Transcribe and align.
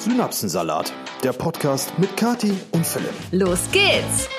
Synapsensalat, 0.00 0.94
der 1.22 1.34
Podcast 1.34 1.92
mit 1.98 2.16
Kati 2.16 2.54
und 2.70 2.86
Philipp. 2.86 3.12
Los 3.32 3.70
geht's! 3.70 4.30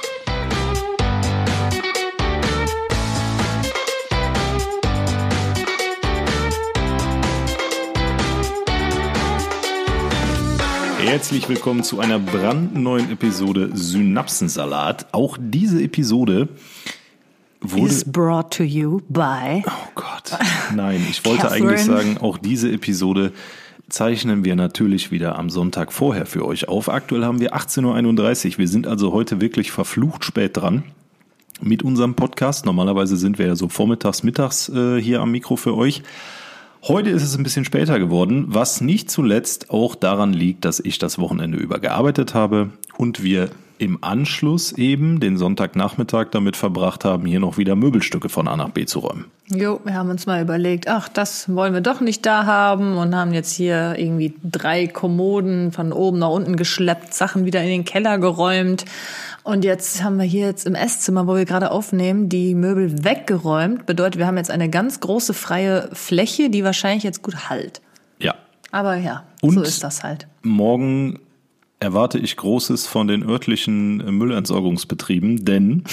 Herzlich 10.98 11.48
willkommen 11.48 11.84
zu 11.84 12.00
einer 12.00 12.18
brandneuen 12.18 13.12
Episode 13.12 13.70
Synapsensalat. 13.76 15.14
Auch 15.14 15.38
diese 15.40 15.84
Episode 15.84 16.50
wurde. 17.62 17.86
Is 17.86 18.04
brought 18.04 18.52
to 18.52 18.64
you 18.64 19.02
by. 19.10 19.64
Oh 19.68 19.92
Gott. 19.94 20.40
Nein, 20.74 21.06
ich 21.08 21.24
wollte 21.24 21.44
Catherine. 21.44 21.70
eigentlich 21.70 21.86
sagen, 21.86 22.18
auch 22.18 22.40
diese 22.40 22.72
Episode 22.72 23.32
zeichnen 23.92 24.46
wir 24.46 24.56
natürlich 24.56 25.12
wieder 25.12 25.38
am 25.38 25.50
Sonntag 25.50 25.92
vorher 25.92 26.26
für 26.26 26.46
euch 26.46 26.68
auf. 26.68 26.90
Aktuell 26.90 27.26
haben 27.26 27.40
wir 27.40 27.56
18.31 27.56 28.54
Uhr. 28.54 28.58
Wir 28.60 28.68
sind 28.68 28.88
also 28.88 29.12
heute 29.12 29.42
wirklich 29.42 29.72
verflucht 29.72 30.26
spät 30.26 30.58
dran 30.58 30.84
mit 31.62 31.84
unserem 31.84 32.16
Podcast. 32.16 32.66
Normalerweise 32.66 33.18
sind 33.18 33.38
wir 33.38 33.48
ja 33.48 33.56
so 33.56 33.70
vormittags, 33.70 34.24
mittags 34.24 34.70
äh, 34.70 35.00
hier 35.00 35.22
am 35.22 35.32
Mikro 35.32 35.56
für 35.56 35.76
euch. 35.76 36.04
Heute 36.84 37.12
ist 37.12 37.22
es 37.22 37.38
ein 37.38 37.44
bisschen 37.44 37.66
später 37.66 38.00
geworden, 38.00 38.46
was 38.48 38.82
nicht 38.82 39.12
zuletzt 39.12 39.70
auch 39.70 39.94
daran 39.94 40.34
liegt, 40.34 40.66
dass 40.66 40.80
ich 40.80 40.98
das 40.98 41.20
Wochenende 41.20 41.60
über 41.60 41.80
gearbeitet 41.80 42.34
habe 42.34 42.72
und 42.98 43.24
wir 43.24 43.50
im 43.82 44.04
Anschluss 44.04 44.74
eben 44.74 45.20
den 45.20 45.38
Sonntagnachmittag 45.38 46.28
damit 46.32 46.56
verbracht 46.56 47.04
haben, 47.04 47.26
hier 47.26 47.40
noch 47.40 47.58
wieder 47.58 47.76
Möbelstücke 47.76 48.30
von 48.30 48.48
A 48.48 48.56
nach 48.56 48.70
B 48.70 48.86
zu 48.86 49.00
räumen. 49.00 49.26
Jo, 49.48 49.82
wir 49.84 49.96
haben 49.96 50.12
uns 50.12 50.28
mal 50.28 50.40
überlegt, 50.42 50.88
ach, 50.88 51.10
das 51.10 51.54
wollen 51.54 51.74
wir 51.74 51.82
doch 51.82 52.00
nicht 52.00 52.24
da 52.26 52.46
haben 52.46 52.96
und 52.98 53.16
haben 53.16 53.34
jetzt 53.34 53.52
hier 53.54 53.96
irgendwie 53.98 54.36
drei 54.44 54.86
Kommoden 54.86 55.72
von 55.72 55.92
oben 55.94 56.20
nach 56.20 56.30
unten 56.30 56.58
geschleppt, 56.58 57.14
Sachen 57.16 57.44
wieder 57.46 57.62
in 57.64 57.70
den 57.70 57.84
Keller 57.86 58.20
geräumt. 58.20 58.86
Und 59.44 59.66
jetzt 59.66 60.04
haben 60.04 60.18
wir 60.20 60.26
hier 60.26 60.46
jetzt 60.46 60.68
im 60.68 60.76
Esszimmer, 60.76 61.26
wo 61.26 61.36
wir 61.36 61.46
gerade 61.46 61.72
aufnehmen, 61.72 62.30
die 62.30 62.54
Möbel 62.54 63.04
weggeräumt. 63.04 63.88
Bedeutet, 63.88 64.20
wir 64.20 64.28
haben 64.28 64.38
jetzt 64.38 64.52
eine 64.52 64.70
ganz 64.70 65.00
große 65.00 65.34
freie 65.34 65.90
Fläche, 65.94 66.52
die 66.52 66.64
wahrscheinlich 66.64 67.04
jetzt 67.04 67.24
gut 67.24 67.50
halt. 67.50 67.82
Ja. 68.20 68.36
Aber 68.72 68.96
ja, 68.98 69.24
Und- 69.42 69.56
so 69.56 69.62
ist 69.64 69.84
das 69.84 70.04
halt. 70.04 70.28
Morgen 70.44 71.18
erwarte 71.82 72.20
ich 72.20 72.38
Großes 72.38 72.88
von 72.88 73.08
den 73.08 73.28
örtlichen 73.28 73.98
Müllentsorgungsbetrieben, 74.18 75.44
denn 75.44 75.84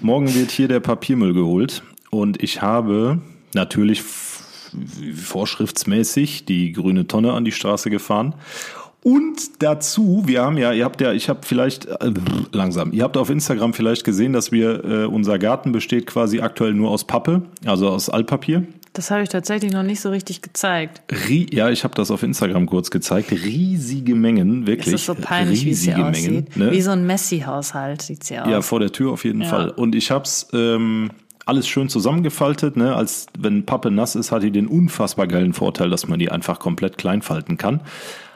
morgen 0.00 0.32
wird 0.34 0.50
hier 0.50 0.68
der 0.68 0.80
Papiermüll 0.80 1.34
geholt 1.34 1.82
und 2.10 2.42
ich 2.42 2.62
habe 2.62 3.18
natürlich 3.52 4.02
vorschriftsmäßig 5.14 6.44
die 6.44 6.72
grüne 6.72 7.06
Tonne 7.06 7.32
an 7.32 7.44
die 7.44 7.52
Straße 7.52 7.90
gefahren. 7.90 8.34
Und 9.02 9.62
dazu, 9.62 10.22
wir 10.24 10.42
haben 10.42 10.56
ja, 10.56 10.72
ihr 10.72 10.84
habt 10.84 11.00
ja, 11.00 11.12
ich 11.12 11.28
habe 11.28 11.40
vielleicht 11.44 11.86
äh, 11.86 12.12
langsam, 12.52 12.92
ihr 12.92 13.02
habt 13.02 13.16
auf 13.18 13.28
Instagram 13.28 13.74
vielleicht 13.74 14.04
gesehen, 14.04 14.32
dass 14.32 14.50
wir 14.50 14.84
äh, 14.84 15.04
unser 15.04 15.38
Garten 15.38 15.72
besteht 15.72 16.06
quasi 16.06 16.40
aktuell 16.40 16.72
nur 16.72 16.90
aus 16.90 17.04
Pappe, 17.04 17.42
also 17.66 17.90
aus 17.90 18.08
Altpapier. 18.08 18.64
Das 18.94 19.10
habe 19.10 19.24
ich 19.24 19.28
tatsächlich 19.28 19.72
noch 19.72 19.82
nicht 19.82 20.00
so 20.00 20.10
richtig 20.10 20.40
gezeigt. 20.40 21.02
Rie 21.28 21.48
ja, 21.52 21.68
ich 21.68 21.82
habe 21.82 21.96
das 21.96 22.12
auf 22.12 22.22
Instagram 22.22 22.66
kurz 22.66 22.92
gezeigt. 22.92 23.32
Riesige 23.32 24.14
Mengen, 24.14 24.68
wirklich. 24.68 24.94
Es 24.94 25.00
ist 25.00 25.06
so 25.06 25.16
peinlich, 25.16 25.64
wie 25.64 25.70
es 25.72 25.82
hier 25.82 25.96
riesige 25.96 26.08
aussieht. 26.08 26.56
Mengen. 26.56 26.68
Ne? 26.70 26.70
Wie 26.70 26.80
so 26.80 26.92
ein 26.92 27.04
Messi-Haushalt 27.04 28.02
sieht's 28.02 28.28
hier 28.28 28.44
aus. 28.44 28.50
Ja, 28.50 28.62
vor 28.62 28.78
der 28.78 28.92
Tür 28.92 29.10
auf 29.12 29.24
jeden 29.24 29.42
Ja. 29.42 29.48
Fall. 29.48 29.70
Und 29.70 29.96
ich 29.96 30.12
hab's 30.12 30.46
ähm, 30.52 31.10
alles 31.44 31.66
schön 31.66 31.88
zusammengefaltet. 31.88 32.76
Ne? 32.76 32.94
Als 32.94 33.26
wenn 33.36 33.66
Pappe 33.66 33.90
nass 33.90 34.14
ist, 34.14 34.30
hat 34.30 34.44
die 34.44 34.52
den 34.52 34.68
unfassbar 34.68 35.26
geilen 35.26 35.54
Vorteil, 35.54 35.90
dass 35.90 36.06
man 36.06 36.20
die 36.20 36.30
einfach 36.30 36.60
komplett 36.60 36.96
klein 36.96 37.20
falten 37.20 37.56
kann. 37.56 37.80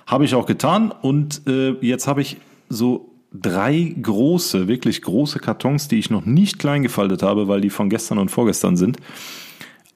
Habe 0.09 0.25
ich 0.25 0.35
auch 0.35 0.47
getan. 0.47 0.93
Und 1.03 1.43
äh, 1.47 1.77
jetzt 1.83 2.09
habe 2.09 2.21
ich 2.21 2.37
so 2.69 3.13
drei 3.33 3.95
große, 4.03 4.67
wirklich 4.67 5.03
große 5.03 5.39
Kartons, 5.39 5.87
die 5.87 6.01
ich 6.01 6.11
noch 6.11 6.25
nicht 6.27 6.59
klein 6.59 6.83
gefaltet 6.83 7.23
habe, 7.23 7.47
weil 7.47 7.61
die 7.61 7.71
von 7.71 7.89
gestern 7.91 8.19
und 8.19 8.31
vorgestern 8.31 8.77
sind, 8.77 8.97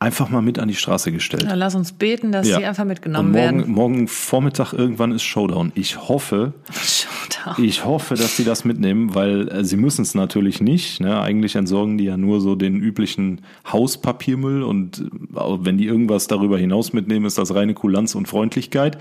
einfach 0.03 0.29
mal 0.29 0.43
mit 0.43 0.59
an 0.59 0.69
die 0.69 0.75
Straße 0.75 1.13
gestellt. 1.13 1.45
Ja, 1.45 1.55
lass 1.55 1.75
uns 1.75 1.93
beten, 1.93 2.33
dass 2.33 2.49
Ja. 2.49 2.59
die 2.59 2.65
einfach 2.67 2.85
mitgenommen 2.85 3.29
und 3.29 3.33
morgen, 3.41 3.59
werden. 3.61 3.73
morgen 3.73 4.09
Vormittag 4.09 4.73
irgendwann 4.73 5.13
ist 5.13 5.23
Showdown. 5.23 5.73
Ich 5.75 6.09
hoffe, 6.09 6.53
Showdown. 6.73 7.65
ich 7.65 7.85
hoffe, 7.85 8.15
dass 8.15 8.37
sie 8.37 8.45
das 8.45 8.65
mitnehmen, 8.65 9.15
weil 9.15 9.49
äh, 9.49 9.65
sie 9.65 9.77
müssen 9.77 10.03
es 10.03 10.15
natürlich 10.15 10.61
nicht. 10.61 11.01
Ne? 11.01 11.21
Eigentlich 11.21 11.57
entsorgen 11.57 11.99
die 11.99 12.05
ja 12.05 12.17
nur 12.17 12.41
so 12.41 12.55
den 12.55 12.77
üblichen 12.77 13.41
Hauspapiermüll 13.71 14.63
und 14.63 14.99
äh, 15.01 15.41
wenn 15.61 15.79
die 15.79 15.87
irgendwas 15.87 16.27
darüber 16.27 16.59
hinaus 16.59 16.93
mitnehmen, 16.93 17.27
ist 17.27 17.39
das 17.39 17.55
reine 17.55 17.75
Kulanz 17.75 18.15
und 18.15 18.27
Freundlichkeit. 18.29 18.99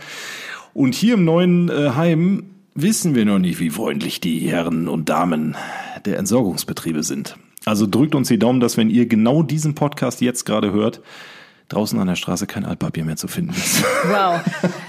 Und 0.73 0.95
hier 0.95 1.15
im 1.15 1.25
neuen 1.25 1.69
äh, 1.69 1.91
Heim 1.95 2.43
wissen 2.75 3.15
wir 3.15 3.25
noch 3.25 3.39
nicht, 3.39 3.59
wie 3.59 3.69
freundlich 3.69 4.21
die 4.21 4.39
Herren 4.39 4.87
und 4.87 5.09
Damen 5.09 5.55
der 6.05 6.17
Entsorgungsbetriebe 6.17 7.03
sind. 7.03 7.35
Also 7.65 7.85
drückt 7.87 8.15
uns 8.15 8.27
die 8.27 8.39
Daumen, 8.39 8.59
dass 8.59 8.77
wenn 8.77 8.89
ihr 8.89 9.05
genau 9.07 9.43
diesen 9.43 9.75
Podcast 9.75 10.21
jetzt 10.21 10.45
gerade 10.45 10.71
hört, 10.71 11.01
draußen 11.69 11.97
an 11.99 12.07
der 12.07 12.15
Straße 12.15 12.47
kein 12.47 12.65
Altpapier 12.65 13.05
mehr 13.05 13.17
zu 13.17 13.27
finden 13.27 13.51
ist. 13.53 13.83
Wow. 14.07 14.41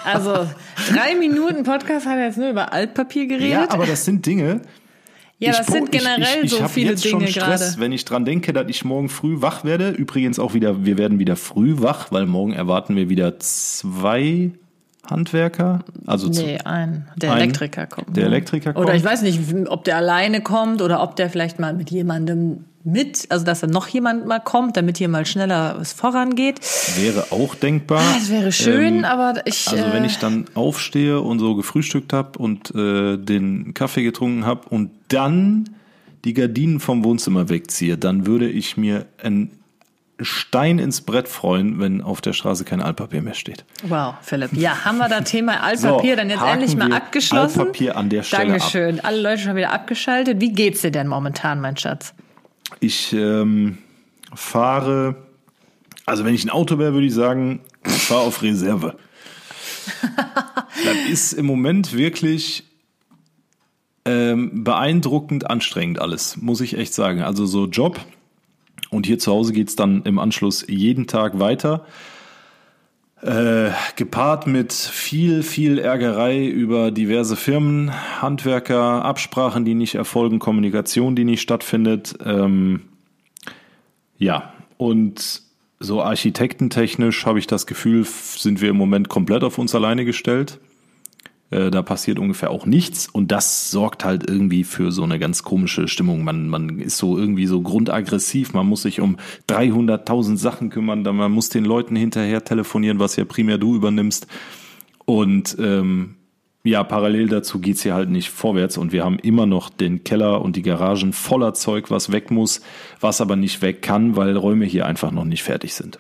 Also 0.05 0.49
drei 0.93 1.15
Minuten 1.19 1.65
Podcast 1.65 2.07
hat 2.07 2.17
er 2.17 2.27
jetzt 2.27 2.39
nur 2.39 2.49
über 2.51 2.73
Altpapier 2.73 3.27
geredet. 3.27 3.51
Ja, 3.53 3.71
aber 3.71 3.87
das 3.87 4.05
sind 4.05 4.25
Dinge. 4.27 4.63
Ja, 5.39 5.51
ich 5.51 5.57
das 5.59 5.67
po- 5.67 5.73
sind 5.75 5.93
generell 5.93 6.39
ich, 6.39 6.45
ich, 6.45 6.53
ich 6.53 6.59
so 6.59 6.69
viele 6.69 6.91
jetzt 6.91 7.05
Dinge 7.05 7.29
schon 7.29 7.43
Stress, 7.43 7.61
gerade. 7.73 7.81
wenn 7.81 7.93
ich 7.93 8.05
dran 8.05 8.25
denke, 8.25 8.53
dass 8.53 8.67
ich 8.69 8.85
morgen 8.85 9.09
früh 9.09 9.41
wach 9.43 9.65
werde. 9.65 9.91
Übrigens 9.91 10.39
auch 10.39 10.55
wieder, 10.55 10.85
wir 10.85 10.99
werden 10.99 11.19
wieder 11.19 11.37
früh 11.37 11.75
wach, 11.79 12.11
weil 12.11 12.27
morgen 12.27 12.53
erwarten 12.53 12.97
wir 12.97 13.09
wieder 13.11 13.39
zwei 13.39 14.53
Handwerker. 15.09 15.81
Also 16.07 16.29
Nee, 16.29 16.59
ein. 16.65 17.09
Der 17.17 17.33
Ein- 17.33 17.43
Elektriker 17.43 17.87
kommt. 17.87 18.17
der 18.17 18.25
ne? 18.25 18.29
Elektriker 18.31 18.71
Oder 18.71 18.85
kommt. 18.87 18.97
ich 18.97 19.05
weiß 19.05 19.23
nicht, 19.23 19.41
ob 19.69 19.85
der 19.85 19.97
alleine 19.97 20.41
kommt 20.43 20.81
oder 20.83 21.03
ob 21.03 21.17
der 21.17 21.29
vielleicht 21.31 21.59
mal 21.59 21.75
mit 21.75 21.91
jemandem 21.91 22.65
mit, 22.85 23.27
also 23.31 23.45
dass 23.45 23.61
da 23.61 23.69
noch 23.69 23.87
jemand 23.87 24.27
mal 24.27 24.41
kommt, 24.41 24.77
damit 24.77 24.99
hier 24.99 25.09
mal 25.09 25.25
schneller 25.25 25.77
was 25.79 25.93
vorangeht. 25.93 26.59
wäre 26.97 27.27
auch 27.31 27.55
denkbar. 27.55 28.03
Das 28.15 28.29
wäre 28.29 28.51
schön, 28.51 28.99
Ähm, 28.99 29.05
aber 29.05 29.35
ich. 29.45 29.69
Also 29.69 29.85
wenn 29.93 30.03
äh, 30.03 30.07
ich 30.07 30.19
dann 30.19 30.47
aufstehe 30.55 31.21
und 31.21 31.39
so 31.39 31.55
gefrühstückt 31.55 32.13
habe 32.13 32.39
und 32.41 32.75
äh, 32.75 33.19
den 33.19 33.73
Kaffee 33.75 34.03
getrunken 34.03 34.47
habe 34.47 34.69
und 34.69 34.91
dann 35.09 35.69
die 36.25 36.35
Gardinen 36.35 36.81
vom 36.81 37.05
Wohnzimmer 37.05 37.49
wegziehe, 37.49 37.97
dann 37.99 38.27
würde 38.27 38.49
ich 38.49 38.77
mir 38.77 39.07
einen 39.23 39.53
Stein 40.21 40.79
ins 40.79 41.01
Brett 41.01 41.29
freuen, 41.29 41.81
wenn 41.81 42.01
auf 42.03 42.21
der 42.21 42.33
Straße 42.33 42.65
kein 42.65 42.81
Altpapier 42.81 43.23
mehr 43.23 43.35
steht. 43.35 43.65
Wow, 43.83 44.15
Philipp. 44.21 44.53
Ja, 44.53 44.85
haben 44.85 44.99
wir 44.99 45.09
das 45.09 45.25
Thema 45.31 45.63
Altpapier 45.63 46.13
So, 46.13 46.17
dann 46.17 46.31
jetzt 46.31 46.43
endlich 46.43 46.77
mal 46.77 46.93
abgeschlossen? 46.93 47.61
Altpapier 47.61 47.97
an 47.97 48.09
der 48.09 48.23
Stelle 48.23 48.49
Dankeschön. 48.49 49.01
Alle 49.01 49.21
Leute 49.21 49.43
schon 49.43 49.57
wieder 49.57 49.73
abgeschaltet. 49.73 50.41
Wie 50.41 50.53
geht's 50.53 50.83
dir 50.83 50.91
denn 50.91 51.09
momentan, 51.09 51.61
mein 51.61 51.77
Schatz? 51.77 52.15
Ich 52.81 53.13
ähm, 53.13 53.79
fahre, 54.35 55.17
also 56.07 56.25
wenn 56.25 56.35
ich 56.35 56.45
ein 56.45 56.51
Auto 56.51 56.79
wäre, 56.79 56.93
würde 56.93 57.07
ich 57.07 57.15
sagen, 57.15 57.61
ich 57.85 57.93
fahre 57.93 58.21
auf 58.21 58.43
Reserve. 58.43 58.97
das 60.85 60.97
ist 61.11 61.33
im 61.33 61.47
Moment 61.47 61.97
wirklich 61.97 62.65
ähm, 64.05 64.65
beeindruckend 64.65 65.49
anstrengend 65.49 66.01
alles, 66.01 66.37
muss 66.37 66.61
ich 66.61 66.77
echt 66.77 66.95
sagen. 66.95 67.23
Also 67.23 67.47
so 67.47 67.67
Job 67.67 68.01
und 68.93 69.07
hier 69.07 69.19
zu 69.19 69.33
Hause 69.33 69.53
geht's 69.53 69.75
dann 69.75 70.03
im 70.05 70.19
Anschluss 70.19 70.65
jeden 70.69 71.07
Tag 71.07 71.41
weiter. 71.41 71.87
Äh, 73.23 73.71
gepaart 73.97 74.47
mit 74.47 74.73
viel, 74.73 75.43
viel 75.43 75.79
Ärgerei 75.79 76.45
über 76.45 76.91
diverse 76.91 77.37
Firmen, 77.37 77.93
Handwerker, 78.21 79.05
Absprachen, 79.05 79.65
die 79.65 79.75
nicht 79.75 79.95
erfolgen, 79.95 80.41
Kommunikation, 80.41 81.17
die 81.17 81.25
nicht 81.25 81.41
stattfindet. 81.41 82.15
Ähm, 82.25 82.83
ja, 84.19 84.53
und 84.77 85.43
so 85.79 86.03
architektentechnisch 86.03 87.25
habe 87.25 87.39
ich 87.39 87.47
das 87.47 87.67
Gefühl, 87.67 88.05
sind 88.05 88.61
wir 88.61 88.71
im 88.71 88.77
Moment 88.77 89.09
komplett 89.09 89.45
auf 89.45 89.57
uns 89.57 89.75
alleine 89.75 90.05
gestellt. 90.05 90.59
Äh, 91.53 91.71
da 91.71 91.83
passiert 91.83 92.19
ungefähr 92.19 92.51
auch 92.51 92.65
nichts 92.65 93.09
und 93.09 93.31
das 93.31 93.71
sorgt 93.71 94.07
halt 94.07 94.29
irgendwie 94.29 94.65
für 94.65 94.91
so 94.91 95.03
eine 95.03 95.19
ganz 95.19 95.43
komische 95.43 95.87
Stimmung. 95.87 96.25
Man, 96.25 96.49
man 96.49 96.79
ist 96.79 96.97
so 96.97 97.19
irgendwie 97.19 97.47
so 97.47 97.61
grundaggressiv, 97.61 98.55
man 98.55 98.67
muss 98.67 98.83
sich 98.83 99.01
um 99.01 99.19
300.000 99.49 100.39
Sachen 100.39 100.71
kümmern, 100.71 101.05
dann 101.05 101.17
man 101.17 101.31
muss 101.31 101.51
den 101.51 101.67
Leuten 101.67 101.95
hinterher 101.95 102.43
telefonieren, 102.43 102.99
was 102.99 103.17
ja 103.17 103.27
primär 103.27 103.59
du 103.59 103.77
übernimmst. 103.77 104.27
Und 105.05 105.57
ähm, 105.59 106.15
ja, 106.65 106.85
parallel 106.85 107.29
dazu 107.29 107.59
geht's 107.59 107.83
hier 107.83 107.93
halt 107.93 108.09
nicht 108.09 108.31
vorwärts 108.31 108.79
und 108.79 108.93
wir 108.93 109.05
haben 109.05 109.19
immer 109.19 109.45
noch 109.45 109.69
den 109.69 110.05
Keller 110.05 110.41
und 110.41 110.57
die 110.57 110.63
Garagen 110.63 111.13
voller 111.13 111.53
Zeug, 111.53 111.91
was 111.91 112.13
weg 112.13 112.31
muss, 112.31 112.63
was 113.01 113.21
aber 113.21 113.37
nicht 113.37 113.61
weg 113.61 113.83
kann, 113.83 114.17
weil 114.17 114.37
Räume 114.39 114.65
hier 114.65 114.87
einfach 114.87 115.11
noch 115.11 115.25
nicht 115.25 115.43
fertig 115.43 115.75
sind. 115.75 115.99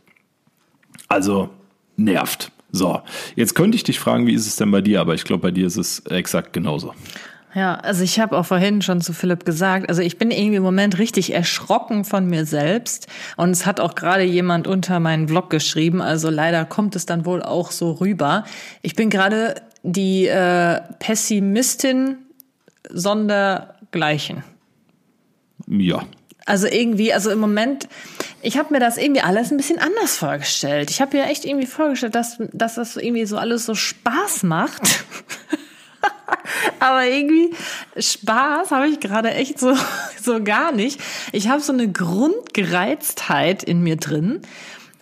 Also 1.08 1.50
nervt. 1.96 2.52
So, 2.72 3.00
jetzt 3.36 3.54
könnte 3.54 3.76
ich 3.76 3.84
dich 3.84 4.00
fragen, 4.00 4.26
wie 4.26 4.34
ist 4.34 4.46
es 4.46 4.56
denn 4.56 4.70
bei 4.70 4.80
dir? 4.80 5.00
Aber 5.00 5.14
ich 5.14 5.24
glaube, 5.24 5.42
bei 5.42 5.50
dir 5.50 5.66
ist 5.66 5.76
es 5.76 6.00
exakt 6.06 6.52
genauso. 6.52 6.94
Ja, 7.54 7.74
also 7.74 8.02
ich 8.02 8.18
habe 8.18 8.38
auch 8.38 8.46
vorhin 8.46 8.80
schon 8.80 9.02
zu 9.02 9.12
Philipp 9.12 9.44
gesagt, 9.44 9.90
also 9.90 10.00
ich 10.00 10.16
bin 10.16 10.30
irgendwie 10.30 10.56
im 10.56 10.62
Moment 10.62 10.98
richtig 10.98 11.34
erschrocken 11.34 12.06
von 12.06 12.26
mir 12.26 12.46
selbst 12.46 13.08
und 13.36 13.50
es 13.50 13.66
hat 13.66 13.78
auch 13.78 13.94
gerade 13.94 14.22
jemand 14.22 14.66
unter 14.66 15.00
meinen 15.00 15.28
Vlog 15.28 15.50
geschrieben, 15.50 16.00
also 16.00 16.30
leider 16.30 16.64
kommt 16.64 16.96
es 16.96 17.04
dann 17.04 17.26
wohl 17.26 17.42
auch 17.42 17.70
so 17.70 17.92
rüber. 17.92 18.44
Ich 18.80 18.96
bin 18.96 19.10
gerade 19.10 19.56
die 19.82 20.28
äh, 20.28 20.80
Pessimistin 20.98 22.16
sondergleichen. 22.88 24.44
Ja. 25.66 26.04
Also 26.44 26.66
irgendwie, 26.66 27.12
also 27.12 27.30
im 27.30 27.38
Moment, 27.38 27.88
ich 28.40 28.58
habe 28.58 28.72
mir 28.72 28.80
das 28.80 28.96
irgendwie 28.96 29.20
alles 29.20 29.50
ein 29.50 29.56
bisschen 29.56 29.78
anders 29.78 30.16
vorgestellt. 30.16 30.90
Ich 30.90 31.00
habe 31.00 31.16
mir 31.16 31.26
echt 31.26 31.44
irgendwie 31.44 31.66
vorgestellt, 31.66 32.14
dass, 32.14 32.38
dass 32.52 32.74
das 32.74 32.96
irgendwie 32.96 33.26
so 33.26 33.36
alles 33.38 33.66
so 33.66 33.74
Spaß 33.74 34.42
macht. 34.42 34.82
Aber 36.80 37.06
irgendwie 37.06 37.54
Spaß 37.96 38.70
habe 38.72 38.88
ich 38.88 39.00
gerade 39.00 39.32
echt 39.32 39.58
so, 39.58 39.76
so 40.22 40.42
gar 40.42 40.72
nicht. 40.72 41.00
Ich 41.30 41.48
habe 41.48 41.60
so 41.60 41.72
eine 41.72 41.90
Grundgereiztheit 41.90 43.62
in 43.62 43.82
mir 43.82 43.96
drin 43.96 44.42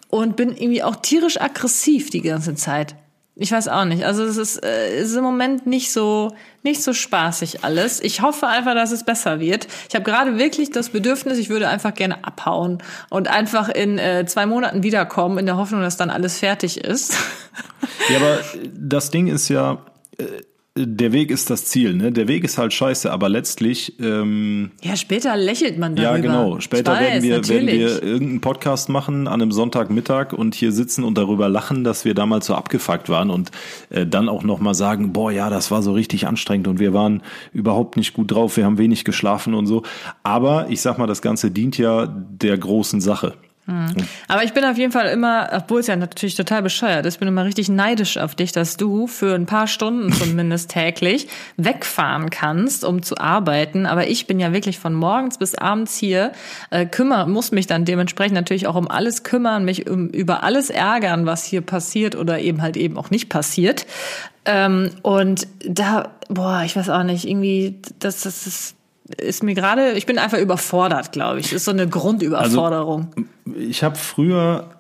und 0.08 0.37
bin 0.37 0.50
irgendwie 0.50 0.82
auch 0.82 0.96
tierisch 0.96 1.40
aggressiv 1.40 2.10
die 2.10 2.22
ganze 2.22 2.54
Zeit. 2.54 2.96
Ich 3.42 3.52
weiß 3.52 3.69
auch 3.69 3.87
nicht. 3.87 4.04
Also 4.04 4.22
es 4.22 4.37
ist, 4.37 4.62
äh, 4.62 4.98
es 4.98 5.12
ist 5.12 5.16
im 5.16 5.25
Moment 5.25 5.66
nicht 5.66 5.92
so 5.92 6.37
nicht 6.62 6.82
so 6.82 6.92
spaßig 6.92 7.64
alles. 7.64 7.98
Ich 8.02 8.20
hoffe 8.20 8.46
einfach, 8.46 8.75
dass 8.75 8.92
es 8.92 9.02
besser 9.02 9.40
wird. 9.40 9.66
Ich 9.88 9.94
habe 9.94 10.04
gerade 10.04 10.37
wirklich 10.37 10.70
das 10.72 10.90
Bedürfnis, 10.90 11.38
ich 11.38 11.48
würde 11.48 11.66
einfach 11.70 11.94
gerne 11.94 12.22
abhauen 12.22 12.82
und 13.08 13.28
einfach 13.28 13.70
in 13.70 13.98
äh, 13.98 14.26
zwei 14.26 14.44
Monaten 14.44 14.82
wiederkommen, 14.82 15.38
in 15.38 15.46
der 15.46 15.56
Hoffnung, 15.56 15.81
dass 15.81 15.96
dann 15.96 16.10
alles 16.10 16.38
fertig 16.38 16.84
ist. 16.84 17.14
Ja, 18.10 18.19
aber 18.19 18.40
das 18.75 19.10
Ding 19.10 19.26
ist 19.26 19.48
ja, 19.48 19.78
äh, 20.19 20.25
der 20.76 21.12
Weg 21.12 21.32
ist 21.32 21.50
das 21.50 21.64
Ziel, 21.64 21.94
ne? 21.94 22.12
Der 22.12 22.28
Weg 22.28 22.44
ist 22.44 22.56
halt 22.56 22.72
scheiße, 22.72 23.11
aber 23.11 23.28
letztlich. 23.28 23.99
Ähm, 24.00 24.70
ja, 24.82 24.96
später 24.96 25.37
lächelt 25.37 25.78
man 25.78 25.96
darüber. 25.96 26.14
Ja, 26.14 26.20
genau. 26.20 26.61
Später 26.61 26.93
weiß, 26.93 27.00
werden, 27.00 27.22
wir, 27.25 27.49
werden 27.49 27.67
wir 27.67 28.02
irgendeinen 28.02 28.40
Podcast 28.40 28.88
machen 28.88 29.26
an 29.26 29.43
einem 29.43 29.50
Sonntagmittag 29.50 30.32
und 30.32 30.55
hier 30.55 30.70
sitzen 30.70 31.02
und 31.02 31.19
darüber 31.19 31.49
lachen, 31.49 31.82
dass 31.82 32.05
wir 32.05 32.14
damals 32.14 32.46
so 32.46 32.55
abgefuckt 32.55 33.08
waren 33.08 33.31
und 33.31 33.50
äh, 33.90 34.06
dann 34.06 34.28
auch 34.28 34.44
nochmal 34.44 34.75
sagen, 34.75 35.12
boah, 35.12 35.32
ja, 35.32 35.50
das 35.50 35.72
war 35.72 35.82
so 35.82 35.93
richtig 35.93 36.28
anstrengend 36.28 36.69
und 36.69 36.78
wir 36.78 36.94
waren 36.94 37.23
überhaupt 37.52 37.96
nicht 37.96 38.14
gut 38.14 38.31
drauf, 38.31 38.56
wir 38.56 38.64
haben 38.64 38.78
wenig 38.78 39.05
geschlafen 39.05 39.55
und 39.55 39.66
so. 39.66 39.82
Aber 40.23 40.66
ich 40.70 40.81
sag 40.81 40.99
mal, 40.99 41.08
das 41.08 41.20
Ganze 41.20 41.50
dient 41.50 41.78
ja 41.78 42.06
der 42.06 42.56
großen 42.56 43.00
Sache. 43.00 43.34
Aber 44.28 44.44
ich 44.44 44.52
bin 44.52 44.64
auf 44.64 44.76
jeden 44.76 44.93
Fall 44.93 45.08
immer, 45.08 45.49
obwohl 45.52 45.81
es 45.81 45.87
ja 45.87 45.96
natürlich 45.96 46.34
total 46.34 46.62
bescheuert 46.62 47.06
ist, 47.06 47.19
bin 47.19 47.28
immer 47.28 47.44
richtig 47.44 47.69
neidisch 47.69 48.17
auf 48.19 48.34
dich, 48.34 48.52
dass 48.52 48.76
du 48.76 49.06
für 49.06 49.34
ein 49.34 49.46
paar 49.46 49.67
Stunden 49.67 50.12
zumindest 50.20 50.70
täglich 50.70 51.28
wegfahren 51.56 52.31
kannst, 52.31 52.84
um 52.84 53.02
zu 53.02 53.19
arbeiten. 53.19 53.87
Aber 53.87 54.08
ich 54.08 54.26
bin 54.26 54.40
ja 54.40 54.52
wirklich 54.52 54.78
von 54.78 54.94
morgens 54.94 55.38
bis 55.38 55.55
abends 55.55 55.96
hier, 55.96 56.32
äh, 56.70 56.87
kümmere, 56.87 57.28
muss 57.28 57.52
mich 57.52 57.67
dann 57.67 57.84
dementsprechend 57.84 58.34
natürlich 58.34 58.67
auch 58.67 58.76
um 58.76 58.90
alles 58.90 59.22
kümmern, 59.22 59.64
mich 59.64 59.88
um, 59.88 60.08
über 60.08 60.43
alles 60.43 60.70
ärgern, 60.70 61.26
was 61.26 61.44
hier 61.44 61.61
passiert 61.61 62.16
oder 62.16 62.40
eben 62.40 62.62
halt 62.62 62.76
eben 62.76 62.96
auch 62.96 63.11
nicht 63.11 63.28
passiert. 63.28 63.87
Ähm, 64.44 64.90
und 65.02 65.46
da, 65.64 66.11
boah, 66.28 66.62
ich 66.64 66.75
weiß 66.75 66.88
auch 66.88 67.02
nicht, 67.02 67.28
irgendwie, 67.28 67.81
das, 67.99 68.23
das 68.23 68.46
ist 68.46 68.76
ist 69.18 69.42
mir 69.42 69.54
gerade, 69.54 69.92
ich 69.92 70.06
bin 70.06 70.18
einfach 70.18 70.38
überfordert, 70.38 71.12
glaube 71.12 71.40
ich. 71.40 71.46
Das 71.46 71.54
ist 71.54 71.64
so 71.64 71.70
eine 71.70 71.88
Grundüberforderung. 71.88 73.08
Ich 73.56 73.82
habe 73.82 73.96
früher 73.96 74.70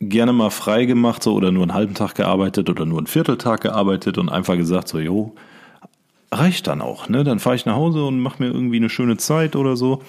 gerne 0.00 0.32
mal 0.32 0.50
frei 0.50 0.84
gemacht, 0.84 1.22
so 1.22 1.34
oder 1.34 1.52
nur 1.52 1.62
einen 1.62 1.74
halben 1.74 1.94
Tag 1.94 2.14
gearbeitet 2.14 2.68
oder 2.68 2.84
nur 2.84 2.98
einen 2.98 3.06
Vierteltag 3.06 3.62
gearbeitet 3.62 4.18
und 4.18 4.28
einfach 4.28 4.56
gesagt, 4.56 4.88
so, 4.88 4.98
jo, 4.98 5.34
reicht 6.30 6.66
dann 6.66 6.82
auch, 6.82 7.08
ne? 7.08 7.24
Dann 7.24 7.38
fahre 7.38 7.56
ich 7.56 7.66
nach 7.66 7.76
Hause 7.76 8.04
und 8.04 8.20
mache 8.20 8.42
mir 8.42 8.50
irgendwie 8.50 8.76
eine 8.76 8.90
schöne 8.90 9.16
Zeit 9.16 9.56
oder 9.56 9.76
so. 9.76 10.02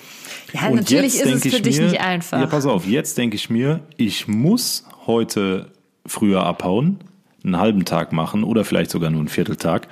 Ja, 0.53 0.67
und 0.67 0.75
natürlich 0.75 1.15
ist 1.15 1.25
es 1.25 1.41
für 1.41 1.47
ich 1.49 1.61
dich 1.61 1.77
mir, 1.77 1.85
nicht 1.85 2.01
einfach. 2.01 2.39
Ja, 2.39 2.47
pass 2.47 2.65
auf, 2.65 2.85
jetzt 2.85 3.17
denke 3.17 3.35
ich 3.35 3.49
mir, 3.49 3.81
ich 3.97 4.27
muss 4.27 4.85
heute 5.05 5.67
früher 6.05 6.43
abhauen, 6.43 6.99
einen 7.43 7.57
halben 7.57 7.85
Tag 7.85 8.11
machen 8.13 8.43
oder 8.43 8.65
vielleicht 8.65 8.91
sogar 8.91 9.09
nur 9.09 9.19
einen 9.19 9.29
Vierteltag, 9.29 9.87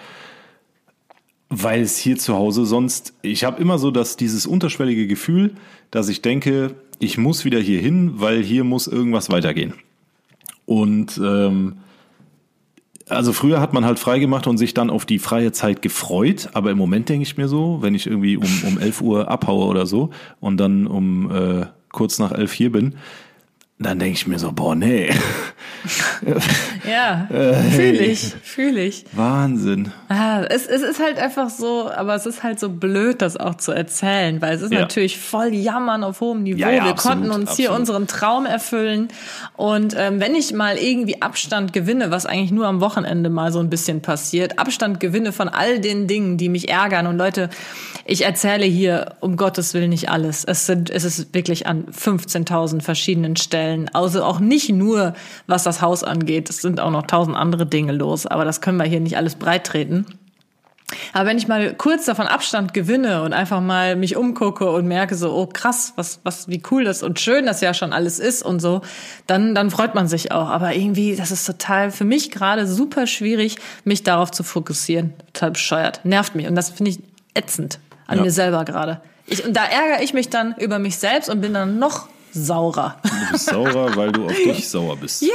weil 1.49 1.81
es 1.81 1.97
hier 1.97 2.17
zu 2.17 2.35
Hause 2.35 2.65
sonst, 2.65 3.13
ich 3.21 3.43
habe 3.43 3.61
immer 3.61 3.77
so 3.77 3.91
dass 3.91 4.17
dieses 4.17 4.45
unterschwellige 4.45 5.07
Gefühl, 5.07 5.55
dass 5.91 6.09
ich 6.09 6.21
denke, 6.21 6.75
ich 6.99 7.17
muss 7.17 7.45
wieder 7.45 7.59
hier 7.59 7.79
hin, 7.79 8.13
weil 8.15 8.43
hier 8.43 8.63
muss 8.63 8.87
irgendwas 8.87 9.29
weitergehen. 9.29 9.73
Und 10.65 11.19
ähm, 11.23 11.77
also 13.07 13.33
früher 13.33 13.61
hat 13.61 13.73
man 13.73 13.85
halt 13.85 13.99
frei 13.99 14.17
gemacht 14.17 14.47
und 14.47 14.57
sich 14.57 14.73
dann 14.73 14.89
auf 14.89 15.05
die 15.05 15.19
freie 15.19 15.51
Zeit 15.51 15.81
gefreut, 15.81 16.49
aber 16.53 16.71
im 16.71 16.77
Moment 16.77 17.09
denke 17.09 17.23
ich 17.23 17.37
mir 17.37 17.47
so, 17.47 17.79
wenn 17.81 17.93
ich 17.93 18.07
irgendwie 18.07 18.37
um, 18.37 18.49
um 18.67 18.79
11 18.79 19.01
Uhr 19.01 19.29
abhaue 19.29 19.67
oder 19.67 19.85
so 19.85 20.09
und 20.39 20.57
dann 20.57 20.87
um 20.87 21.31
äh, 21.31 21.65
kurz 21.91 22.17
nach 22.17 22.31
11 22.31 22.51
hier 22.53 22.71
bin, 22.71 22.95
dann 23.77 23.99
denke 23.99 24.13
ich 24.17 24.25
mir 24.27 24.39
so, 24.39 24.51
boah, 24.53 24.73
nee. 24.75 25.09
Ja, 26.89 27.27
Äh, 27.31 27.53
fühle 27.71 28.05
ich, 28.05 28.33
fühle 28.43 28.81
ich. 28.83 29.05
Wahnsinn. 29.13 29.91
Ah, 30.09 30.41
es, 30.49 30.65
es 30.65 30.81
ist 30.81 30.99
halt 31.01 31.19
einfach 31.19 31.49
so, 31.49 31.91
aber 31.91 32.15
es 32.15 32.25
ist 32.25 32.43
halt 32.43 32.59
so 32.59 32.69
blöd, 32.69 33.21
das 33.21 33.37
auch 33.37 33.55
zu 33.55 33.71
erzählen, 33.71 34.41
weil 34.41 34.55
es 34.55 34.61
ist 34.61 34.71
Ja. 34.71 34.81
natürlich 34.81 35.17
voll 35.19 35.53
Jammern 35.53 36.03
auf 36.03 36.21
hohem 36.21 36.43
Niveau. 36.43 36.57
Ja, 36.59 36.69
ja, 36.71 36.83
Wir 36.85 36.91
absolut, 36.91 37.17
konnten 37.17 37.31
uns 37.31 37.55
hier 37.55 37.69
absolut. 37.71 37.79
unseren 37.79 38.07
Traum 38.07 38.45
erfüllen. 38.45 39.09
Und 39.55 39.95
ähm, 39.97 40.19
wenn 40.19 40.35
ich 40.35 40.53
mal 40.53 40.77
irgendwie 40.77 41.21
Abstand 41.21 41.73
gewinne, 41.73 42.11
was 42.11 42.25
eigentlich 42.25 42.51
nur 42.51 42.67
am 42.67 42.81
Wochenende 42.81 43.29
mal 43.29 43.51
so 43.51 43.59
ein 43.59 43.69
bisschen 43.69 44.01
passiert, 44.01 44.57
Abstand 44.59 44.99
gewinne 44.99 45.31
von 45.31 45.49
all 45.49 45.79
den 45.79 46.07
Dingen, 46.07 46.37
die 46.37 46.49
mich 46.49 46.69
ärgern. 46.69 47.07
Und 47.07 47.17
Leute, 47.17 47.49
ich 48.07 48.23
erzähle 48.23 48.65
hier 48.65 49.15
um 49.19 49.35
Gottes 49.35 49.73
Willen 49.73 49.89
nicht 49.89 50.09
alles. 50.09 50.43
Es 50.45 50.67
sind, 50.67 50.91
es 50.91 51.03
ist 51.03 51.33
wirklich 51.33 51.65
an 51.65 51.87
15.000 51.87 52.81
verschiedenen 52.81 53.35
Stellen. 53.35 53.89
Also 53.93 54.23
auch 54.23 54.39
nicht 54.39 54.69
nur, 54.69 55.15
was 55.47 55.63
das 55.63 55.81
Haus 55.81 56.03
angeht. 56.03 56.51
Es 56.51 56.61
sind 56.61 56.79
auch 56.79 56.91
noch 56.91 57.07
tausend 57.07 57.35
andere 57.35 57.65
Dinge 57.65 57.93
los. 57.93 58.27
Aber 58.27 58.45
das 58.45 58.61
können 58.61 58.77
wir 58.77 58.85
hier 58.85 58.99
nicht 58.99 59.17
alles 59.17 59.33
breit 59.35 59.65
treten. 59.65 60.05
Aber 61.13 61.25
wenn 61.27 61.39
ich 61.39 61.47
mal 61.47 61.73
kurz 61.73 62.05
davon 62.05 62.27
Abstand 62.27 62.75
gewinne 62.75 63.23
und 63.23 63.33
einfach 63.33 63.59
mal 63.59 63.95
mich 63.95 64.15
umgucke 64.15 64.69
und 64.69 64.85
merke 64.85 65.15
so, 65.15 65.33
oh 65.33 65.47
krass, 65.47 65.93
was, 65.95 66.19
was, 66.21 66.47
wie 66.47 66.61
cool 66.69 66.83
das 66.83 67.01
und 67.01 67.19
schön 67.19 67.47
das 67.47 67.59
ja 67.61 67.73
schon 67.73 67.91
alles 67.91 68.19
ist 68.19 68.43
und 68.43 68.59
so, 68.59 68.81
dann, 69.25 69.55
dann 69.55 69.71
freut 69.71 69.95
man 69.95 70.07
sich 70.07 70.31
auch. 70.31 70.49
Aber 70.49 70.75
irgendwie, 70.75 71.15
das 71.15 71.31
ist 71.31 71.45
total 71.45 71.89
für 71.89 72.05
mich 72.05 72.29
gerade 72.29 72.67
super 72.67 73.07
schwierig, 73.07 73.57
mich 73.83 74.03
darauf 74.03 74.29
zu 74.29 74.43
fokussieren. 74.43 75.15
Total 75.33 75.49
bescheuert. 75.49 76.01
Nervt 76.03 76.35
mich. 76.35 76.47
Und 76.47 76.53
das 76.53 76.69
finde 76.69 76.91
ich 76.91 76.99
ätzend 77.33 77.79
an 78.07 78.17
Ja. 78.17 78.23
mir 78.23 78.31
selber 78.31 78.65
gerade. 78.65 79.01
Ich, 79.27 79.43
und 79.45 79.53
da 79.55 79.63
ärgere 79.65 80.03
ich 80.03 80.13
mich 80.13 80.29
dann 80.29 80.55
über 80.59 80.79
mich 80.79 80.97
selbst 80.97 81.29
und 81.29 81.41
bin 81.41 81.53
dann 81.53 81.79
noch 81.79 82.07
saurer. 82.31 82.97
Du 83.03 83.31
bist 83.31 83.45
saurer, 83.49 83.95
weil 83.95 84.11
du 84.11 84.25
auf 84.25 84.33
dich 84.35 84.67
sauer 84.67 84.97
bist. 84.97 85.21
Ja, 85.21 85.29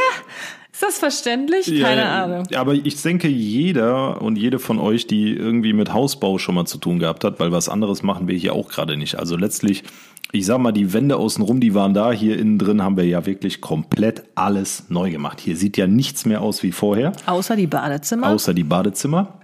ist 0.73 0.83
das 0.83 0.99
verständlich? 0.99 1.67
Keine 1.67 2.03
Ja, 2.03 2.25
Ahnung. 2.25 2.47
Aber 2.55 2.75
ich 2.75 3.01
denke, 3.03 3.27
jeder 3.29 4.23
und 4.23 4.37
jede 4.37 4.59
von 4.59 4.79
euch, 4.79 5.07
die 5.07 5.33
irgendwie 5.35 5.73
mit 5.73 5.93
Hausbau 5.93 6.39
schon 6.39 6.55
mal 6.55 6.67
zu 6.67 6.79
tun 6.79 6.99
gehabt 6.99 7.25
hat, 7.25 7.41
weil 7.41 7.53
was 7.53 7.69
anderes 7.69 8.03
machen 8.03 8.29
wir 8.29 8.37
hier 8.37 8.55
auch 8.55 8.69
gerade 8.69 8.97
nicht. 8.97 9.19
Also 9.19 9.37
letztlich, 9.37 9.83
ich 10.33 10.47
sag 10.47 10.59
mal, 10.59 10.73
die 10.73 10.93
Wände 10.93 11.17
außenrum, 11.17 11.59
die 11.61 11.75
waren 11.75 11.93
da. 11.93 12.12
Hier 12.12 12.39
innen 12.39 12.59
drin 12.59 12.83
haben 12.83 12.97
wir 12.97 13.05
ja 13.05 13.27
wirklich 13.27 13.61
komplett 13.61 14.23
alles 14.37 14.85
neu 14.89 15.11
gemacht. 15.11 15.41
Hier 15.41 15.57
sieht 15.57 15.77
ja 15.77 15.87
nichts 15.87 16.25
mehr 16.25 16.41
aus 16.41 16.62
wie 16.62 16.73
vorher, 16.73 17.12
Außer 17.27 17.57
die 17.57 17.67
Badezimmer. 17.67 18.29
außer 18.29 18.55
die 18.55 18.65
Badezimmer. 18.65 19.39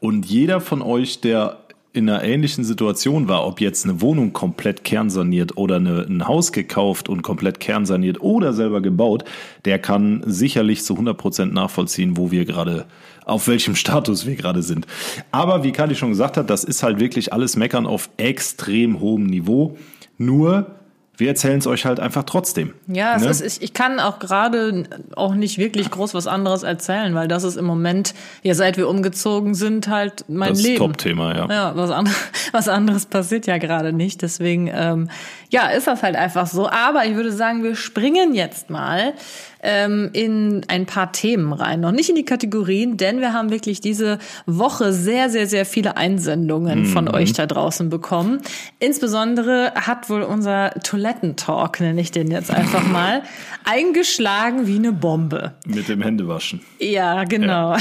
Und 0.00 0.26
jeder 0.26 0.60
von 0.60 0.82
euch, 0.82 1.20
der 1.20 1.58
in 1.98 2.08
einer 2.08 2.22
ähnlichen 2.22 2.64
Situation 2.64 3.28
war, 3.28 3.46
ob 3.46 3.60
jetzt 3.60 3.84
eine 3.84 4.00
Wohnung 4.00 4.32
komplett 4.32 4.84
kernsaniert 4.84 5.56
oder 5.56 5.76
eine, 5.76 6.06
ein 6.08 6.26
Haus 6.26 6.52
gekauft 6.52 7.08
und 7.08 7.22
komplett 7.22 7.58
kernsaniert 7.58 8.20
oder 8.20 8.52
selber 8.52 8.80
gebaut, 8.80 9.24
der 9.64 9.78
kann 9.78 10.22
sicherlich 10.24 10.84
zu 10.84 10.94
100% 10.94 11.46
nachvollziehen, 11.46 12.16
wo 12.16 12.30
wir 12.30 12.44
gerade, 12.44 12.86
auf 13.24 13.48
welchem 13.48 13.74
Status 13.74 14.26
wir 14.26 14.36
gerade 14.36 14.62
sind. 14.62 14.86
Aber 15.32 15.64
wie 15.64 15.72
Kali 15.72 15.96
schon 15.96 16.10
gesagt 16.10 16.36
hat, 16.36 16.48
das 16.48 16.64
ist 16.64 16.82
halt 16.82 17.00
wirklich 17.00 17.32
alles 17.32 17.56
Meckern 17.56 17.84
auf 17.86 18.08
extrem 18.16 19.00
hohem 19.00 19.26
Niveau. 19.26 19.76
Nur, 20.16 20.77
wir 21.18 21.28
erzählen 21.28 21.58
es 21.58 21.66
euch 21.66 21.84
halt 21.84 22.00
einfach 22.00 22.22
trotzdem. 22.22 22.74
Ja, 22.86 23.16
es 23.16 23.22
Ne? 23.22 23.28
ist, 23.30 23.40
ich, 23.40 23.62
ich 23.62 23.74
kann 23.74 23.98
auch 24.00 24.20
gerade 24.20 24.84
auch 25.16 25.34
nicht 25.34 25.58
wirklich 25.58 25.90
groß 25.90 26.14
was 26.14 26.26
anderes 26.26 26.62
erzählen, 26.62 27.14
weil 27.14 27.28
das 27.28 27.44
ist 27.44 27.56
im 27.56 27.64
Moment, 27.64 28.14
ja, 28.42 28.54
seit 28.54 28.76
wir 28.76 28.88
umgezogen 28.88 29.54
sind, 29.54 29.88
halt 29.88 30.24
mein 30.28 30.50
das 30.50 30.62
Leben. 30.62 30.78
Top-Thema, 30.78 31.34
ja. 31.36 31.46
Ja, 31.50 31.76
was, 31.76 31.90
an, 31.90 32.08
was 32.52 32.68
anderes 32.68 33.06
passiert 33.06 33.46
ja 33.46 33.58
gerade 33.58 33.92
nicht. 33.92 34.22
Deswegen, 34.22 34.70
ähm, 34.72 35.10
ja, 35.50 35.68
ist 35.68 35.86
das 35.88 36.02
halt 36.02 36.14
einfach 36.16 36.46
so. 36.46 36.68
Aber 36.68 37.04
ich 37.04 37.14
würde 37.16 37.32
sagen, 37.32 37.64
wir 37.64 37.74
springen 37.74 38.34
jetzt 38.34 38.70
mal 38.70 39.12
ähm, 39.62 40.10
in 40.12 40.64
ein 40.68 40.86
paar 40.86 41.12
Themen 41.12 41.52
rein. 41.52 41.80
Noch 41.80 41.92
nicht 41.92 42.08
in 42.08 42.16
die 42.16 42.24
Kategorien, 42.24 42.96
denn 42.96 43.20
wir 43.20 43.32
haben 43.32 43.50
wirklich 43.50 43.80
diese 43.80 44.18
Woche 44.46 44.92
sehr, 44.92 45.30
sehr, 45.30 45.46
sehr 45.46 45.66
viele 45.66 45.96
Einsendungen 45.96 46.86
von 46.86 47.08
euch 47.08 47.32
da 47.32 47.46
draußen 47.46 47.88
bekommen. 47.88 48.40
Insbesondere 48.78 49.72
hat 49.74 50.08
wohl 50.10 50.22
unser 50.22 50.70
Toilettentalk, 50.82 51.80
nenne 51.80 52.00
ich 52.00 52.10
den 52.10 52.30
jetzt 52.30 52.50
einfach 52.50 52.86
mal, 52.92 53.22
eingeschlagen 53.64 54.66
wie 54.66 54.76
eine 54.76 54.92
Bombe. 54.92 55.52
Mit 55.66 55.88
dem 55.88 56.02
Händewaschen. 56.02 56.60
Ja, 56.78 57.24
genau. 57.24 57.74
Ja. 57.74 57.78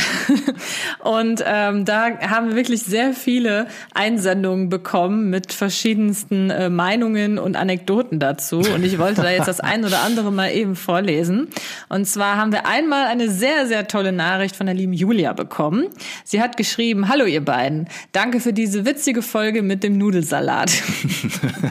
Und 1.04 1.44
ähm, 1.46 1.86
da 1.86 2.20
haben 2.20 2.50
wir 2.50 2.56
wirklich 2.56 2.84
sehr 2.84 3.14
viele 3.14 3.68
Einsendungen 3.94 4.70
bekommen 4.70 5.30
mit 5.30 5.54
verschiedensten 5.54 6.50
äh, 6.50 6.70
Meinungen 6.70 7.40
und 7.40 7.56
Anekdoten 7.56 8.20
dazu. 8.20 8.58
Und 8.58 8.84
ich 8.84 8.98
wollte 8.98 9.22
da 9.22 9.30
jetzt 9.30 9.48
das 9.48 9.60
ein 9.60 9.86
oder 9.86 10.02
andere 10.02 10.32
mal 10.32 10.52
eben 10.52 10.76
vorlesen. 10.76 11.48
Und 11.90 12.06
zwar 12.06 12.38
haben 12.38 12.52
wir 12.52 12.66
einmal 12.66 13.06
eine 13.06 13.30
sehr, 13.30 13.68
sehr 13.68 13.88
tolle 13.88 14.12
Nachricht 14.12 14.56
von 14.56 14.66
der 14.66 14.76
lieben 14.76 14.94
Julia 14.94 15.34
bekommen. 15.34 15.88
Sie 16.24 16.42
hat 16.42 16.58
geschrieben, 16.58 17.10
hallo 17.10 17.26
ihr 17.26 17.44
beiden, 17.44 17.88
danke 18.12 18.40
für 18.40 18.54
diese 18.54 18.86
witzige 18.86 19.22
Folge 19.22 19.62
mit 19.62 19.84
dem 19.84 19.98
Nudelsalat. 19.98 20.72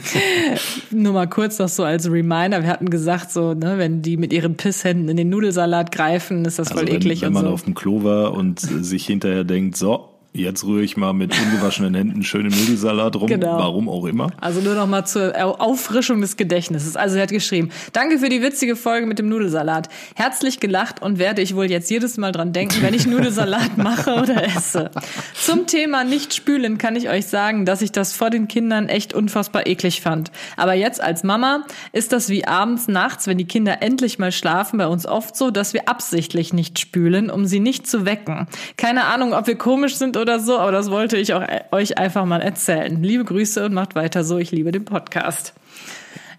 Nur 0.91 1.13
mal 1.13 1.27
kurz 1.27 1.59
noch 1.59 1.69
so 1.69 1.83
als 1.83 2.09
Reminder, 2.09 2.63
wir 2.63 2.69
hatten 2.69 2.89
gesagt 2.89 3.31
so, 3.31 3.53
ne, 3.53 3.77
wenn 3.77 4.01
die 4.01 4.17
mit 4.17 4.33
ihren 4.33 4.55
Pisshänden 4.55 5.09
in 5.09 5.17
den 5.17 5.29
Nudelsalat 5.29 5.91
greifen, 5.91 6.45
ist 6.45 6.59
das 6.59 6.69
also 6.69 6.79
voll 6.79 6.87
wenn, 6.87 6.95
eklig 6.95 7.21
wenn 7.21 7.33
man 7.33 7.45
so. 7.45 7.51
auf 7.51 7.63
dem 7.63 7.75
Klo 7.75 8.03
war 8.03 8.33
und 8.33 8.59
sich 8.59 9.05
hinterher 9.05 9.43
denkt, 9.43 9.77
so, 9.77 10.16
Jetzt 10.37 10.63
rühre 10.65 10.83
ich 10.83 10.97
mal 10.97 11.13
mit 11.13 11.33
ungewaschenen 11.37 11.95
Händen 11.95 12.23
schön 12.23 12.45
im 12.45 12.51
Nudelsalat 12.51 13.15
rum, 13.15 13.25
Genau. 13.27 13.57
warum 13.57 13.89
auch 13.89 14.05
immer. 14.05 14.29
Also 14.39 14.61
nur 14.61 14.75
noch 14.75 14.85
mal 14.85 15.03
zur 15.03 15.33
Auffrischung 15.59 16.21
des 16.21 16.37
Gedächtnisses. 16.37 16.95
Also 16.95 17.15
er 17.17 17.23
hat 17.23 17.31
geschrieben, 17.31 17.69
danke 17.91 18.19
für 18.19 18.29
die 18.29 18.41
witzige 18.43 18.75
Folge 18.75 19.07
mit 19.07 19.17
dem 19.17 19.29
Nudelsalat. 19.29 19.89
Herzlich 20.15 20.59
gelacht 20.59 21.01
und 21.01 21.17
werde 21.17 21.41
ich 21.41 21.55
wohl 21.55 21.71
jetzt 21.71 21.89
jedes 21.89 22.17
Mal 22.17 22.31
dran 22.31 22.53
denken, 22.53 22.83
wenn 22.83 22.93
ich 22.93 23.07
Nudelsalat 23.07 23.79
mache 23.79 24.13
oder 24.13 24.43
esse. 24.43 24.91
Zum 25.33 25.65
Thema 25.65 26.03
nicht 26.03 26.35
spülen 26.35 26.77
kann 26.77 26.95
ich 26.95 27.09
euch 27.09 27.25
sagen, 27.25 27.65
dass 27.65 27.81
ich 27.81 27.91
das 27.91 28.13
vor 28.13 28.29
den 28.29 28.47
Kindern 28.47 28.89
echt 28.89 29.15
unfassbar 29.15 29.65
eklig 29.65 30.01
fand. 30.01 30.31
Aber 30.55 30.73
jetzt 30.75 31.01
als 31.01 31.23
Mama 31.23 31.65
ist 31.93 32.11
das 32.13 32.29
wie 32.29 32.45
abends, 32.45 32.87
nachts, 32.87 33.25
wenn 33.25 33.39
die 33.39 33.47
Kinder 33.47 33.81
endlich 33.81 34.19
mal 34.19 34.31
schlafen, 34.31 34.77
bei 34.77 34.85
uns 34.87 35.07
oft 35.07 35.35
so, 35.35 35.49
dass 35.49 35.73
wir 35.73 35.89
absichtlich 35.89 36.53
nicht 36.53 36.77
spülen, 36.77 37.31
um 37.31 37.47
sie 37.47 37.59
nicht 37.59 37.87
zu 37.87 38.05
wecken. 38.05 38.47
Keine 38.77 39.05
Ahnung, 39.05 39.33
ob 39.33 39.47
wir 39.47 39.55
komisch 39.55 39.95
sind 39.95 40.15
oder 40.15 40.26
so, 40.39 40.57
aber 40.59 40.71
das 40.71 40.91
wollte 40.91 41.17
ich 41.17 41.33
auch 41.33 41.43
euch 41.71 41.97
einfach 41.97 42.25
mal 42.25 42.41
erzählen. 42.41 43.01
Liebe 43.01 43.23
Grüße 43.25 43.65
und 43.65 43.73
macht 43.73 43.95
weiter 43.95 44.23
so. 44.23 44.37
Ich 44.37 44.51
liebe 44.51 44.71
den 44.71 44.85
Podcast. 44.85 45.53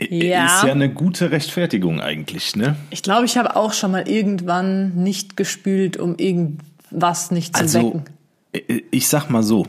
Ja. 0.00 0.58
Ist 0.58 0.64
ja 0.64 0.72
eine 0.72 0.92
gute 0.92 1.30
Rechtfertigung 1.32 2.00
eigentlich, 2.00 2.54
ne? 2.54 2.76
Ich 2.90 3.02
glaube, 3.02 3.24
ich 3.24 3.36
habe 3.36 3.56
auch 3.56 3.72
schon 3.72 3.90
mal 3.90 4.08
irgendwann 4.08 4.94
nicht 4.94 5.36
gespült, 5.36 5.96
um 5.96 6.16
irgendwas 6.16 7.30
nicht 7.30 7.56
zu 7.56 7.62
Also, 7.62 7.78
wecken. 7.78 8.04
äh, 8.52 8.82
ich 8.90 9.08
sag 9.08 9.28
mal 9.28 9.42
so, 9.42 9.66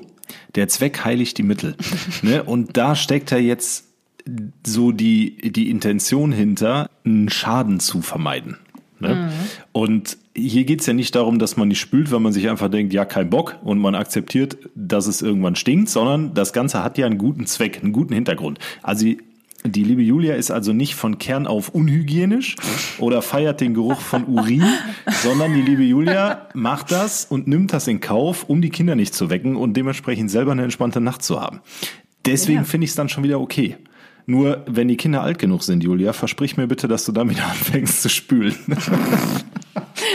der 0.56 0.68
Zweck 0.68 1.04
heiligt 1.04 1.38
die 1.40 1.44
Mittel. 1.44 1.76
ne? 2.22 2.44
Und 2.44 2.78
da 2.78 2.96
steckt 2.96 3.32
ja 3.32 3.38
jetzt 3.38 3.86
so 4.66 4.92
die, 4.92 5.52
die 5.52 5.70
Intention 5.72 6.32
hinter, 6.32 6.90
einen 7.04 7.30
Schaden 7.30 7.80
zu 7.80 8.02
vermeiden. 8.02 8.58
Ne? 9.00 9.32
Und 9.72 10.18
hier 10.48 10.64
geht's 10.66 10.86
ja 10.86 10.94
nicht 10.94 11.16
darum, 11.16 11.40
dass 11.40 11.58
man 11.58 11.68
nicht 11.68 11.80
spült, 11.80 12.12
weil 12.12 12.20
man 12.20 12.34
sich 12.34 12.50
einfach 12.50 12.70
denkt, 12.70 12.94
ja, 12.94 13.06
kein 13.06 13.30
Bock 13.30 13.58
und 13.64 13.80
man 13.80 13.96
akzeptiert, 13.96 14.58
dass 14.76 15.08
es 15.08 15.22
irgendwann 15.22 15.56
stinkt, 15.56 15.90
sondern 15.90 16.34
das 16.34 16.54
Ganze 16.54 16.84
hat 16.84 16.98
ja 16.98 17.06
einen 17.06 17.18
guten 17.18 17.46
Zweck, 17.46 17.80
einen 17.84 17.92
guten 17.94 18.14
Hintergrund. 18.14 18.60
Also 18.82 19.06
die 19.66 19.84
liebe 19.84 20.02
Julia 20.02 20.36
ist 20.36 20.52
also 20.52 20.72
nicht 20.72 20.96
von 20.96 21.18
Kern 21.18 21.46
auf 21.46 21.70
unhygienisch 21.70 22.56
oder 22.98 23.22
feiert 23.22 23.60
den 23.60 23.74
Geruch 23.74 24.00
von 24.00 24.24
Urin, 24.26 24.64
sondern 25.24 25.54
die 25.54 25.62
liebe 25.62 25.84
Julia 25.84 26.48
macht 26.54 26.92
das 26.92 27.26
und 27.26 27.48
nimmt 27.48 27.74
das 27.74 27.88
in 27.88 28.00
Kauf, 28.00 28.46
um 28.48 28.62
die 28.62 28.70
Kinder 28.70 28.96
nicht 28.96 29.14
zu 29.14 29.30
wecken 29.30 29.58
und 29.58 29.76
dementsprechend 29.76 30.32
selber 30.32 30.54
eine 30.54 30.64
entspannte 30.64 31.02
Nacht 31.02 31.24
zu 31.24 31.42
haben. 31.42 31.60
Deswegen 32.26 32.60
Ja. 32.60 32.64
finde 32.64 32.86
ich 32.86 32.92
es 32.92 32.96
dann 32.96 33.10
schon 33.10 33.24
wieder 33.24 33.40
okay. 33.42 33.76
Nur, 34.26 34.64
wenn 34.68 34.88
die 34.88 34.96
Kinder 34.96 35.24
alt 35.24 35.40
genug 35.40 35.64
sind, 35.64 35.84
Julia, 35.84 36.14
versprich 36.14 36.56
mir 36.56 36.68
bitte, 36.68 36.88
dass 36.88 37.04
du 37.04 37.14
wieder 37.14 37.48
anfängst 37.50 38.02
zu 38.04 38.10
spülen. 38.10 38.56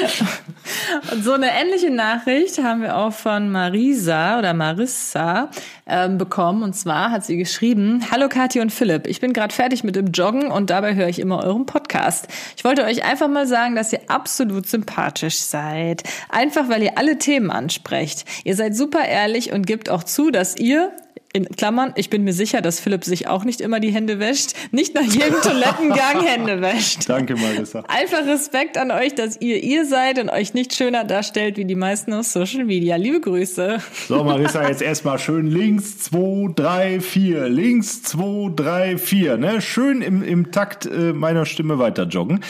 Und 1.13 1.25
so 1.25 1.33
eine 1.33 1.51
ähnliche 1.51 1.91
Nachricht 1.91 2.63
haben 2.63 2.83
wir 2.83 2.97
auch 2.97 3.13
von 3.13 3.51
Marisa 3.51 4.39
oder 4.39 4.55
Marissa 4.55 5.51
ähm, 5.87 6.19
bekommen. 6.19 6.63
Und 6.63 6.75
zwar 6.75 7.11
hat 7.11 7.25
sie 7.25 7.37
geschrieben, 7.37 8.05
Hallo 8.11 8.29
Kathi 8.29 8.61
und 8.61 8.73
Philipp, 8.73 9.07
ich 9.07 9.21
bin 9.21 9.33
gerade 9.33 9.55
fertig 9.55 9.85
mit 9.85 9.97
dem 9.97 10.13
Joggen 10.13 10.51
und 10.51 10.71
dabei 10.71 10.95
höre 10.95 11.09
ich 11.09 11.19
immer 11.19 11.45
euren 11.45 11.67
Podcast. 11.67 12.29
Ich 12.57 12.65
wollte 12.65 12.85
euch 12.85 13.05
einfach 13.05 13.29
mal 13.29 13.47
sagen, 13.47 13.77
dass 13.77 13.93
ihr 13.93 14.01
absolut 14.09 14.67
sympathisch 14.67 15.39
seid. 15.39 16.03
Einfach, 16.29 16.69
weil 16.69 16.83
ihr 16.83 16.99
alle 16.99 17.19
Themen 17.19 17.51
ansprecht. 17.51 18.25
Ihr 18.45 18.57
seid 18.57 18.77
super 18.77 19.05
ehrlich 19.05 19.53
und 19.53 19.67
gebt 19.67 19.91
auch 19.91 20.05
zu, 20.05 20.31
dass 20.31 20.57
ihr 20.57 20.93
in 21.33 21.47
Klammern, 21.47 21.93
ich 21.97 22.11
bin 22.11 22.23
mir 22.23 22.33
sicher, 22.33 22.61
dass 22.61 22.79
Philipp 22.79 23.05
sich 23.05 23.27
auch 23.27 23.43
nicht 23.45 23.61
immer 23.61 23.81
die 23.81 23.91
Hände 23.91 24.21
wäscht, 24.21 24.53
nicht 24.71 24.95
nach 24.95 25.03
jedem 25.03 25.35
Toilettengang 25.43 26.23
Hände 26.25 26.61
wäscht. 26.61 27.09
Danke, 27.09 27.35
Marissa. 27.35 27.83
Einfach 27.89 28.25
Respekt 28.25 28.79
an 28.79 28.93
euch, 28.93 29.17
dass 29.17 29.41
ihr 29.41 29.61
ihr 29.65 29.85
seid 29.85 30.21
und 30.21 30.29
euch 30.31 30.55
nicht 30.55 30.75
schöner 30.75 31.03
darstellt 31.03 31.57
wie 31.57 31.65
die 31.65 31.75
meisten 31.75 32.13
auf 32.13 32.27
Social 32.27 32.65
Media. 32.65 32.95
Liebe 32.95 33.21
Grüße. 33.21 33.79
So, 34.07 34.23
Marissa, 34.23 34.69
jetzt 34.69 34.81
erstmal 34.81 35.19
schön 35.19 35.49
links, 35.49 35.99
zwei, 35.99 36.53
drei, 36.55 37.01
vier. 37.01 37.49
Links, 37.49 38.05
zwei, 38.05 38.53
drei, 38.55 38.97
vier. 38.97 39.37
Ne? 39.37 39.61
Schön 39.61 40.03
im, 40.03 40.23
im 40.23 40.53
Takt 40.53 40.87
äh, 40.87 41.13
meiner 41.13 41.47
Stimme 41.47 41.81
weiter 41.81 42.05
joggen. 42.05 42.41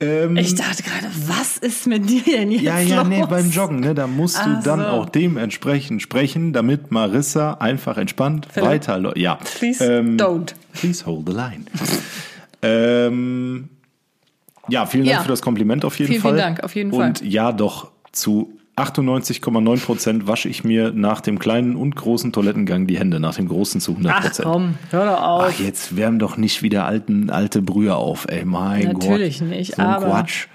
Ähm, 0.00 0.38
Ich 0.38 0.54
dachte 0.54 0.82
gerade, 0.82 1.08
was 1.26 1.58
ist 1.58 1.86
mit 1.86 2.08
dir 2.08 2.22
denn 2.22 2.52
jetzt 2.52 2.62
ja, 2.62 2.80
ja, 2.80 3.00
los? 3.00 3.08
nee, 3.08 3.22
beim 3.28 3.50
Joggen, 3.50 3.80
ne, 3.80 3.94
da 3.94 4.06
musst 4.06 4.38
du 4.38 4.56
Ach 4.56 4.62
dann 4.64 4.80
so. 4.80 4.86
auch 4.86 5.10
dementsprechend 5.10 6.00
sprechen, 6.00 6.54
damit 6.54 6.90
Marissa 6.90 7.52
einfach 7.60 7.98
entspannt 8.10 8.46
Philipp, 8.50 8.68
weiter. 8.70 9.16
Ja. 9.18 9.36
Please 9.58 9.84
Ähm, 9.84 10.16
don't. 10.16 10.54
Please 10.72 11.04
hold 11.06 11.26
the 11.28 11.32
line. 11.34 11.64
ähm, 12.62 13.68
ja, 14.68 14.86
vielen 14.86 15.04
Dank 15.04 15.16
Ja. 15.18 15.22
für 15.22 15.28
das 15.28 15.42
Kompliment 15.42 15.84
auf 15.84 15.98
jeden 15.98 16.08
Vielen, 16.10 16.22
Fall. 16.22 16.32
vielen 16.32 16.42
Dank, 16.42 16.62
auf 16.64 16.74
jeden 16.74 16.90
Fall. 16.92 17.08
Und 17.08 17.22
ja, 17.22 17.52
doch 17.52 17.90
zu 18.12 18.52
98,9 18.76 19.84
Prozent 19.84 20.26
wasche 20.26 20.48
ich 20.48 20.64
mir 20.64 20.92
nach 20.92 21.20
dem 21.20 21.38
kleinen 21.38 21.76
und 21.76 21.96
großen 21.96 22.32
Toilettengang 22.32 22.86
die 22.86 22.98
Hände, 22.98 23.20
nach 23.20 23.34
dem 23.34 23.48
großen 23.48 23.80
zu 23.80 23.92
100 23.92 24.12
Ach 24.14 24.22
Prozent. 24.22 24.48
komm, 24.48 24.74
hör 24.90 25.04
doch 25.06 25.22
auf. 25.22 25.44
Ach, 25.54 25.60
jetzt 25.60 25.96
wärmen 25.96 26.18
doch 26.18 26.36
nicht 26.36 26.62
wieder 26.62 26.86
alten, 26.86 27.30
alte 27.30 27.62
Brühe 27.62 27.94
auf, 27.96 28.26
ey, 28.28 28.44
mein 28.44 28.94
Gott. 28.94 29.02
Natürlich 29.04 29.40
nicht, 29.42 29.74
so 29.76 29.82
aber- 29.82 30.06
Quatsch. 30.06 30.46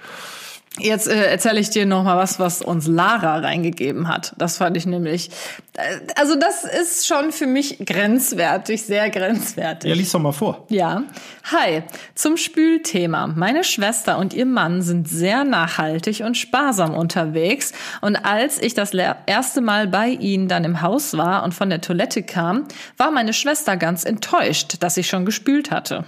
Jetzt 0.80 1.08
äh, 1.08 1.32
erzähle 1.32 1.62
ich 1.62 1.70
dir 1.70 1.86
noch 1.86 2.04
mal 2.04 2.18
was, 2.18 2.38
was 2.38 2.62
uns 2.62 2.86
Lara 2.86 3.38
reingegeben 3.38 4.10
hat. 4.10 4.34
Das 4.38 4.58
fand 4.58 4.76
ich 4.76 4.86
nämlich, 4.86 5.30
äh, 5.78 6.00
also 6.18 6.36
das 6.36 6.66
ist 6.66 7.08
schon 7.08 7.32
für 7.32 7.48
mich 7.48 7.78
grenzwertig, 7.86 8.84
sehr 8.84 9.10
grenzwertig. 9.10 9.90
Ja, 9.90 9.96
lies 9.96 10.12
doch 10.12 10.20
mal 10.20 10.34
vor. 10.34 10.66
Ja. 10.70 11.04
Hi, 11.50 11.84
zum 12.14 12.36
Spülthema. 12.36 13.28
Meine 13.28 13.64
Schwester 13.64 14.18
und 14.18 14.34
ihr 14.34 14.46
Mann 14.46 14.82
sind 14.82 15.08
sehr 15.08 15.46
nachhaltig 15.46 16.20
und 16.26 16.36
sparsam 16.36 16.94
unterwegs. 16.94 17.72
Und 18.02 18.18
als 18.18 18.62
ich 18.62 18.74
das 18.74 18.92
erste 18.94 19.62
Mal 19.62 19.88
bei 19.88 20.10
ihnen 20.10 20.50
dann 20.50 20.66
im 20.66 20.82
Haus 20.82 21.16
war 21.16 21.44
und 21.44 21.54
von 21.54 21.70
der 21.70 21.80
Toilette 21.80 22.22
kam, 22.22 22.66
war 22.98 23.12
meine 23.12 23.32
Schwester 23.34 23.78
ganz 23.78 24.04
enttäuscht, 24.04 24.76
dass 24.82 24.98
ich 24.98 25.08
schon 25.08 25.26
gespült 25.26 25.72
hatte. 25.72 26.04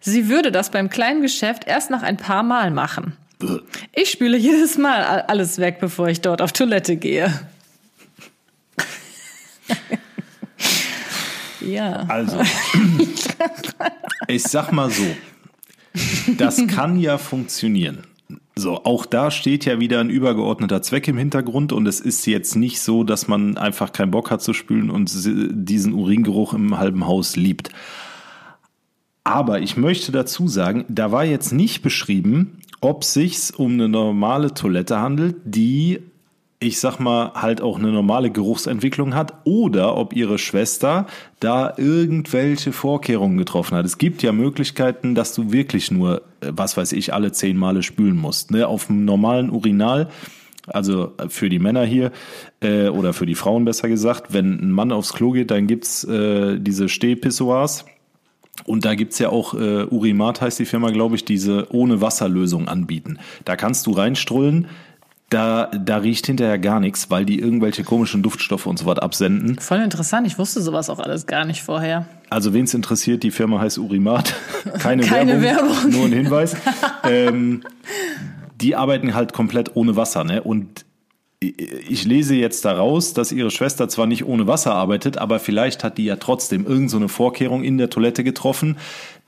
Sie 0.00 0.28
würde 0.28 0.52
das 0.52 0.70
beim 0.70 0.88
kleinen 0.88 1.20
Geschäft 1.20 1.66
erst 1.66 1.90
nach 1.90 2.04
ein 2.04 2.16
paar 2.16 2.44
Mal 2.44 2.70
machen. 2.70 3.16
Ich 3.94 4.10
spüle 4.10 4.36
jedes 4.36 4.78
Mal 4.78 5.22
alles 5.22 5.58
weg, 5.58 5.78
bevor 5.80 6.08
ich 6.08 6.20
dort 6.20 6.42
auf 6.42 6.52
Toilette 6.52 6.96
gehe. 6.96 7.32
ja. 11.60 12.04
Also, 12.08 12.40
ich 14.28 14.42
sag 14.42 14.72
mal 14.72 14.90
so, 14.90 15.06
das 16.36 16.66
kann 16.66 16.98
ja 16.98 17.18
funktionieren. 17.18 18.04
So, 18.56 18.84
auch 18.84 19.06
da 19.06 19.30
steht 19.30 19.64
ja 19.66 19.78
wieder 19.78 20.00
ein 20.00 20.10
übergeordneter 20.10 20.82
Zweck 20.82 21.06
im 21.06 21.16
Hintergrund 21.16 21.72
und 21.72 21.86
es 21.86 22.00
ist 22.00 22.26
jetzt 22.26 22.56
nicht 22.56 22.80
so, 22.80 23.04
dass 23.04 23.28
man 23.28 23.56
einfach 23.56 23.92
keinen 23.92 24.10
Bock 24.10 24.32
hat 24.32 24.42
zu 24.42 24.52
spülen 24.52 24.90
und 24.90 25.12
diesen 25.14 25.92
Uringeruch 25.92 26.54
im 26.54 26.76
halben 26.76 27.06
Haus 27.06 27.36
liebt. 27.36 27.70
Aber 29.22 29.60
ich 29.60 29.76
möchte 29.76 30.10
dazu 30.10 30.48
sagen, 30.48 30.84
da 30.88 31.12
war 31.12 31.24
jetzt 31.24 31.52
nicht 31.52 31.82
beschrieben, 31.82 32.57
ob 32.80 33.04
sich's 33.04 33.50
um 33.50 33.72
eine 33.72 33.88
normale 33.88 34.54
Toilette 34.54 35.00
handelt, 35.00 35.36
die 35.44 36.00
ich 36.60 36.80
sag 36.80 36.98
mal, 36.98 37.32
halt 37.34 37.60
auch 37.60 37.78
eine 37.78 37.92
normale 37.92 38.30
Geruchsentwicklung 38.30 39.14
hat 39.14 39.34
oder 39.44 39.96
ob 39.96 40.14
ihre 40.14 40.38
Schwester 40.38 41.06
da 41.38 41.74
irgendwelche 41.76 42.72
Vorkehrungen 42.72 43.38
getroffen 43.38 43.76
hat. 43.76 43.86
Es 43.86 43.98
gibt 43.98 44.22
ja 44.22 44.32
Möglichkeiten, 44.32 45.14
dass 45.14 45.34
du 45.34 45.52
wirklich 45.52 45.90
nur, 45.90 46.22
äh, 46.40 46.50
was 46.50 46.76
weiß 46.76 46.92
ich, 46.92 47.14
alle 47.14 47.30
zehn 47.30 47.56
Male 47.56 47.82
spülen 47.82 48.16
musst. 48.16 48.50
Ne? 48.50 48.66
Auf 48.66 48.86
dem 48.86 49.04
normalen 49.04 49.50
Urinal, 49.50 50.08
also 50.66 51.12
für 51.28 51.48
die 51.48 51.60
Männer 51.60 51.84
hier 51.84 52.10
äh, 52.60 52.88
oder 52.88 53.12
für 53.12 53.26
die 53.26 53.36
Frauen 53.36 53.64
besser 53.64 53.88
gesagt, 53.88 54.32
wenn 54.32 54.60
ein 54.60 54.72
Mann 54.72 54.90
aufs 54.90 55.12
Klo 55.12 55.30
geht, 55.30 55.52
dann 55.52 55.68
gibt's 55.68 56.02
äh, 56.04 56.58
diese 56.58 56.88
Stehpissoirs. 56.88 57.84
Und 58.64 58.84
da 58.84 58.94
gibt's 58.94 59.18
ja 59.18 59.28
auch, 59.28 59.54
äh, 59.54 59.84
Urimat 59.84 60.40
heißt 60.40 60.58
die 60.58 60.64
Firma, 60.64 60.90
glaube 60.90 61.16
ich, 61.16 61.24
diese 61.24 61.66
ohne 61.72 62.00
Wasserlösung 62.00 62.68
anbieten. 62.68 63.18
Da 63.44 63.56
kannst 63.56 63.86
du 63.86 63.92
reinstrullen, 63.92 64.68
da, 65.30 65.66
da 65.66 65.98
riecht 65.98 66.26
hinterher 66.26 66.58
gar 66.58 66.80
nichts, 66.80 67.10
weil 67.10 67.26
die 67.26 67.38
irgendwelche 67.38 67.84
komischen 67.84 68.22
Duftstoffe 68.22 68.66
und 68.66 68.78
so 68.78 68.86
was 68.86 68.98
absenden. 68.98 69.58
Voll 69.58 69.78
interessant. 69.78 70.26
Ich 70.26 70.38
wusste 70.38 70.62
sowas 70.62 70.88
auch 70.88 70.98
alles 70.98 71.26
gar 71.26 71.44
nicht 71.44 71.62
vorher. 71.62 72.06
Also 72.30 72.54
wen 72.54 72.64
es 72.64 72.72
interessiert, 72.72 73.22
die 73.22 73.30
Firma 73.30 73.60
heißt 73.60 73.78
Urimat. 73.78 74.34
Keine, 74.78 75.02
Keine 75.02 75.42
Werbung, 75.42 75.68
Werbung. 75.70 75.90
nur 75.90 76.06
ein 76.06 76.12
Hinweis. 76.12 76.56
ähm, 77.04 77.62
die 78.60 78.74
arbeiten 78.74 79.14
halt 79.14 79.34
komplett 79.34 79.76
ohne 79.76 79.96
Wasser, 79.96 80.24
ne? 80.24 80.42
Und 80.42 80.84
ich 81.40 82.04
lese 82.04 82.34
jetzt 82.34 82.64
daraus, 82.64 83.14
dass 83.14 83.30
ihre 83.30 83.52
Schwester 83.52 83.88
zwar 83.88 84.06
nicht 84.06 84.24
ohne 84.24 84.48
Wasser 84.48 84.74
arbeitet, 84.74 85.18
aber 85.18 85.38
vielleicht 85.38 85.84
hat 85.84 85.96
die 85.96 86.04
ja 86.04 86.16
trotzdem 86.16 86.66
irgendeine 86.66 87.02
so 87.02 87.08
Vorkehrung 87.08 87.62
in 87.62 87.78
der 87.78 87.90
Toilette 87.90 88.24
getroffen, 88.24 88.76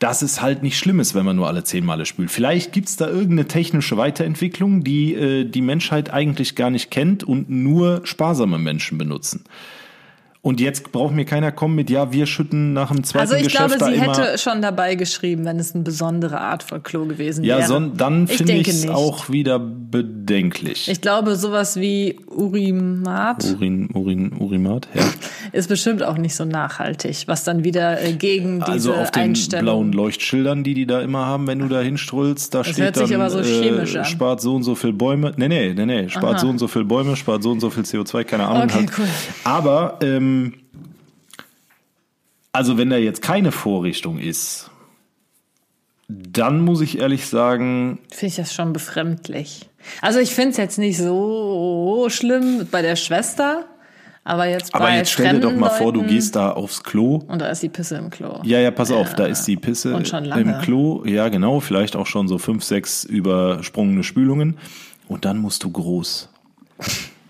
dass 0.01 0.23
es 0.23 0.43
halt 0.43 0.65
nicht 0.65 0.77
schlimm 0.77 0.99
ist, 0.99 1.15
wenn 1.15 1.25
man 1.25 1.37
nur 1.37 1.47
alle 1.47 1.63
zehn 1.63 1.85
Male 1.85 2.07
spült. 2.07 2.33
Vielleicht 2.33 2.73
gibt's 2.73 2.97
da 2.97 3.07
irgendeine 3.07 3.47
technische 3.47 3.97
Weiterentwicklung, 3.97 4.83
die 4.83 5.15
äh, 5.15 5.45
die 5.45 5.63
Menschheit 5.63 6.13
eigentlich 6.13 6.57
gar 6.57 6.71
nicht 6.71 6.91
kennt 6.91 7.23
und 7.23 7.49
nur 7.49 8.01
sparsame 8.05 8.59
Menschen 8.59 8.99
benutzen. 8.99 9.45
Und 10.43 10.59
jetzt 10.59 10.91
braucht 10.91 11.15
mir 11.15 11.27
keiner 11.27 11.53
kommen 11.53 11.75
mit, 11.75 11.91
ja, 11.91 12.13
wir 12.13 12.25
schütten 12.25 12.73
nach 12.73 12.91
dem 12.91 13.05
zweiten 13.05 13.21
Also 13.21 13.35
ich 13.35 13.53
Geschäft 13.53 13.77
glaube, 13.79 13.93
sie 13.93 14.01
hätte 14.01 14.39
schon 14.39 14.63
dabei 14.63 14.95
geschrieben, 14.95 15.45
wenn 15.45 15.59
es 15.59 15.75
eine 15.75 15.85
besondere 15.85 16.41
Art 16.41 16.63
von 16.63 16.83
Klo 16.83 17.05
gewesen 17.05 17.45
ja, 17.45 17.59
wäre. 17.59 17.69
son, 17.69 17.99
dann 17.99 18.25
Ich 18.25 18.39
finde 18.39 18.55
ich 18.55 18.69
es 18.69 18.89
auch 18.89 19.29
wieder 19.29 19.59
bedenklich. 19.59 20.89
Ich 20.89 21.03
glaube, 21.03 21.37
sowas 21.37 21.77
wie 21.77 22.19
Urimat 22.27 23.45
Urin, 23.45 23.91
Urin, 23.93 24.33
Urimat, 24.39 24.89
ja. 24.95 25.03
ist 25.53 25.69
bestimmt 25.69 26.03
auch 26.03 26.17
nicht 26.17 26.35
so 26.35 26.47
nachhaltig, 26.47 27.25
was 27.27 27.45
dann 27.45 27.63
wieder 27.63 28.01
äh, 28.03 28.15
gegen 28.15 28.61
diese 28.61 28.71
Also 28.71 28.95
auf 28.95 29.11
den 29.11 29.35
blauen 29.59 29.93
Leuchtschildern, 29.93 30.65
die 30.65 30.73
die 30.73 30.87
da 30.87 31.03
immer 31.03 31.27
haben, 31.27 31.49
wenn 31.49 31.59
du 31.59 31.69
da 31.69 31.81
hinstrullst, 31.83 32.55
da 32.55 32.65
steht 32.65 32.79
hört 32.79 32.97
sich 32.97 33.11
dann, 33.11 33.21
aber 33.21 33.29
so 33.29 33.43
chemisch 33.43 33.95
äh, 33.95 33.99
an. 33.99 34.05
spart 34.07 34.41
so 34.41 34.55
und 34.55 34.63
so 34.63 34.75
viel 34.75 34.95
Bäume. 34.95 35.35
Nee, 35.37 35.49
nee, 35.49 35.75
nee, 35.75 35.85
nee, 35.85 36.09
spart 36.09 36.37
Aha. 36.37 36.39
so 36.39 36.49
und 36.49 36.59
so 36.59 36.67
viel 36.67 36.87
Bäume, 36.87 37.15
spart 37.15 37.43
so 37.43 37.51
und 37.51 37.61
so 37.61 37.69
viel 37.69 37.83
CO2, 37.83 38.25
keine 38.25 38.47
Ahnung. 38.47 38.63
Okay, 38.63 38.73
halt. 38.73 38.91
cool. 38.99 39.09
Aber, 39.45 39.99
ähm, 40.03 40.30
also 42.53 42.79
wenn 42.79 42.91
da 42.91 42.97
jetzt 42.97 43.23
keine 43.23 43.53
Vorrichtung 43.53 44.19
ist, 44.19 44.71
dann 46.09 46.61
muss 46.61 46.81
ich 46.81 46.99
ehrlich 46.99 47.27
sagen, 47.27 48.01
Finde 48.11 48.27
ich 48.27 48.37
das 48.37 48.53
schon 48.53 48.73
befremdlich. 48.73 49.69
Also 50.03 50.19
ich 50.19 50.35
finde 50.35 50.51
es 50.51 50.57
jetzt 50.57 50.79
nicht 50.79 50.99
so 50.99 52.09
schlimm 52.11 52.67
bei 52.71 52.83
der 52.83 52.97
Schwester, 52.97 53.65
aber 54.25 54.47
jetzt 54.47 54.75
aber 54.75 54.87
bei 54.87 54.97
jetzt 54.97 55.13
stell 55.13 55.35
dir 55.35 55.41
doch 55.41 55.55
mal 55.55 55.71
vor, 55.71 55.93
du 55.93 56.03
gehst 56.03 56.37
da 56.37 56.51
aufs 56.51 56.83
Klo 56.83 57.23
und 57.29 57.41
da 57.41 57.49
ist 57.49 57.63
die 57.63 57.69
Pisse 57.69 57.97
im 57.97 58.11
Klo. 58.11 58.41
Ja, 58.43 58.59
ja, 58.59 58.71
pass 58.71 58.91
auf, 58.91 59.15
da 59.15 59.27
ist 59.27 59.45
die 59.45 59.57
Pisse 59.57 59.93
im 59.93 60.59
Klo. 60.61 61.05
Ja, 61.05 61.29
genau, 61.29 61.61
vielleicht 61.61 61.97
auch 61.97 62.07
schon 62.07 62.29
so 62.29 62.39
fünf, 62.39 62.65
sechs 62.65 63.05
übersprungene 63.05 64.03
Spülungen. 64.03 64.59
Und 65.09 65.25
dann 65.25 65.39
musst 65.39 65.65
du 65.65 65.71
groß. 65.71 66.29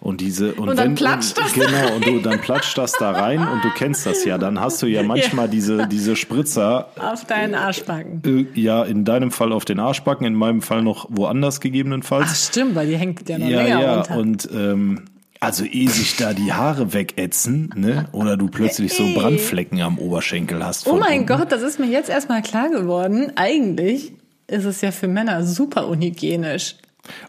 Und 0.01 0.23
diese 0.23 0.55
und, 0.55 0.71
Und 0.71 0.79
dann 0.79 0.89
wenn, 0.89 0.95
platscht 0.95 1.37
das 1.37 1.53
genau 1.53 1.95
und 1.95 2.07
du 2.07 2.21
dann 2.21 2.41
platscht 2.41 2.79
das 2.79 2.93
da 2.93 3.11
rein 3.11 3.47
und 3.47 3.63
du 3.63 3.69
kennst 3.77 4.07
das 4.07 4.25
ja 4.25 4.39
dann 4.39 4.59
hast 4.59 4.81
du 4.81 4.87
ja 4.87 5.03
manchmal 5.05 5.47
diese 5.49 5.87
diese 5.89 6.17
Spritzer 6.17 6.89
Auf 6.99 7.27
deinen 7.27 7.55
Arschbacken. 7.55 8.23
äh, 8.55 8.59
ja 8.59 8.83
in 8.85 9.05
deinem 9.05 9.31
Fall 9.31 9.53
auf 9.53 9.67
den 9.67 9.79
Arschbacken 9.79 10.27
in 10.27 10.35
meinem 10.35 10.63
Fall 10.63 10.81
noch 10.83 11.07
woanders 11.11 11.61
gegebenenfalls 11.61 12.29
Ach 12.31 12.35
stimmt, 12.35 12.75
weil 12.77 12.87
die 12.87 12.97
hängt 12.97 13.29
ja 13.29 13.39
noch 13.39 13.47
ja, 13.47 13.63
länger 13.63 13.81
ja, 13.81 13.95
runter. 14.01 14.17
und 14.17 14.49
ähm, 14.55 15.05
also 15.41 15.65
ehe 15.65 15.89
sich 15.89 16.17
da 16.17 16.35
die 16.35 16.53
Haare 16.53 16.93
wegätzen, 16.93 17.73
ne? 17.75 18.09
Oder 18.13 18.37
du 18.37 18.49
plötzlich 18.49 18.93
so 18.93 19.03
Brandflecken 19.15 19.81
am 19.81 19.99
Oberschenkel 19.99 20.65
hast. 20.65 20.87
oh 20.87 20.97
mein 20.97 21.21
unten. 21.21 21.27
Gott, 21.27 21.51
das 21.51 21.63
ist 21.63 21.81
mir 21.81 21.87
jetzt 21.87 22.11
erstmal 22.11 22.43
klar 22.43 22.69
geworden. 22.69 23.33
Eigentlich 23.37 24.13
ist 24.47 24.67
es 24.67 24.83
ja 24.83 24.93
für 24.93 25.09
Männer 25.09 25.45
super 25.45 25.89
unhygienisch. 25.89 26.77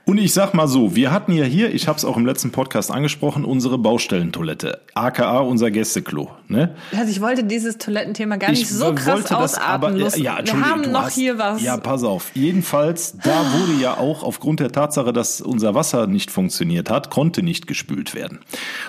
Und 0.05 0.17
ich 0.17 0.33
sag 0.33 0.53
mal 0.53 0.67
so, 0.67 0.95
wir 0.95 1.11
hatten 1.11 1.31
ja 1.31 1.43
hier, 1.45 1.73
ich 1.73 1.87
habe 1.87 1.97
es 1.97 2.05
auch 2.05 2.17
im 2.17 2.25
letzten 2.25 2.51
Podcast 2.51 2.91
angesprochen, 2.91 3.45
unsere 3.45 3.77
Baustellentoilette, 3.77 4.81
aka 4.93 5.39
unser 5.39 5.71
Gästeklo. 5.71 6.29
Ne? 6.47 6.75
Also 6.95 7.11
ich 7.11 7.21
wollte 7.21 7.43
dieses 7.43 7.77
Toilettenthema 7.77 8.35
gar 8.37 8.51
nicht 8.51 8.63
ich 8.63 8.69
so 8.69 8.93
krass 8.93 9.31
ausatmen 9.31 9.97
lassen. 9.97 10.23
ja, 10.23 10.33
Wir 10.33 10.39
Entschuldigung, 10.39 10.71
haben 10.71 10.91
noch 10.91 11.03
hast, 11.03 11.15
hier 11.15 11.37
was. 11.37 11.61
Ja, 11.61 11.77
pass 11.77 12.03
auf. 12.03 12.31
Jedenfalls, 12.33 13.17
da 13.23 13.29
wurde 13.53 13.81
ja 13.81 13.97
auch 13.97 14.23
aufgrund 14.23 14.59
der 14.59 14.71
Tatsache, 14.71 15.13
dass 15.13 15.41
unser 15.41 15.75
Wasser 15.75 16.07
nicht 16.07 16.31
funktioniert 16.31 16.89
hat, 16.89 17.09
konnte 17.09 17.43
nicht 17.43 17.67
gespült 17.67 18.13
werden. 18.13 18.39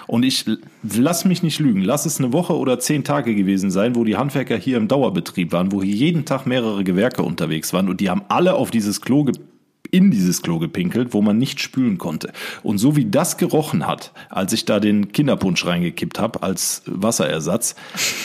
Und 0.07 0.25
ich 0.25 0.45
lass 0.83 1.25
mich 1.25 1.43
nicht 1.43 1.59
lügen, 1.61 1.83
lass 1.83 2.07
es 2.07 2.19
eine 2.19 2.33
Woche 2.33 2.57
oder 2.57 2.79
zehn 2.79 3.05
Tage 3.05 3.35
gewesen 3.35 3.71
sein, 3.71 3.95
wo 3.95 4.05
die 4.05 4.17
Handwerker 4.17 4.57
hier 4.57 4.77
im 4.77 4.89
Dauerbetrieb 4.89 5.53
waren, 5.53 5.73
wo 5.73 5.83
hier 5.83 5.95
jeden 5.95 6.25
Tag 6.25 6.47
mehrere 6.47 6.85
Gewerke 6.85 7.23
unterwegs 7.23 7.73
waren 7.73 7.89
und 7.89 8.01
die 8.01 8.11
haben 8.11 8.23
alle 8.29 8.55
auf 8.55 8.71
dieses 8.71 9.01
Klo 9.01 9.25
ge 9.25 9.35
in 9.93 10.11
dieses 10.11 10.43
Klo 10.43 10.59
gepinkelt, 10.59 11.13
wo 11.15 11.23
man 11.23 11.39
nicht 11.39 11.61
spülen 11.61 11.99
konnte. 11.99 12.33
Und 12.65 12.79
so 12.79 12.97
wie 12.97 13.05
das 13.05 13.37
gerochen 13.37 13.87
hat, 13.87 14.13
als 14.31 14.53
ich 14.53 14.65
da 14.65 14.81
den 14.81 15.13
Kinderpunsch 15.13 15.65
reingekippt 15.65 16.19
habe 16.19 16.43
als 16.43 16.83
Wasserersatz, 16.87 17.77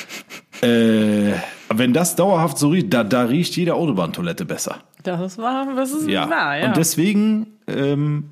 äh, 0.62 1.34
wenn 1.70 1.94
das 1.94 2.16
dauerhaft 2.16 2.58
so 2.58 2.70
riecht, 2.70 2.94
da, 2.94 3.04
da 3.04 3.24
riecht 3.24 3.56
jede 3.58 3.76
Autobahntoilette 3.76 4.46
besser. 4.46 4.78
Das 5.04 5.38
war, 5.38 5.76
das 5.76 5.92
ist 5.92 6.08
Ja. 6.08 6.30
wahr, 6.30 6.58
ja. 6.58 6.68
Und 6.68 6.78
deswegen, 6.78 7.48
ähm, 7.68 8.30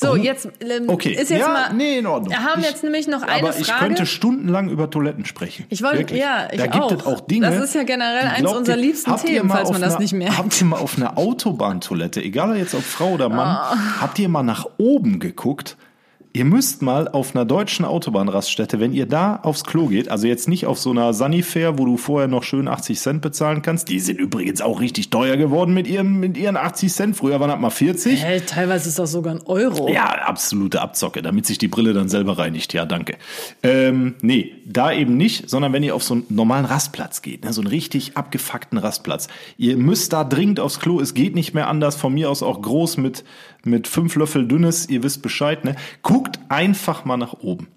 so, 0.00 0.14
jetzt 0.16 0.48
ähm, 0.60 0.88
okay. 0.88 1.10
ist 1.10 1.30
jetzt 1.30 1.40
ja, 1.40 1.48
mal. 1.48 1.72
nee, 1.74 1.98
in 1.98 2.06
Ordnung. 2.06 2.30
Wir 2.30 2.44
haben 2.44 2.60
Ich- 2.60 2.68
jetzt 2.68 2.84
nämlich 2.84 3.08
noch 3.08 3.22
eine 3.22 3.42
aber 3.48 3.58
ich 3.58 3.66
Frage. 3.66 3.86
könnte 3.86 4.06
stundenlang 4.06 4.68
über 4.70 4.88
Toiletten 4.90 5.24
sprechen. 5.24 5.66
Ich 5.70 5.82
wollte, 5.82 5.98
Wirklich. 5.98 6.20
ja, 6.20 6.48
ich 6.52 6.58
da 6.58 6.66
gibt 6.66 6.84
auch. 6.84 6.92
es 6.92 7.04
auch 7.06 7.20
Dinge. 7.20 7.50
Das 7.50 7.62
ist 7.62 7.74
ja 7.74 7.82
generell 7.82 8.26
eins 8.28 8.50
unserer 8.52 8.76
liebsten 8.76 9.16
Themen, 9.16 9.50
falls 9.50 9.70
man 9.70 9.80
das 9.80 9.94
einer- 9.94 10.00
nicht 10.02 10.12
merkt. 10.12 10.38
Habt 10.38 10.60
ihr 10.60 10.66
mal 10.66 10.78
auf 10.78 10.96
einer 10.96 11.18
Autobahntoilette, 11.18 12.22
egal 12.22 12.56
jetzt 12.56 12.74
ob 12.74 12.82
Frau 12.82 13.10
oder 13.12 13.28
Mann, 13.28 13.56
Ah. 13.56 13.76
habt 14.00 14.18
ihr 14.18 14.28
mal 14.28 14.42
nach 14.42 14.66
oben 14.78 15.18
geguckt? 15.18 15.76
Ihr 16.34 16.44
müsst 16.44 16.82
mal 16.82 17.08
auf 17.08 17.34
einer 17.34 17.44
deutschen 17.44 17.84
Autobahnraststätte, 17.84 18.78
wenn 18.80 18.92
ihr 18.92 19.06
da 19.06 19.36
aufs 19.36 19.64
Klo 19.64 19.86
geht, 19.86 20.10
also 20.10 20.26
jetzt 20.26 20.46
nicht 20.46 20.66
auf 20.66 20.78
so 20.78 20.90
einer 20.90 21.14
Sanifair, 21.14 21.78
wo 21.78 21.86
du 21.86 21.96
vorher 21.96 22.28
noch 22.28 22.42
schön 22.42 22.68
80 22.68 23.00
Cent 23.00 23.22
bezahlen 23.22 23.62
kannst, 23.62 23.88
die 23.88 23.98
sind 23.98 24.20
übrigens 24.20 24.60
auch 24.60 24.80
richtig 24.80 25.10
teuer 25.10 25.36
geworden 25.36 25.72
mit 25.72 25.88
ihren, 25.88 26.20
mit 26.20 26.36
ihren 26.36 26.56
80 26.56 26.92
Cent. 26.92 27.16
Früher 27.16 27.40
waren 27.40 27.48
das 27.48 27.58
mal 27.58 27.70
40. 27.70 28.22
Hey, 28.22 28.40
teilweise 28.42 28.88
ist 28.88 28.98
das 28.98 29.12
sogar 29.12 29.34
ein 29.34 29.42
Euro. 29.46 29.88
Ja, 29.88 30.04
absolute 30.04 30.82
Abzocke, 30.82 31.22
damit 31.22 31.46
sich 31.46 31.58
die 31.58 31.68
Brille 31.68 31.94
dann 31.94 32.08
selber 32.08 32.38
reinigt. 32.38 32.74
Ja, 32.74 32.84
danke. 32.84 33.16
Ähm, 33.62 34.14
nee, 34.20 34.52
da 34.66 34.92
eben 34.92 35.16
nicht, 35.16 35.48
sondern 35.48 35.72
wenn 35.72 35.82
ihr 35.82 35.94
auf 35.94 36.02
so 36.02 36.14
einen 36.14 36.26
normalen 36.28 36.66
Rastplatz 36.66 37.22
geht, 37.22 37.44
ne, 37.44 37.52
so 37.52 37.62
einen 37.62 37.68
richtig 37.68 38.16
abgefuckten 38.16 38.78
Rastplatz. 38.78 39.28
Ihr 39.56 39.76
müsst 39.76 40.12
da 40.12 40.24
dringend 40.24 40.60
aufs 40.60 40.78
Klo, 40.78 41.00
es 41.00 41.14
geht 41.14 41.34
nicht 41.34 41.54
mehr 41.54 41.68
anders. 41.68 41.96
Von 41.96 42.12
mir 42.12 42.30
aus 42.30 42.42
auch 42.42 42.60
groß 42.60 42.98
mit, 42.98 43.24
mit 43.64 43.88
fünf 43.88 44.14
Löffel 44.16 44.46
dünnes, 44.46 44.88
ihr 44.88 45.02
wisst 45.02 45.22
Bescheid. 45.22 45.64
Ne? 45.64 45.76
Guckt 46.02 46.38
einfach 46.48 47.04
mal 47.04 47.16
nach 47.16 47.34
oben. 47.34 47.68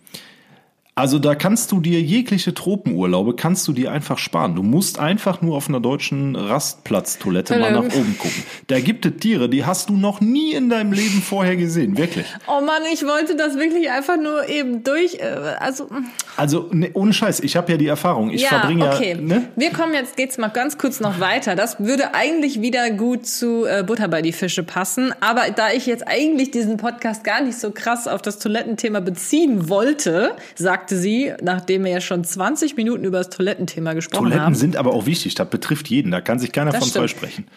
Also 0.94 1.20
da 1.20 1.36
kannst 1.36 1.72
du 1.72 1.80
dir 1.80 2.02
jegliche 2.02 2.54
Tropenurlaube, 2.54 3.36
kannst 3.36 3.66
du 3.66 3.72
dir 3.72 3.94
einfach 3.94 4.18
sparen. 4.18 4.56
Du 4.56 4.62
musst 4.62 5.00
einfach 5.00 5.42
nur 5.42 5.56
auf 5.56 5.70
einer 5.70 5.80
deutschen 5.80 6.36
Rastplatztoilette 6.36 7.58
mal 7.58 7.72
nach 7.72 7.84
oben 7.84 8.18
gucken. 8.18 8.44
Da 8.68 8.80
gibt 8.82 9.06
es 9.06 9.14
Tiere, 9.18 9.48
die 9.48 9.64
hast 9.66 9.90
du 9.90 9.94
noch 9.94 10.20
nie 10.20 10.54
in 10.54 10.70
deinem 10.70 10.92
Leben 10.92 11.22
vorher 11.22 11.56
gesehen, 11.56 11.98
wirklich. 11.98 12.26
Oh 12.46 12.60
Mann, 12.60 12.82
ich 12.92 13.06
wollte 13.06 13.38
das 13.38 13.56
wirklich 13.56 13.90
einfach 13.90 14.18
nur 14.18 14.50
eben 14.50 14.84
durch. 14.84 15.16
Äh, 15.16 15.56
also 15.60 15.88
Also 16.36 16.70
ne, 16.72 16.90
ohne 16.94 17.14
Scheiß, 17.14 17.40
ich 17.40 17.56
habe 17.56 17.72
ja 17.72 17.78
die 17.78 17.88
Erfahrung. 17.88 18.30
Ich 18.30 18.46
verbringe 18.46 18.86
ja, 18.86 18.94
okay. 18.94 19.16
ne? 19.16 19.50
Wir 19.56 19.72
kommen 19.72 19.94
jetzt, 19.94 20.18
geht's 20.18 20.38
mal 20.38 20.50
ganz 20.50 20.78
kurz 20.78 21.00
noch 21.00 21.22
weiter. 21.22 21.56
Das 21.56 21.80
würde 21.80 22.14
eigentlich 22.14 22.62
wieder 22.62 22.90
gut 22.92 23.26
zu 23.26 23.66
äh, 23.66 23.84
Butter 23.84 24.10
bei 24.10 24.22
die 24.22 24.34
Fische 24.34 24.64
passen. 24.64 25.14
Aber 25.22 25.52
da 25.56 25.72
ich 25.72 25.86
jetzt 25.86 26.06
eigentlich 26.06 26.52
diesen 26.52 26.76
Podcast 26.76 27.24
gar 27.24 27.42
nicht 27.42 27.58
so 27.58 27.72
krass 27.72 28.10
auf 28.10 28.22
das 28.22 28.40
Toilettenthema 28.40 29.00
beziehen 29.00 29.70
wollte, 29.70 30.36
sagte 30.82 30.98
sie, 30.98 31.32
nachdem 31.44 31.84
wir 31.86 31.92
ja 31.92 32.02
schon 32.02 32.24
20 32.24 32.76
Minuten 32.76 33.04
über 33.04 33.20
das 33.20 33.30
Toilettenthema 33.30 33.94
gesprochen 33.94 34.24
Toiletten 34.24 34.46
haben. 34.46 34.56
sind 34.56 34.78
aber 34.78 34.94
auch 34.94 35.06
wichtig. 35.06 35.36
Das 35.36 35.48
betrifft 35.48 35.88
jeden. 35.90 36.10
Da 36.12 36.22
kann 36.22 36.40
sich 36.40 36.52
keiner 36.52 36.72
Das 36.72 36.80
von 36.80 36.90
stimmt. 36.90 37.04
freisprechen. 37.12 37.48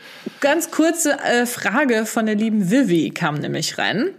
Ganz 0.40 0.70
kurze 0.70 1.18
äh, 1.20 1.46
Frage 1.46 2.04
von 2.04 2.26
der 2.26 2.34
lieben 2.34 2.70
Vivi 2.70 3.10
kam 3.10 3.36
nämlich 3.36 3.78
rein. 3.78 4.10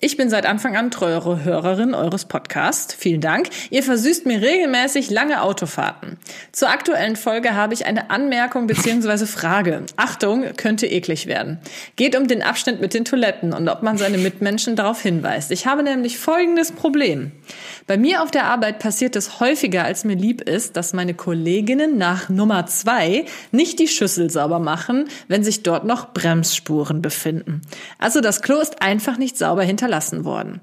Ich 0.00 0.16
bin 0.16 0.30
seit 0.30 0.46
Anfang 0.46 0.76
an 0.76 0.92
treuere 0.92 1.42
Hörerin 1.42 1.92
eures 1.92 2.24
Podcasts. 2.26 2.94
Vielen 2.94 3.20
Dank. 3.20 3.48
Ihr 3.70 3.82
versüßt 3.82 4.26
mir 4.26 4.40
regelmäßig 4.40 5.10
lange 5.10 5.42
Autofahrten. 5.42 6.18
Zur 6.52 6.70
aktuellen 6.70 7.16
Folge 7.16 7.54
habe 7.56 7.74
ich 7.74 7.84
eine 7.84 8.08
Anmerkung 8.08 8.68
bzw. 8.68 9.26
Frage. 9.26 9.82
Achtung, 9.96 10.44
könnte 10.56 10.86
eklig 10.86 11.26
werden. 11.26 11.58
Geht 11.96 12.16
um 12.16 12.28
den 12.28 12.42
Abstand 12.44 12.80
mit 12.80 12.94
den 12.94 13.04
Toiletten 13.04 13.52
und 13.52 13.68
ob 13.68 13.82
man 13.82 13.98
seine 13.98 14.18
Mitmenschen 14.18 14.76
darauf 14.76 15.02
hinweist. 15.02 15.50
Ich 15.50 15.66
habe 15.66 15.82
nämlich 15.82 16.16
folgendes 16.16 16.70
Problem. 16.70 17.32
Bei 17.88 17.96
mir 17.96 18.22
auf 18.22 18.30
der 18.30 18.44
Arbeit 18.44 18.80
passiert 18.80 19.16
es 19.16 19.40
häufiger, 19.40 19.82
als 19.84 20.04
mir 20.04 20.14
lieb 20.14 20.42
ist, 20.42 20.76
dass 20.76 20.92
meine 20.92 21.14
Kolleginnen 21.14 21.96
nach 21.96 22.28
Nummer 22.28 22.66
zwei 22.66 23.24
nicht 23.50 23.78
die 23.78 23.88
Schüssel 23.88 24.28
sauber 24.28 24.58
machen, 24.58 25.08
wenn 25.26 25.42
sich 25.42 25.62
dort 25.62 25.86
noch 25.86 26.12
Bremsspuren 26.12 27.00
befinden. 27.00 27.62
Also 27.98 28.20
das 28.20 28.42
Klo 28.42 28.60
ist 28.60 28.82
einfach 28.82 29.16
nicht 29.16 29.38
sauber 29.38 29.62
hinterlassen 29.62 30.26
worden. 30.26 30.60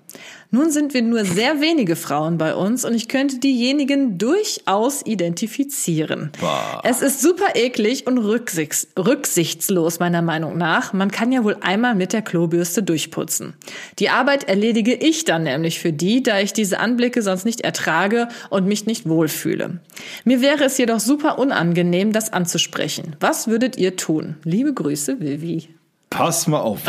Nun 0.56 0.72
sind 0.72 0.94
wir 0.94 1.02
nur 1.02 1.26
sehr 1.26 1.60
wenige 1.60 1.98
Frauen 1.98 2.38
bei 2.38 2.56
uns 2.56 2.86
und 2.86 2.94
ich 2.94 3.10
könnte 3.10 3.40
diejenigen 3.40 4.18
durchaus 4.18 5.06
identifizieren. 5.06 6.32
Bah. 6.40 6.80
Es 6.86 7.02
ist 7.02 7.20
super 7.20 7.56
eklig 7.56 8.08
und 8.08 8.20
rücksichts 8.20 8.88
rücksichtslos 8.98 10.00
meiner 10.00 10.22
Meinung 10.22 10.58
nach. 10.58 10.94
Man 10.94 11.12
kann 11.12 11.34
ja 11.34 11.44
wohl 11.44 11.58
einmal 11.60 11.94
mit 11.94 12.14
der 12.14 12.22
Klobürste 12.22 12.84
durchputzen. 12.84 13.56
Die 14.00 14.10
Arbeit 14.10 14.46
erledige 14.46 14.94
ich 14.94 15.26
dann 15.26 15.44
nämlich 15.44 15.82
für 15.82 15.92
die, 15.92 16.24
da 16.24 16.40
ich 16.40 16.54
diese 16.54 16.80
Anblicke 16.80 17.22
sonst 17.22 17.44
nicht 17.44 17.60
ertrage 17.60 18.30
und 18.50 18.66
mich 18.66 18.86
nicht 18.86 19.10
wohlfühle. 19.10 19.82
Mir 20.24 20.40
wäre 20.40 20.64
es 20.64 20.78
jedoch 20.78 21.02
super 21.02 21.38
unangenehm, 21.38 22.14
das 22.14 22.32
anzusprechen. 22.32 23.18
Was 23.20 23.50
würdet 23.50 23.78
ihr 23.78 23.98
tun? 23.98 24.38
Liebe 24.46 24.74
Grüße, 24.74 25.20
Vivi. 25.20 25.68
Pass 26.10 26.48
mal 26.48 26.62
auf, 26.62 26.80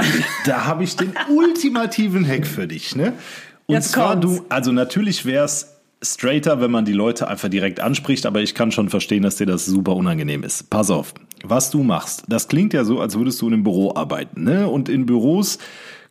da 0.45 0.67
habe 0.67 0.85
ich 0.85 0.95
den 0.95 1.13
ultimativen 1.29 2.25
Hack 2.25 2.47
für 2.47 2.69
dich, 2.69 2.95
ne? 2.95 3.13
Und 3.67 3.75
Jetzt 3.75 3.93
zwar 3.93 4.21
kommt's. 4.21 4.39
du, 4.39 4.47
also 4.49 4.73
natürlich 4.73 5.25
wär's 5.25 5.77
straighter, 6.03 6.61
wenn 6.61 6.71
man 6.71 6.85
die 6.85 6.93
Leute 6.93 7.29
einfach 7.29 7.49
direkt 7.49 7.81
anspricht, 7.81 8.27
aber 8.27 8.41
ich 8.43 8.55
kann 8.55 8.71
schon 8.71 8.89
verstehen, 8.89 9.23
dass 9.23 9.37
dir 9.37 9.47
das 9.47 9.67
super 9.67 9.97
unangenehm 9.97 10.43
ist. 10.43 10.71
Pass 10.71 10.91
auf, 10.91 11.15
was 11.43 11.71
du 11.71 11.83
machst, 11.83 12.25
das 12.29 12.49
klingt 12.49 12.73
ja 12.73 12.85
so, 12.85 13.01
als 13.01 13.17
würdest 13.17 13.41
du 13.41 13.49
in 13.49 13.55
einem 13.55 13.65
Büro 13.65 13.95
arbeiten, 13.95 14.45
ne? 14.45 14.69
Und 14.69 14.89
in 14.89 15.07
Büros 15.07 15.59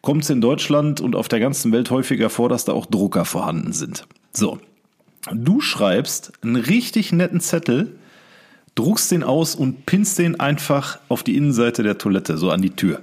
kommt 0.01 0.23
es 0.23 0.29
in 0.29 0.41
Deutschland 0.41 1.01
und 1.01 1.15
auf 1.15 1.27
der 1.27 1.39
ganzen 1.39 1.71
Welt 1.71 1.89
häufiger 1.91 2.29
vor, 2.29 2.49
dass 2.49 2.65
da 2.65 2.73
auch 2.73 2.85
Drucker 2.85 3.25
vorhanden 3.25 3.73
sind. 3.73 4.05
So, 4.33 4.59
du 5.33 5.61
schreibst 5.61 6.33
einen 6.41 6.55
richtig 6.57 7.11
netten 7.11 7.39
Zettel, 7.39 7.95
druckst 8.75 9.11
den 9.11 9.23
aus 9.23 9.55
und 9.55 9.85
pinnst 9.85 10.19
den 10.19 10.39
einfach 10.39 10.99
auf 11.09 11.23
die 11.23 11.37
Innenseite 11.37 11.83
der 11.83 11.97
Toilette, 11.97 12.37
so 12.37 12.51
an 12.51 12.61
die 12.61 12.71
Tür. 12.71 13.01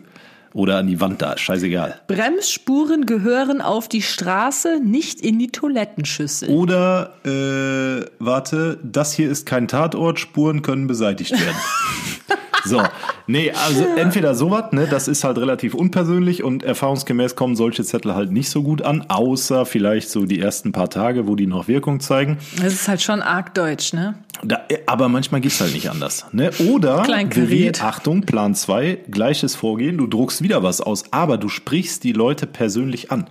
Oder 0.55 0.79
an 0.79 0.87
die 0.87 1.01
Wand 1.01 1.23
da, 1.23 1.38
scheißegal. 1.38 2.01
Bremsspuren 2.07 3.07
gehören 3.07 3.61
auf 3.61 3.88
die 3.88 4.03
Straße, 4.03 4.81
nicht 4.83 5.21
in 5.21 5.38
die 5.38 5.49
Toilettenschüssel. 5.49 6.51
Oder, 6.51 7.15
äh, 7.25 8.07
warte, 8.19 8.79
das 8.83 9.15
hier 9.15 9.31
ist 9.31 9.47
kein 9.47 9.69
Tatort, 9.69 10.21
Spuren 10.21 10.62
können 10.62 10.87
beseitigt 10.87 11.33
werden. 11.33 11.57
so, 12.64 12.83
nee, 13.27 13.51
also 13.51 13.85
entweder 13.96 14.35
sowas, 14.35 14.72
ne, 14.72 14.87
das 14.87 15.09
ist 15.09 15.25
halt 15.25 15.38
relativ 15.38 15.75
unpersönlich 15.75 16.42
und 16.42 16.62
erfahrungsgemäß 16.62 17.35
kommen 17.37 17.57
solche 17.57 17.85
Zettel 17.85 18.14
halt 18.14 18.31
nicht 18.33 18.51
so 18.51 18.62
gut 18.62 18.83
an, 18.83 19.05
außer 19.09 19.66
vielleicht 19.66 20.11
so 20.11 20.27
die 20.27 20.40
ersten 20.40 20.72
paar 20.72 20.90
Tage, 20.90 21.27
wo 21.27 21.37
die 21.37 21.46
noch 21.46 21.68
Wirkung 21.68 22.01
zeigen. 22.01 22.38
Das 22.57 22.72
ist 22.72 22.88
halt 22.88 23.03
schon 23.03 23.22
arg 23.22 23.55
deutsch, 23.55 23.92
ne? 23.92 24.14
Da, 24.44 24.61
aber 24.87 25.09
manchmal 25.09 25.40
geht's 25.40 25.61
halt 25.61 25.72
nicht 25.72 25.90
anders. 25.90 26.27
Ne? 26.33 26.51
Oder, 26.70 27.05
wie, 27.35 27.72
Achtung, 27.81 28.22
Plan 28.22 28.55
2, 28.55 29.01
gleiches 29.11 29.55
Vorgehen, 29.55 29.98
du 29.98 30.07
druckst 30.07 30.42
wieder 30.42 30.62
was 30.62 30.81
aus, 30.81 31.05
aber 31.12 31.38
du 31.38 31.48
sprichst 31.48 32.03
die 32.05 32.12
Leute 32.12 32.46
persönlich 32.46 33.12
an. 33.12 33.27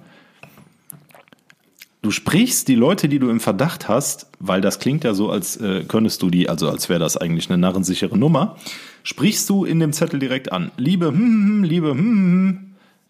Du 2.04 2.10
sprichst 2.10 2.68
die 2.68 2.76
Leute, 2.76 3.08
die 3.08 3.20
du 3.20 3.30
im 3.30 3.40
Verdacht 3.40 3.88
hast, 3.88 4.26
weil 4.40 4.60
das 4.60 4.80
klingt 4.80 5.04
ja 5.04 5.14
so, 5.14 5.30
als 5.30 5.58
äh, 5.58 5.84
könntest 5.88 6.22
du 6.24 6.32
die, 6.32 6.50
also 6.50 6.68
als 6.68 6.90
wäre 6.90 7.00
das 7.00 7.16
eigentlich 7.16 7.50
eine 7.50 7.60
narrensichere 7.60 8.18
Nummer, 8.18 8.56
sprichst 9.04 9.48
du 9.52 9.66
in 9.66 9.80
dem 9.80 9.94
Zettel 9.94 10.20
direkt 10.20 10.52
an. 10.52 10.72
Liebe, 10.78 11.08
hm, 11.08 11.14
hm, 11.16 11.46
hm, 11.48 11.64
liebe, 11.64 11.90
hm, 11.92 11.98
hm, 12.00 12.32
hm, 12.50 12.60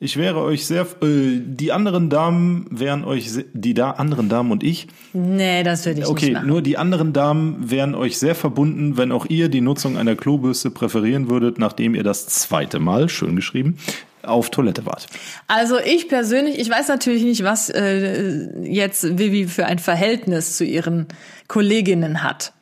ich 0.03 0.17
wäre 0.17 0.41
euch 0.41 0.65
sehr, 0.65 0.87
äh, 1.03 1.39
die 1.39 1.71
anderen 1.71 2.09
Damen 2.09 2.65
wären 2.69 3.05
euch, 3.05 3.29
die 3.53 3.73
da 3.73 3.91
anderen 3.91 4.27
Damen 4.27 4.51
und 4.51 4.61
ich, 4.61 4.87
Nee, 5.13 5.63
das 5.63 5.85
würde 5.85 6.01
ich 6.01 6.07
Okay, 6.07 6.25
nicht 6.25 6.33
machen. 6.33 6.47
nur 6.47 6.61
die 6.61 6.77
anderen 6.77 7.13
Damen 7.13 7.69
wären 7.71 7.95
euch 7.95 8.17
sehr 8.17 8.35
verbunden, 8.35 8.97
wenn 8.97 9.13
auch 9.13 9.25
ihr 9.27 9.47
die 9.47 9.61
Nutzung 9.61 9.97
einer 9.97 10.15
Klobürste 10.15 10.69
präferieren 10.69 11.29
würdet, 11.29 11.59
nachdem 11.59 11.95
ihr 11.95 12.03
das 12.03 12.25
zweite 12.25 12.79
Mal, 12.79 13.07
schön 13.07 13.37
geschrieben, 13.37 13.77
auf 14.23 14.49
Toilette 14.49 14.85
wart. 14.85 15.07
Also 15.47 15.79
ich 15.79 16.07
persönlich, 16.07 16.59
ich 16.59 16.69
weiß 16.69 16.87
natürlich 16.87 17.23
nicht, 17.23 17.43
was 17.43 17.69
äh, 17.69 18.49
jetzt 18.63 19.17
Vivi 19.17 19.47
für 19.47 19.65
ein 19.65 19.79
Verhältnis 19.79 20.57
zu 20.57 20.63
ihren 20.63 21.07
Kolleginnen 21.47 22.23
hat. 22.23 22.53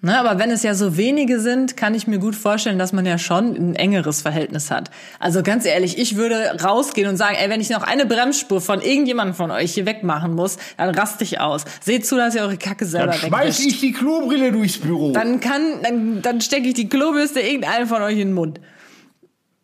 Ne, 0.00 0.16
aber 0.16 0.38
wenn 0.38 0.52
es 0.52 0.62
ja 0.62 0.74
so 0.74 0.96
wenige 0.96 1.40
sind, 1.40 1.76
kann 1.76 1.92
ich 1.92 2.06
mir 2.06 2.20
gut 2.20 2.36
vorstellen, 2.36 2.78
dass 2.78 2.92
man 2.92 3.04
ja 3.04 3.18
schon 3.18 3.56
ein 3.56 3.74
engeres 3.74 4.22
Verhältnis 4.22 4.70
hat. 4.70 4.92
Also 5.18 5.42
ganz 5.42 5.66
ehrlich, 5.66 5.98
ich 5.98 6.14
würde 6.14 6.56
rausgehen 6.62 7.08
und 7.08 7.16
sagen, 7.16 7.34
ey, 7.36 7.50
wenn 7.50 7.60
ich 7.60 7.68
noch 7.68 7.82
eine 7.82 8.06
Bremsspur 8.06 8.60
von 8.60 8.80
irgendjemandem 8.80 9.34
von 9.34 9.50
euch 9.50 9.74
hier 9.74 9.86
wegmachen 9.86 10.34
muss, 10.34 10.56
dann 10.76 10.94
raste 10.94 11.24
ich 11.24 11.40
aus. 11.40 11.64
Seht 11.80 12.06
zu, 12.06 12.14
dass 12.14 12.36
ihr 12.36 12.42
eure 12.42 12.58
Kacke 12.58 12.86
selber 12.86 13.12
wegwischt. 13.20 13.66
ich 13.66 13.80
die 13.80 13.90
Klobrille 13.90 14.52
durchs 14.52 14.78
Büro. 14.78 15.10
Dann 15.10 15.40
kann, 15.40 15.82
dann, 15.82 16.22
dann 16.22 16.40
stecke 16.40 16.68
ich 16.68 16.74
die 16.74 16.88
Klobürste 16.88 17.40
irgendeinem 17.40 17.88
von 17.88 18.00
euch 18.00 18.12
in 18.12 18.28
den 18.28 18.34
Mund. 18.34 18.60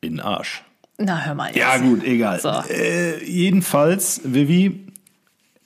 In 0.00 0.14
den 0.14 0.20
Arsch. 0.20 0.63
Na, 0.98 1.18
hör 1.18 1.34
mal 1.34 1.46
jetzt. 1.48 1.56
Ja 1.56 1.76
gut, 1.78 2.04
egal. 2.04 2.40
So. 2.40 2.48
Äh, 2.68 3.24
jedenfalls, 3.24 4.20
Vivi, 4.24 4.83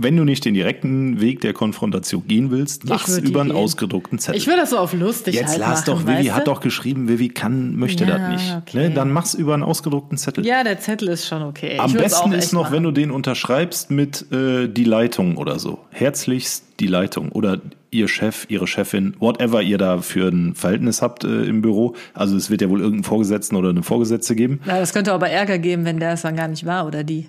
wenn 0.01 0.17
du 0.17 0.23
nicht 0.23 0.45
den 0.45 0.55
direkten 0.55 1.21
Weg 1.21 1.41
der 1.41 1.53
Konfrontation 1.53 2.23
gehen 2.29 2.53
willst, 2.53 2.85
mach's 2.89 3.19
über 3.19 3.41
einen 3.41 3.51
gehen. 3.51 3.59
ausgedruckten 3.59 4.21
Zettel. 4.21 4.39
Ich 4.39 4.47
würde 4.47 4.61
das 4.61 4.71
so 4.71 4.79
auf 4.79 4.93
lustig 4.93 5.35
Jetzt 5.35 5.49
halt 5.51 5.59
lass 5.59 5.87
machen, 5.87 6.07
doch, 6.07 6.07
Vivi 6.07 6.27
hat 6.29 6.47
doch 6.47 6.61
geschrieben, 6.61 7.09
Vivi 7.09 7.29
kann, 7.29 7.75
möchte 7.75 8.05
Ja, 8.05 8.17
das 8.17 8.31
nicht. 8.31 8.57
okay. 8.63 8.89
Ne? 8.89 8.95
Dann 8.95 9.11
mach's 9.11 9.35
über 9.35 9.55
einen 9.55 9.65
ausgedruckten 9.65 10.17
Zettel. 10.17 10.47
Ja, 10.47 10.63
der 10.63 10.79
Zettel 10.79 11.09
ist 11.09 11.27
schon 11.27 11.43
okay. 11.43 11.79
Am 11.81 11.93
besten 11.93 12.31
ist 12.31 12.53
noch, 12.53 12.63
machen. 12.65 12.75
wenn 12.75 12.83
du 12.85 12.93
den 12.93 13.11
unterschreibst 13.11 13.91
mit 13.91 14.31
äh, 14.31 14.69
die 14.69 14.85
Leitung 14.85 15.37
oder 15.37 15.59
so. 15.59 15.81
Herzlichst 15.91 16.65
die 16.79 16.87
Leitung 16.87 17.33
oder 17.33 17.61
ihr 17.91 18.07
Chef, 18.07 18.47
ihre 18.49 18.69
Chefin, 18.69 19.15
whatever 19.19 19.63
ihr 19.63 19.79
da 19.79 19.99
für 19.99 20.29
ein 20.29 20.55
Verhältnis 20.55 21.03
habt 21.03 21.25
äh, 21.25 21.43
im 21.45 21.61
Büro. 21.61 21.95
Also 22.15 22.37
es 22.37 22.51
wird 22.51 22.61
ja 22.63 22.69
wohl 22.69 22.81
irgendeinen 22.81 23.05
Vorgesetzten 23.05 23.57
oder 23.57 23.71
eine 23.71 23.83
Vorgesetzte 23.83 24.37
geben. 24.37 24.61
Ja, 24.65 24.79
das 24.79 24.93
könnte 24.93 25.13
aber 25.13 25.29
Ärger 25.29 25.59
geben, 25.59 25.85
wenn 25.85 25.99
der 25.99 26.13
es 26.13 26.23
dann 26.23 26.37
gar 26.37 26.47
nicht 26.47 26.67
war 26.67 26.87
oder 26.87 27.03
die. 27.03 27.29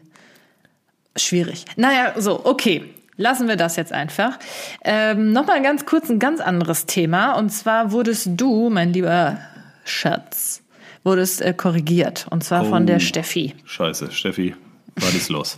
Schwierig. 1.21 1.65
Naja, 1.75 2.13
so, 2.17 2.45
okay. 2.45 2.85
Lassen 3.17 3.49
wir 3.49 3.57
das 3.57 3.75
jetzt 3.75 3.91
einfach. 3.91 4.39
Ähm, 4.83 5.33
Nochmal 5.33 5.61
ganz 5.61 5.85
kurz 5.85 6.09
ein 6.09 6.19
ganz 6.19 6.39
anderes 6.39 6.85
Thema. 6.85 7.33
Und 7.33 7.49
zwar 7.49 7.91
wurdest 7.91 8.29
du, 8.37 8.69
mein 8.69 8.93
lieber 8.93 9.39
Schatz, 9.83 10.61
wurdest 11.03 11.41
äh, 11.41 11.53
korrigiert. 11.53 12.27
Und 12.29 12.45
zwar 12.45 12.63
von 12.63 12.83
Oh. 12.83 12.85
der 12.85 12.99
Steffi. 12.99 13.55
Scheiße, 13.65 14.11
Steffi, 14.11 14.55
was 14.95 15.13
ist 15.13 15.29
los? 15.29 15.57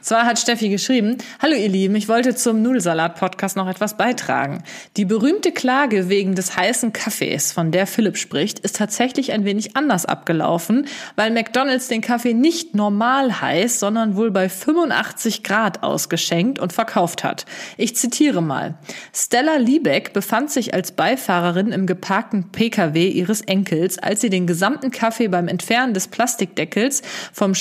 Zwar 0.00 0.26
hat 0.26 0.38
Steffi 0.38 0.68
geschrieben, 0.68 1.18
Hallo 1.40 1.54
ihr 1.54 1.68
Lieben, 1.68 1.94
ich 1.94 2.08
wollte 2.08 2.34
zum 2.34 2.62
Nudelsalat-Podcast 2.62 3.56
noch 3.56 3.68
etwas 3.68 3.96
beitragen. 3.96 4.64
Die 4.96 5.04
berühmte 5.04 5.52
Klage 5.52 6.08
wegen 6.08 6.34
des 6.34 6.56
heißen 6.56 6.92
Kaffees, 6.92 7.52
von 7.52 7.70
der 7.70 7.86
Philipp 7.86 8.16
spricht, 8.16 8.58
ist 8.58 8.76
tatsächlich 8.76 9.32
ein 9.32 9.44
wenig 9.44 9.76
anders 9.76 10.06
abgelaufen, 10.06 10.86
weil 11.16 11.30
McDonald's 11.30 11.88
den 11.88 12.00
Kaffee 12.00 12.34
nicht 12.34 12.74
normal 12.74 13.40
heiß, 13.40 13.78
sondern 13.78 14.16
wohl 14.16 14.30
bei 14.30 14.48
85 14.48 15.42
Grad 15.44 15.82
ausgeschenkt 15.82 16.58
und 16.58 16.72
verkauft 16.72 17.22
hat. 17.22 17.46
Ich 17.76 17.96
zitiere 17.96 18.42
mal. 18.42 18.74
Stella 19.14 19.56
Liebeck 19.56 20.12
befand 20.12 20.50
sich 20.50 20.74
als 20.74 20.92
Beifahrerin 20.92 21.70
im 21.72 21.86
geparkten 21.86 22.50
Pkw 22.50 23.08
ihres 23.08 23.40
Enkels, 23.42 23.98
als 23.98 24.20
sie 24.20 24.30
den 24.30 24.46
gesamten 24.46 24.90
Kaffee 24.90 25.28
beim 25.28 25.48
Entfernen 25.48 25.94
des 25.94 26.08
Plastikdeckels 26.08 27.02
vom 27.32 27.54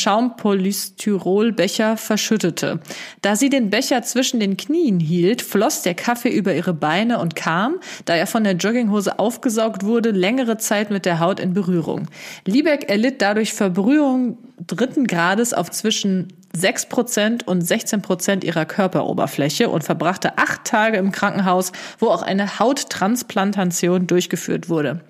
Schaumpolystyrolbecher 1.12 1.98
verschüttete. 1.98 2.80
Da 3.22 3.36
sie 3.36 3.50
den 3.50 3.70
Becher 3.70 4.02
zwischen 4.04 4.40
den 4.40 4.58
Knien 4.58 5.00
hielt, 5.00 5.42
floss 5.42 5.82
der 5.82 5.94
Kaffee 5.94 6.30
über 6.30 6.54
ihre 6.54 6.74
Beine 6.74 7.20
und 7.20 7.36
kam, 7.36 7.76
da 8.06 8.16
er 8.16 8.28
von 8.28 8.44
der 8.44 8.54
Jogginghose 8.54 9.20
aufgesaugt 9.20 9.84
wurde, 9.84 10.12
längere 10.12 10.58
Zeit 10.58 10.92
mit 10.92 11.06
der 11.06 11.20
Haut 11.20 11.40
in 11.40 11.54
Berührung. 11.54 12.08
Liebeck 12.46 12.90
erlitt 12.90 13.22
dadurch 13.22 13.54
Verbrühung 13.54 14.38
dritten 14.68 15.08
Grades 15.08 15.54
auf 15.54 15.72
zwischen 15.72 16.34
6% 16.58 17.46
und 17.46 17.64
16% 17.64 18.44
ihrer 18.44 18.66
Körperoberfläche 18.66 19.70
und 19.70 19.84
verbrachte 19.84 20.38
acht 20.38 20.66
Tage 20.66 20.98
im 20.98 21.12
Krankenhaus, 21.12 21.72
wo 22.00 22.08
auch 22.08 22.22
eine 22.22 22.60
Hauttransplantation 22.60 24.08
durchgeführt 24.08 24.70
wurde. 24.70 25.02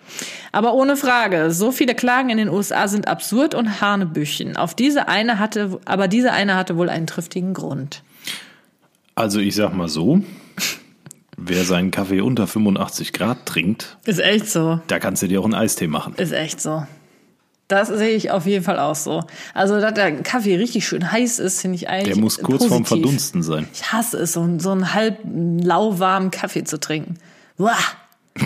Aber 0.52 0.74
ohne 0.74 0.98
Frage, 0.98 1.52
so 1.52 1.72
viele 1.72 1.96
Klagen 1.96 2.30
in 2.30 2.38
den 2.38 2.50
USA 2.50 2.88
sind 2.88 3.08
absurd 3.08 3.56
und 3.56 3.82
Hanebüchen. 3.82 4.56
Auf 4.58 4.76
diese 4.76 5.08
eine 5.08 5.40
hatte, 5.40 5.80
aber 5.86 6.08
diese 6.08 6.32
eine 6.32 6.56
hatte 6.56 6.78
wohl 6.78 6.90
einen 6.90 7.08
triftigen 7.08 7.54
Grund. 7.54 8.04
Also 9.16 9.40
ich 9.40 9.56
sag 9.56 9.74
mal 9.74 9.88
so, 9.90 10.22
wer 11.38 11.64
seinen 11.64 11.92
Kaffee 11.92 12.22
unter 12.22 12.48
85 12.48 13.14
Grad 13.14 13.46
trinkt, 13.46 13.98
Ist 14.06 14.20
echt 14.20 14.48
so. 14.50 14.80
da 14.88 15.00
kannst 15.00 15.22
du 15.24 15.28
dir 15.28 15.40
auch 15.42 15.46
einen 15.46 15.54
Eistee 15.56 15.88
machen. 15.88 16.14
Ist 16.18 16.32
echt 16.34 16.62
so. 16.62 16.86
Das 17.72 17.88
sehe 17.88 18.16
ich 18.16 18.32
auf 18.32 18.46
jeden 18.46 18.64
Fall 18.64 18.80
auch 18.80 18.96
so. 18.96 19.24
Also, 19.54 19.80
dass 19.80 19.94
der 19.94 20.12
Kaffee 20.24 20.56
richtig 20.58 20.86
schön 20.88 21.12
heiß 21.12 21.40
ist, 21.40 21.62
finde 21.62 21.76
ich 21.76 21.88
eigentlich. 21.90 22.14
Der 22.16 22.22
muss 22.22 22.38
kurz 22.40 22.66
vorm 22.66 22.84
positiv. 22.84 23.04
Verdunsten 23.06 23.44
sein. 23.44 23.68
Ich 23.74 23.92
hasse 23.94 24.18
es, 24.18 24.34
so, 24.34 24.42
einen- 24.42 24.60
so 24.60 24.72
einen 24.72 24.94
halb 24.94 25.20
lauwarmen 25.26 26.32
Kaffee 26.32 26.64
zu 26.64 26.80
trinken. 26.80 27.16
Uah. 27.58 27.72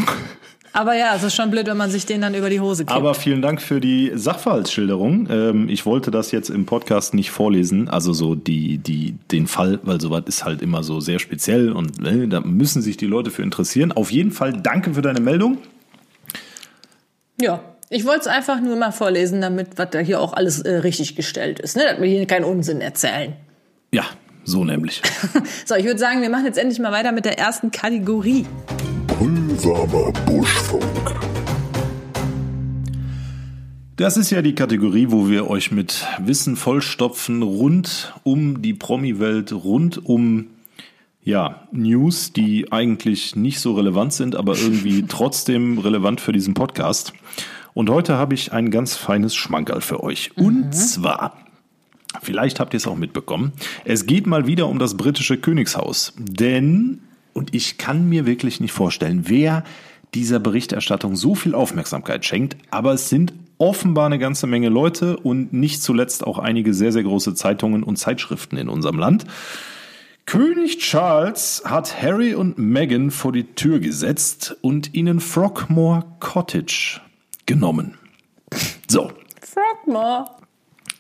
Aber 0.74 0.94
ja, 0.94 1.16
es 1.16 1.24
ist 1.24 1.34
schon 1.36 1.52
blöd, 1.52 1.68
wenn 1.68 1.78
man 1.78 1.90
sich 1.90 2.06
den 2.06 2.20
dann 2.20 2.36
über 2.36 2.50
die 2.50 2.60
Hose 2.60 2.84
kippt. 2.84 2.92
Aber 2.92 3.14
vielen 3.14 3.42
Dank 3.42 3.62
für 3.62 3.80
die 3.80 4.12
Sachverhaltsschilderung. 4.14 5.30
Ähm, 5.32 5.70
ich 5.70 5.86
wollte 5.86 6.12
das 6.12 6.32
jetzt 6.32 6.50
im 6.50 6.66
Podcast 6.66 7.14
nicht 7.14 7.32
vorlesen, 7.32 7.88
also 7.88 8.12
so 8.12 8.36
die, 8.36 8.78
die, 8.80 9.14
den 9.32 9.48
Fall, 9.48 9.80
weil 9.84 10.02
sowas 10.02 10.24
ist 10.28 10.44
halt 10.44 10.62
immer 10.62 10.84
so 10.84 11.00
sehr 11.00 11.20
speziell 11.20 11.72
und 11.72 12.06
äh, 12.06 12.28
da 12.28 12.42
müssen 12.42 12.82
sich 12.82 12.98
die 12.98 13.06
Leute 13.06 13.32
für 13.32 13.42
interessieren. 13.42 13.94
Auf 13.94 14.12
jeden 14.12 14.32
Fall 14.32 14.52
danke 14.52 14.94
für 14.94 15.02
deine 15.02 15.22
Meldung. 15.22 15.60
ja, 17.40 17.62
ich 17.90 18.06
wollte 18.06 18.22
es 18.22 18.28
einfach 18.28 18.60
nur 18.62 18.76
mal 18.76 18.92
vorlesen, 18.92 19.42
damit 19.42 19.78
was 19.78 19.90
da 19.92 20.00
hier 20.00 20.20
auch 20.20 20.34
alles 20.34 20.62
äh, 20.62 20.78
richtig 20.78 21.16
gestellt 21.16 21.60
ist. 21.60 21.78
Ne? 21.78 21.84
Dass 21.84 22.02
wir 22.02 22.08
hier 22.08 22.26
keinen 22.26 22.46
Unsinn 22.46 22.82
erzählen. 22.82 23.34
Ja, 23.92 24.06
So 24.44 24.64
nämlich. 24.64 25.02
So, 25.66 25.76
ich 25.76 25.86
würde 25.86 26.00
sagen, 26.00 26.22
wir 26.22 26.30
machen 26.30 26.46
jetzt 26.46 26.58
endlich 26.58 26.80
mal 26.80 26.92
weiter 26.92 27.12
mit 27.12 27.26
der 27.26 27.38
ersten 27.38 27.72
Kategorie. 27.72 28.46
Brühwarmer 29.08 30.12
Buschfunk. 30.26 30.84
Das 33.98 34.18
ist 34.18 34.30
ja 34.32 34.42
die 34.42 34.56
Kategorie, 34.56 35.08
wo 35.10 35.30
wir 35.30 35.50
euch 35.50 35.72
mit 35.72 36.06
Wissen 36.20 36.58
vollstopfen 36.58 37.44
rund 37.44 38.14
um 38.24 38.62
die 38.62 38.74
Promi-Welt, 38.74 39.54
rund 39.54 40.06
um 40.06 40.48
ja, 41.24 41.68
News, 41.72 42.34
die 42.34 42.72
eigentlich 42.72 43.36
nicht 43.36 43.60
so 43.60 43.74
relevant 43.74 44.14
sind, 44.14 44.36
aber 44.36 44.58
irgendwie 44.58 45.06
trotzdem 45.08 45.78
relevant 45.80 46.20
für 46.20 46.32
diesen 46.32 46.54
Podcast. 46.54 47.14
Und 47.76 47.90
heute 47.90 48.16
habe 48.16 48.34
ich 48.34 48.54
ein 48.54 48.72
ganz 48.72 48.96
feines 48.96 49.36
Schmankerl 49.36 49.82
für 49.82 50.02
euch. 50.02 50.38
Und 50.38 50.74
zwar, 50.74 51.38
vielleicht 52.22 52.62
habt 52.62 52.74
ihr 52.74 52.78
es 52.78 52.88
auch 52.88 52.96
mitbekommen, 52.96 53.52
es 53.84 54.06
geht 54.06 54.28
mal 54.28 54.48
wieder 54.48 54.70
um 54.70 54.80
das 54.80 54.96
britische 54.96 55.38
Königshaus. 55.38 56.14
Denn, 56.18 57.02
und 57.34 57.54
ich 57.54 57.78
kann 57.78 58.08
mir 58.08 58.26
wirklich 58.26 58.62
nicht 58.62 58.72
vorstellen, 58.72 59.24
wer 59.26 59.66
dieser 60.14 60.40
Berichterstattung 60.40 61.18
so 61.18 61.36
viel 61.36 61.54
Aufmerksamkeit 61.54 62.24
schenkt, 62.24 62.56
aber 62.72 62.94
es 62.94 63.10
sind 63.10 63.34
offenbar 63.58 64.06
eine 64.06 64.20
ganze 64.20 64.48
Menge 64.48 64.70
Leute 64.70 65.18
und 65.18 65.52
nicht 65.52 65.84
zuletzt 65.84 66.26
auch 66.26 66.40
einige 66.40 66.74
sehr, 66.74 66.94
sehr 66.94 67.04
große 67.04 67.36
Zeitungen 67.36 67.84
und 67.84 67.98
Zeitschriften 67.98 68.56
in 68.56 68.70
unserem 68.70 69.00
Land. 69.00 69.26
König 70.26 70.78
Charles 70.78 71.64
hat 71.66 72.02
Harry 72.02 72.36
und 72.36 72.58
Meghan 72.58 73.12
vor 73.12 73.34
die 73.34 73.44
Tür 73.44 73.80
gesetzt 73.80 74.56
und 74.62 74.94
ihnen 74.94 75.20
Frogmore 75.20 76.06
Cottage 76.22 77.02
genommen. 77.46 77.98
So, 78.88 79.12
Frogmore. 79.42 80.26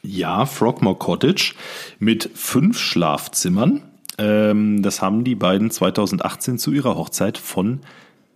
ja, 0.01 0.45
Frogmore 0.45 0.97
Cottage 0.97 1.53
mit 1.99 2.29
fünf 2.33 2.79
Schlafzimmern. 2.79 3.83
Ähm, 4.17 4.81
das 4.81 5.01
haben 5.01 5.23
die 5.23 5.35
beiden 5.35 5.71
2018 5.71 6.57
zu 6.57 6.71
ihrer 6.71 6.95
Hochzeit 6.95 7.37
von 7.37 7.81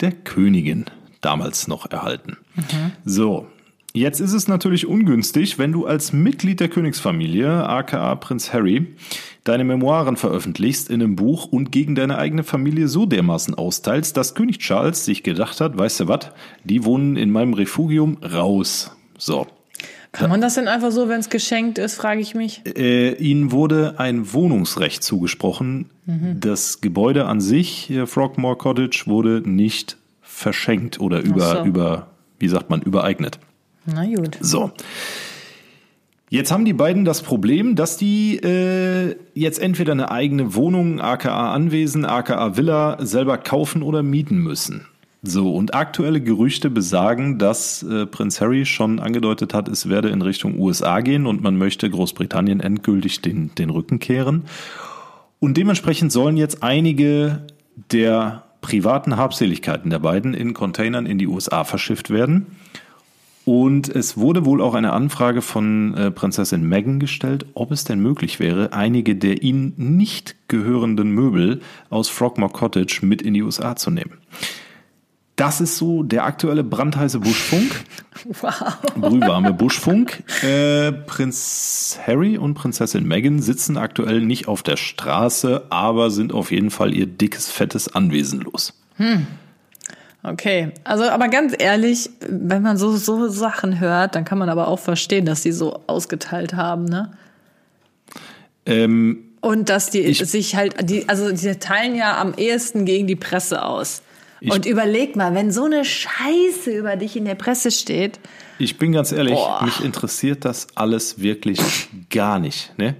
der 0.02 0.12
Königin 0.12 0.86
damals 1.22 1.68
noch 1.68 1.90
erhalten. 1.90 2.38
So, 3.06 3.48
jetzt 3.94 4.20
ist 4.20 4.34
es 4.34 4.48
natürlich 4.48 4.88
ungünstig, 4.88 5.58
wenn 5.60 5.72
du 5.72 5.86
als 5.86 6.14
Mitglied 6.14 6.60
der 6.60 6.70
Königsfamilie, 6.70 7.50
aka 7.68 8.16
Prinz 8.16 8.54
Harry, 8.54 8.88
deine 9.44 9.64
Memoiren 9.64 10.18
veröffentlichst 10.18 10.90
in 10.90 11.02
einem 11.02 11.16
Buch 11.16 11.46
und 11.46 11.72
gegen 11.72 11.96
deine 11.96 12.18
eigene 12.18 12.44
Familie 12.44 12.88
so 12.88 13.06
dermaßen 13.06 13.56
austeilst, 13.56 14.16
dass 14.18 14.36
König 14.36 14.60
Charles 14.60 15.06
sich 15.06 15.24
gedacht 15.24 15.62
hat, 15.62 15.78
weißt 15.78 16.02
du 16.02 16.08
was, 16.08 16.32
die 16.64 16.86
wohnen 16.86 17.16
in 17.18 17.32
meinem 17.32 17.54
Refugium 17.54 18.18
raus. 18.24 18.92
So. 19.18 19.48
Kann 20.12 20.32
man 20.32 20.42
das 20.42 20.56
denn 20.56 20.68
einfach 20.68 20.92
so, 20.92 21.08
wenn 21.08 21.20
es 21.20 21.30
geschenkt 21.30 21.78
ist, 21.78 21.96
frage 21.96 22.20
ich 22.20 22.34
mich. 22.34 22.64
Äh, 22.66 23.14
ihnen 23.14 23.52
wurde 23.52 24.00
ein 24.00 24.34
Wohnungsrecht 24.34 25.04
zugesprochen. 25.04 25.92
Das 26.40 26.82
Gebäude 26.82 27.26
an 27.26 27.40
sich, 27.40 27.92
äh, 27.92 28.08
Frogmore 28.08 28.56
Cottage, 28.56 29.04
wurde 29.06 29.44
nicht 29.46 29.98
verschenkt 30.22 31.00
oder 31.00 31.22
über, 31.22 31.58
so. 31.58 31.64
über, 31.66 32.08
wie 32.40 32.48
sagt 32.48 32.72
man, 32.72 32.82
übereignet. 32.82 33.40
Na 33.86 34.06
gut. 34.06 34.38
So. 34.42 34.72
Jetzt 36.32 36.52
haben 36.52 36.64
die 36.64 36.74
beiden 36.74 37.06
das 37.06 37.24
Problem, 37.24 37.76
dass 37.76 37.98
die 37.98 38.38
äh, 38.38 39.16
jetzt 39.34 39.60
entweder 39.60 39.94
eine 39.94 40.12
eigene 40.12 40.54
Wohnung, 40.54 41.02
aka 41.02 41.54
Anwesen, 41.54 42.06
aka 42.06 42.56
Villa 42.56 42.98
selber 43.04 43.40
kaufen 43.40 43.82
oder 43.82 44.04
mieten 44.04 44.38
müssen. 44.38 44.86
So, 45.24 45.54
und 45.54 45.74
aktuelle 45.74 46.22
Gerüchte 46.22 46.70
besagen, 46.70 47.40
dass 47.40 47.84
äh, 47.84 48.06
Prinz 48.06 48.40
Harry 48.40 48.66
schon 48.66 49.00
angedeutet 49.00 49.54
hat, 49.54 49.68
es 49.68 49.90
werde 49.90 50.10
in 50.10 50.22
Richtung 50.22 50.58
USA 50.60 51.02
gehen 51.02 51.26
und 51.26 51.42
man 51.42 51.58
möchte 51.58 51.90
Großbritannien 51.90 52.62
endgültig 52.62 53.22
den, 53.22 53.54
den 53.56 53.70
Rücken 53.70 54.00
kehren. 54.00 54.44
Und 55.40 55.58
dementsprechend 55.58 56.12
sollen 56.12 56.38
jetzt 56.38 56.64
einige 56.64 57.42
der 57.92 58.44
privaten 58.62 59.18
Habseligkeiten 59.18 59.90
der 59.90 60.00
beiden 60.00 60.34
in 60.34 60.54
Containern 60.54 61.06
in 61.06 61.18
die 61.18 61.28
USA 61.28 61.64
verschifft 61.64 62.12
werden. 62.12 62.48
Und 63.46 63.90
es 63.90 64.18
wurde 64.18 64.46
wohl 64.46 64.62
auch 64.62 64.76
eine 64.76 64.94
Anfrage 64.94 65.42
von 65.42 65.96
äh, 65.96 66.12
Prinzessin 66.12 66.64
Meghan 66.64 67.00
gestellt, 67.00 67.46
ob 67.56 67.72
es 67.72 67.84
denn 67.84 68.00
möglich 68.00 68.40
wäre, 68.40 68.74
einige 68.74 69.16
der 69.16 69.42
ihnen 69.42 69.74
nicht 69.78 70.36
gehörenden 70.48 71.12
Möbel 71.12 71.62
aus 71.90 72.10
Frogmore 72.10 72.52
Cottage 72.52 73.00
mit 73.02 73.22
in 73.22 73.34
die 73.34 73.42
USA 73.42 73.76
zu 73.76 73.90
nehmen. 73.90 74.20
Das 75.40 75.62
ist 75.62 75.78
so 75.78 76.04
der 76.04 76.26
aktuelle 76.26 76.64
brandheiße 76.64 77.20
Buschfunk. 77.20 77.72
Wow. 78.42 78.76
Brühwarme 78.98 79.54
Buschfunk. 79.54 80.24
Äh, 80.44 80.92
Prinz 80.92 81.98
Harry 82.06 82.38
und 82.38 82.54
Prinzessin 82.54 83.08
Meghan 83.08 83.42
sitzen 83.42 83.78
aktuell 83.78 84.20
nicht 84.20 84.50
auf 84.50 84.62
der 84.62 84.76
Straße, 84.76 85.68
aber 85.70 86.10
sind 86.10 86.34
auf 86.34 86.52
jeden 86.52 86.70
Fall 86.70 86.94
ihr 86.94 87.06
dickes, 87.06 87.50
fettes 87.50 87.96
Anwesen 87.96 88.42
los. 88.42 88.74
Okay, 90.22 90.72
also 90.84 91.06
aber 91.06 91.30
ganz 91.30 91.54
ehrlich, 91.58 92.10
wenn 92.28 92.62
man 92.62 92.78
so, 92.78 92.96
so 92.98 93.30
Sachen 93.30 93.80
hört, 93.80 94.16
dann 94.16 94.26
kann 94.26 94.38
man 94.38 94.50
aber 94.50 94.68
auch 94.68 94.80
verstehen, 94.80 95.26
dass 95.26 95.42
die 95.44 95.54
so 95.54 95.82
ausgeteilt 95.88 96.54
haben, 96.56 96.84
ne? 96.86 97.12
Ähm, 98.66 99.24
Und 99.42 99.70
dass 99.70 99.90
die 99.90 100.14
sich 100.14 100.56
halt, 100.56 100.76
die, 100.90 101.08
also 101.08 101.32
die 101.32 101.58
teilen 101.60 101.96
ja 101.96 102.20
am 102.20 102.34
ehesten 102.36 102.86
gegen 102.86 103.08
die 103.08 103.16
Presse 103.16 103.64
aus. 103.64 104.02
Ich- 104.42 104.52
Und 104.52 104.66
überleg 104.66 105.16
mal, 105.16 105.34
wenn 105.36 105.52
so 105.52 105.66
eine 105.66 105.84
Scheiße 105.86 106.72
über 106.72 106.96
dich 106.98 107.16
in 107.16 107.26
der 107.26 107.36
Presse 107.36 107.72
steht, 107.72 108.20
Ich 108.58 108.78
bin 108.78 108.92
ganz 108.92 109.14
ehrlich, 109.14 109.36
Boah. 109.36 109.64
mich 109.64 109.80
interessiert 109.84 110.44
das 110.44 110.68
alles 110.76 111.22
wirklich 111.22 111.60
gar 112.10 112.40
nicht. 112.40 112.78
Ne? 112.78 112.96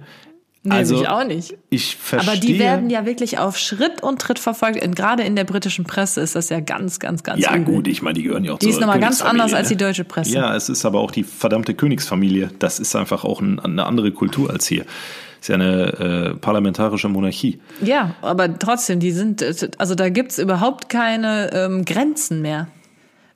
Nee, 0.62 0.84
mich 0.84 1.08
auch 1.08 1.24
nicht. 1.24 1.56
Ich 1.70 1.96
verstehe. 1.96 2.32
Aber 2.32 2.40
die 2.40 2.58
werden 2.58 2.90
ja 2.90 3.06
wirklich 3.06 3.38
auf 3.38 3.56
Schritt 3.56 4.02
und 4.02 4.20
Tritt 4.20 4.38
verfolgt. 4.38 4.82
Und 4.82 4.94
gerade 4.94 5.22
in 5.22 5.34
der 5.34 5.44
britischen 5.44 5.84
Presse 5.84 6.20
ist 6.20 6.36
das 6.36 6.50
ja 6.50 6.60
ganz, 6.60 6.98
ganz, 6.98 7.22
ganz 7.22 7.42
ja 7.42 7.54
übel. 7.54 7.74
gut, 7.76 7.88
ich 7.88 8.02
meine, 8.02 8.14
die 8.14 8.24
gehören 8.24 8.44
ja 8.44 8.52
auch 8.52 8.58
Die 8.58 8.66
zur 8.66 8.74
ist 8.74 8.80
nochmal 8.80 9.00
ganz 9.00 9.22
anders 9.22 9.54
als 9.54 9.68
die 9.68 9.74
ne? 9.74 9.84
deutsche 9.84 10.04
Presse. 10.04 10.32
Ja, 10.32 10.54
es 10.54 10.68
ist 10.68 10.84
aber 10.84 11.00
auch 11.00 11.10
die 11.10 11.24
verdammte 11.24 11.74
Königsfamilie. 11.74 12.50
Das 12.58 12.78
ist 12.78 12.94
einfach 12.94 13.24
auch 13.24 13.40
ein, 13.40 13.58
eine 13.58 13.86
andere 13.86 14.12
Kultur 14.12 14.50
als 14.50 14.66
hier. 14.66 14.84
ist 15.40 15.48
ja 15.48 15.54
eine 15.54 16.34
äh, 16.34 16.34
parlamentarische 16.34 17.08
Monarchie. 17.08 17.60
Ja, 17.80 18.14
aber 18.20 18.58
trotzdem, 18.58 19.00
die 19.00 19.12
sind, 19.12 19.42
also 19.78 19.94
da 19.94 20.10
gibt's 20.10 20.38
überhaupt 20.38 20.90
keine 20.90 21.50
ähm, 21.54 21.84
Grenzen 21.86 22.42
mehr. 22.42 22.68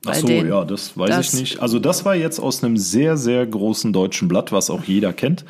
Ach 0.06 0.14
so, 0.14 0.28
ja, 0.28 0.64
das 0.64 0.96
weiß 0.98 1.08
Das- 1.10 1.34
ich 1.34 1.40
nicht. 1.40 1.60
Also 1.60 1.78
das 1.78 2.04
war 2.04 2.14
jetzt 2.14 2.38
aus 2.38 2.62
einem 2.62 2.76
sehr, 2.76 3.16
sehr 3.16 3.46
großen 3.46 3.92
deutschen 3.92 4.28
Blatt, 4.28 4.52
was 4.52 4.70
auch 4.70 4.84
jeder 4.84 5.12
kennt. 5.12 5.44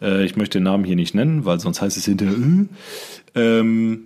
Äh, 0.00 0.24
ich 0.24 0.36
möchte 0.36 0.58
den 0.58 0.64
Namen 0.64 0.84
hier 0.84 0.96
nicht 0.96 1.14
nennen, 1.14 1.44
weil 1.44 1.60
sonst 1.60 1.80
heißt 1.80 1.96
es 1.96 2.04
hinterher. 2.04 2.34
Äh. 3.34 3.40
Ähm, 3.60 4.02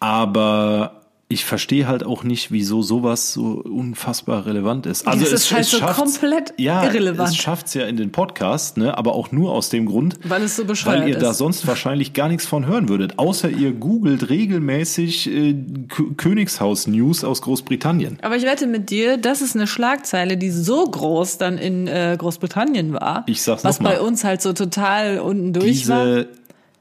aber 0.00 0.99
ich 1.32 1.44
verstehe 1.44 1.86
halt 1.86 2.04
auch 2.04 2.24
nicht, 2.24 2.50
wieso 2.50 2.82
sowas 2.82 3.32
so 3.32 3.62
unfassbar 3.64 4.46
relevant 4.46 4.84
ist. 4.84 5.06
Also 5.06 5.22
Das 5.24 5.32
ist 5.32 5.52
halt 5.52 5.64
so 5.64 5.78
schafft's- 5.78 5.96
komplett 6.20 6.52
ja, 6.58 6.82
irrelevant. 6.84 7.28
Es 7.30 7.36
schafft 7.36 7.68
es 7.68 7.74
ja 7.74 7.86
in 7.86 7.96
den 7.96 8.10
Podcast, 8.10 8.76
ne? 8.76 8.98
aber 8.98 9.14
auch 9.14 9.30
nur 9.30 9.52
aus 9.52 9.68
dem 9.70 9.86
Grund, 9.86 10.18
Weil 10.24 10.42
es 10.42 10.56
so 10.56 10.64
bescheuert 10.64 11.02
weil 11.02 11.08
ihr 11.08 11.18
da 11.18 11.30
ist. 11.30 11.38
sonst 11.38 11.66
wahrscheinlich 11.68 12.12
gar 12.14 12.28
nichts 12.28 12.46
von 12.46 12.66
hören 12.66 12.88
würdet. 12.88 13.18
Außer 13.20 13.48
ihr 13.48 13.72
googelt 13.72 14.28
regelmäßig 14.28 15.30
äh, 15.30 15.54
K 15.88 16.02
Königshaus-News 16.16 17.22
aus 17.24 17.42
Großbritannien. 17.42 18.18
Aber 18.22 18.36
ich 18.36 18.42
wette 18.44 18.66
mit 18.66 18.90
dir, 18.90 19.16
das 19.16 19.40
ist 19.40 19.54
eine 19.54 19.66
Schlagzeile, 19.66 20.36
die 20.36 20.50
so 20.50 20.84
groß 20.84 21.38
dann 21.38 21.58
in 21.58 21.86
äh, 21.86 22.16
Großbritannien 22.18 22.92
war. 22.92 23.22
Ich 23.26 23.42
sag's 23.42 23.62
Was 23.64 23.78
bei 23.78 24.00
uns 24.00 24.24
halt 24.24 24.42
so 24.42 24.52
total 24.52 25.20
unten 25.20 25.52
durch 25.52 25.88
war. 25.88 26.24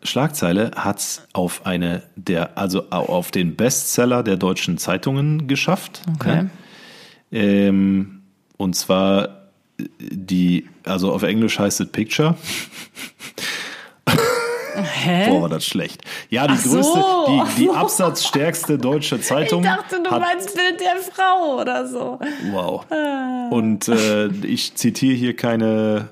Schlagzeile 0.04 0.72
hat's 0.76 1.28
auf 1.34 1.66
eine 1.66 2.04
der, 2.16 2.58
also 2.58 2.90
auf 2.90 3.32
den 3.32 3.56
Bestseller 3.56 4.24
der 4.24 4.38
deutschen 4.38 4.78
Zeitungen 4.78 5.48
geschafft. 5.48 6.02
Okay. 6.16 6.44
Ne? 6.44 6.50
Ähm, 7.32 8.22
und 8.58 8.76
zwar 8.76 9.40
die, 10.00 10.68
also 10.86 11.12
auf 11.12 11.24
Englisch 11.24 11.60
heißt 11.60 11.82
es 11.82 11.92
Picture. 11.92 12.36
Hä? 14.76 15.30
Boah, 15.30 15.44
war 15.44 15.50
das 15.50 15.66
schlecht. 15.66 16.02
Ja, 16.30 16.48
die 16.48 16.56
so. 16.58 16.76
größte, 16.76 17.04
die, 17.28 17.64
die 17.64 17.70
absatzstärkste 17.76 18.78
deutsche 18.78 19.18
ich 19.18 19.24
Zeitung. 19.24 19.64
dachte, 19.64 20.02
du 20.02 20.10
hat, 20.10 20.22
meinst 20.22 20.56
Bild 20.56 20.80
der 20.80 20.98
Frau 21.14 21.60
oder 21.60 21.88
so. 21.88 22.20
Wow. 22.52 22.86
Und 23.52 23.88
äh, 23.88 24.28
ich 24.28 24.76
zitiere 24.76 25.16
hier 25.16 25.36
keine 25.36 26.10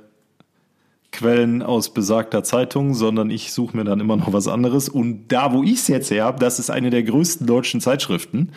Quellen 1.18 1.64
aus 1.64 1.90
besagter 1.90 2.44
Zeitung, 2.44 2.94
sondern 2.94 3.32
ich 3.32 3.52
suche 3.52 3.76
mir 3.76 3.84
dann 3.84 4.00
immer 4.00 4.18
noch 4.18 4.34
was 4.34 4.48
anderes. 4.48 4.88
Und 4.88 5.30
da, 5.30 5.52
wo 5.52 5.64
ich 5.64 5.74
es 5.74 5.88
jetzt 5.88 6.12
her 6.12 6.26
habe, 6.26 6.40
das 6.40 6.60
ist 6.60 6.70
eine 6.70 6.92
der 6.92 7.02
größten 7.02 7.48
deutschen 7.48 7.82
Zeitschriften. 7.82 8.50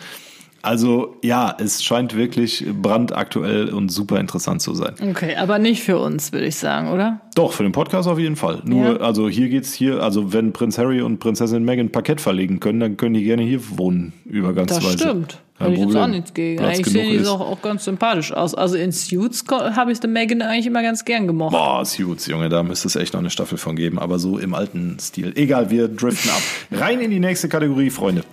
Also 0.63 1.15
ja, 1.23 1.55
es 1.59 1.83
scheint 1.83 2.15
wirklich 2.15 2.65
brandaktuell 2.81 3.69
und 3.69 3.89
super 3.89 4.19
interessant 4.19 4.61
zu 4.61 4.73
sein. 4.75 4.93
Okay, 5.01 5.35
aber 5.35 5.57
nicht 5.59 5.81
für 5.83 5.97
uns, 5.97 6.31
würde 6.31 6.45
ich 6.45 6.55
sagen, 6.55 6.91
oder? 6.91 7.21
Doch, 7.35 7.53
für 7.53 7.63
den 7.63 7.71
Podcast 7.71 8.07
auf 8.07 8.19
jeden 8.19 8.35
Fall. 8.35 8.61
Nur, 8.65 8.85
Ja. 8.85 8.97
also 8.97 9.27
hier 9.27 9.49
geht's 9.49 9.73
hier, 9.73 10.03
also 10.03 10.33
wenn 10.33 10.53
Prinz 10.53 10.77
Harry 10.77 11.01
und 11.01 11.19
Prinzessin 11.19 11.63
Meghan 11.63 11.89
Parkett 11.91 12.21
verlegen 12.21 12.59
können, 12.59 12.79
dann 12.79 12.97
können 12.97 13.15
die 13.15 13.23
gerne 13.23 13.41
hier 13.43 13.59
wohnen, 13.77 14.13
übergangsweise. 14.25 14.91
Das 14.97 15.01
stimmt. 15.01 15.37
Hätte 15.57 15.73
ich 15.73 15.79
jetzt 15.79 15.95
auch 15.95 16.07
nichts 16.07 16.33
gegen. 16.33 16.57
Platz 16.57 16.75
Eigentlich 16.77 16.93
sehen 16.93 17.21
die 17.23 17.27
auch, 17.27 17.39
auch 17.39 17.61
ganz 17.61 17.85
sympathisch 17.85 18.31
aus. 18.33 18.55
Also 18.55 18.77
in 18.77 18.91
Suits 18.91 19.43
habe 19.51 19.91
ich 19.91 19.99
den 19.99 20.11
Megan 20.11 20.41
eigentlich 20.41 20.65
immer 20.65 20.81
ganz 20.81 21.05
gern 21.05 21.27
gemocht. 21.27 21.51
Boah, 21.51 21.85
Suits, 21.85 22.25
Junge, 22.25 22.49
da 22.49 22.63
müsste 22.63 22.87
es 22.87 22.95
echt 22.95 23.13
noch 23.13 23.19
eine 23.19 23.29
Staffel 23.29 23.59
von 23.59 23.75
geben, 23.75 23.99
aber 23.99 24.17
so 24.17 24.39
im 24.39 24.55
alten 24.55 24.97
Stil. 24.99 25.33
Egal, 25.35 25.69
wir 25.69 25.87
driften 25.87 26.31
ab. 26.31 26.41
Rein 26.71 26.99
in 26.99 27.11
die 27.11 27.19
nächste 27.19 27.47
Kategorie, 27.47 27.91
Freunde. 27.91 28.23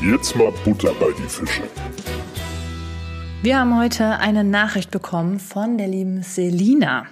Jetzt 0.00 0.36
mal 0.36 0.52
Butter 0.64 0.92
bei 1.00 1.08
die 1.18 1.28
Fische. 1.28 1.62
Wir 3.42 3.58
haben 3.58 3.76
heute 3.76 4.18
eine 4.20 4.44
Nachricht 4.44 4.92
bekommen 4.92 5.40
von 5.40 5.76
der 5.76 5.88
lieben 5.88 6.22
Selina. 6.22 7.06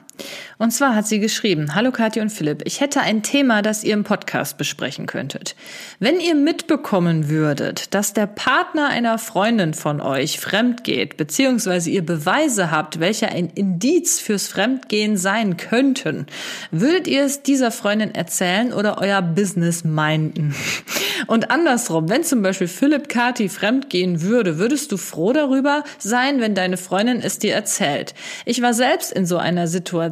Und 0.58 0.70
zwar 0.70 0.94
hat 0.94 1.06
sie 1.06 1.20
geschrieben, 1.20 1.74
Hallo 1.74 1.90
Kathi 1.90 2.20
und 2.20 2.30
Philipp, 2.30 2.62
ich 2.64 2.80
hätte 2.80 3.00
ein 3.00 3.22
Thema, 3.22 3.60
das 3.60 3.84
ihr 3.84 3.92
im 3.92 4.04
Podcast 4.04 4.56
besprechen 4.56 5.06
könntet. 5.06 5.54
Wenn 5.98 6.18
ihr 6.18 6.34
mitbekommen 6.34 7.28
würdet, 7.28 7.92
dass 7.94 8.14
der 8.14 8.26
Partner 8.26 8.88
einer 8.88 9.18
Freundin 9.18 9.74
von 9.74 10.00
euch 10.00 10.40
fremd 10.40 10.82
geht, 10.82 11.18
beziehungsweise 11.18 11.90
ihr 11.90 12.04
Beweise 12.04 12.70
habt, 12.70 13.00
welche 13.00 13.28
ein 13.28 13.50
Indiz 13.54 14.18
fürs 14.18 14.48
Fremdgehen 14.48 15.18
sein 15.18 15.58
könnten, 15.58 16.26
würdet 16.70 17.06
ihr 17.06 17.24
es 17.24 17.42
dieser 17.42 17.70
Freundin 17.70 18.14
erzählen 18.14 18.72
oder 18.72 18.98
euer 18.98 19.20
Business 19.20 19.84
minden? 19.84 20.54
Und 21.26 21.50
andersrum, 21.50 22.08
wenn 22.08 22.24
zum 22.24 22.42
Beispiel 22.42 22.68
Philipp 22.68 23.08
Kati 23.08 23.48
fremdgehen 23.48 24.22
würde, 24.22 24.58
würdest 24.58 24.92
du 24.92 24.96
froh 24.96 25.32
darüber 25.32 25.82
sein, 25.98 26.40
wenn 26.40 26.54
deine 26.54 26.76
Freundin 26.76 27.20
es 27.20 27.38
dir 27.38 27.54
erzählt? 27.54 28.14
Ich 28.44 28.62
war 28.62 28.74
selbst 28.74 29.12
in 29.12 29.26
so 29.26 29.36
einer 29.36 29.66
Situation, 29.66 30.05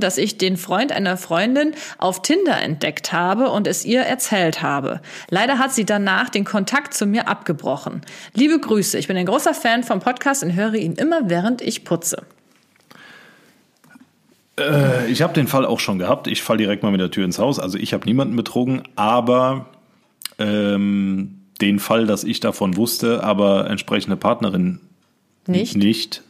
dass 0.00 0.18
ich 0.18 0.38
den 0.38 0.56
Freund 0.56 0.92
einer 0.92 1.16
Freundin 1.16 1.72
auf 1.98 2.22
Tinder 2.22 2.60
entdeckt 2.60 3.12
habe 3.12 3.50
und 3.50 3.66
es 3.66 3.84
ihr 3.84 4.02
erzählt 4.02 4.62
habe. 4.62 5.00
Leider 5.28 5.58
hat 5.58 5.72
sie 5.72 5.84
danach 5.84 6.28
den 6.28 6.44
Kontakt 6.44 6.94
zu 6.94 7.06
mir 7.06 7.28
abgebrochen. 7.28 8.02
Liebe 8.34 8.58
Grüße, 8.58 8.98
ich 8.98 9.08
bin 9.08 9.16
ein 9.16 9.26
großer 9.26 9.54
Fan 9.54 9.82
vom 9.82 10.00
Podcast 10.00 10.42
und 10.42 10.54
höre 10.54 10.74
ihn 10.74 10.94
immer, 10.94 11.28
während 11.30 11.62
ich 11.62 11.84
putze. 11.84 12.22
Äh, 14.58 15.10
Ich 15.10 15.22
habe 15.22 15.32
den 15.32 15.46
Fall 15.48 15.64
auch 15.66 15.80
schon 15.80 15.98
gehabt. 15.98 16.26
Ich 16.26 16.42
fall 16.42 16.56
direkt 16.56 16.82
mal 16.82 16.92
mit 16.92 17.00
der 17.00 17.10
Tür 17.10 17.24
ins 17.24 17.38
Haus. 17.38 17.58
Also 17.58 17.78
ich 17.78 17.92
habe 17.92 18.06
niemanden 18.06 18.36
betrogen, 18.36 18.82
aber 18.96 19.66
ähm, 20.38 21.40
den 21.60 21.78
Fall, 21.78 22.06
dass 22.06 22.24
ich 22.24 22.40
davon 22.40 22.76
wusste, 22.76 23.22
aber 23.22 23.68
entsprechende 23.68 24.16
Partnerin 24.16 24.80
Nicht? 25.46 25.76
nicht. 25.76 26.22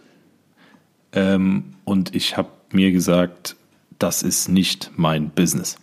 Ähm, 1.13 1.75
und 1.85 2.15
ich 2.15 2.37
habe 2.37 2.49
mir 2.75 2.93
gesagt, 2.93 3.57
das 3.99 4.23
ist 4.23 4.49
nicht 4.49 4.91
mein 4.97 5.31
Business. 5.31 5.77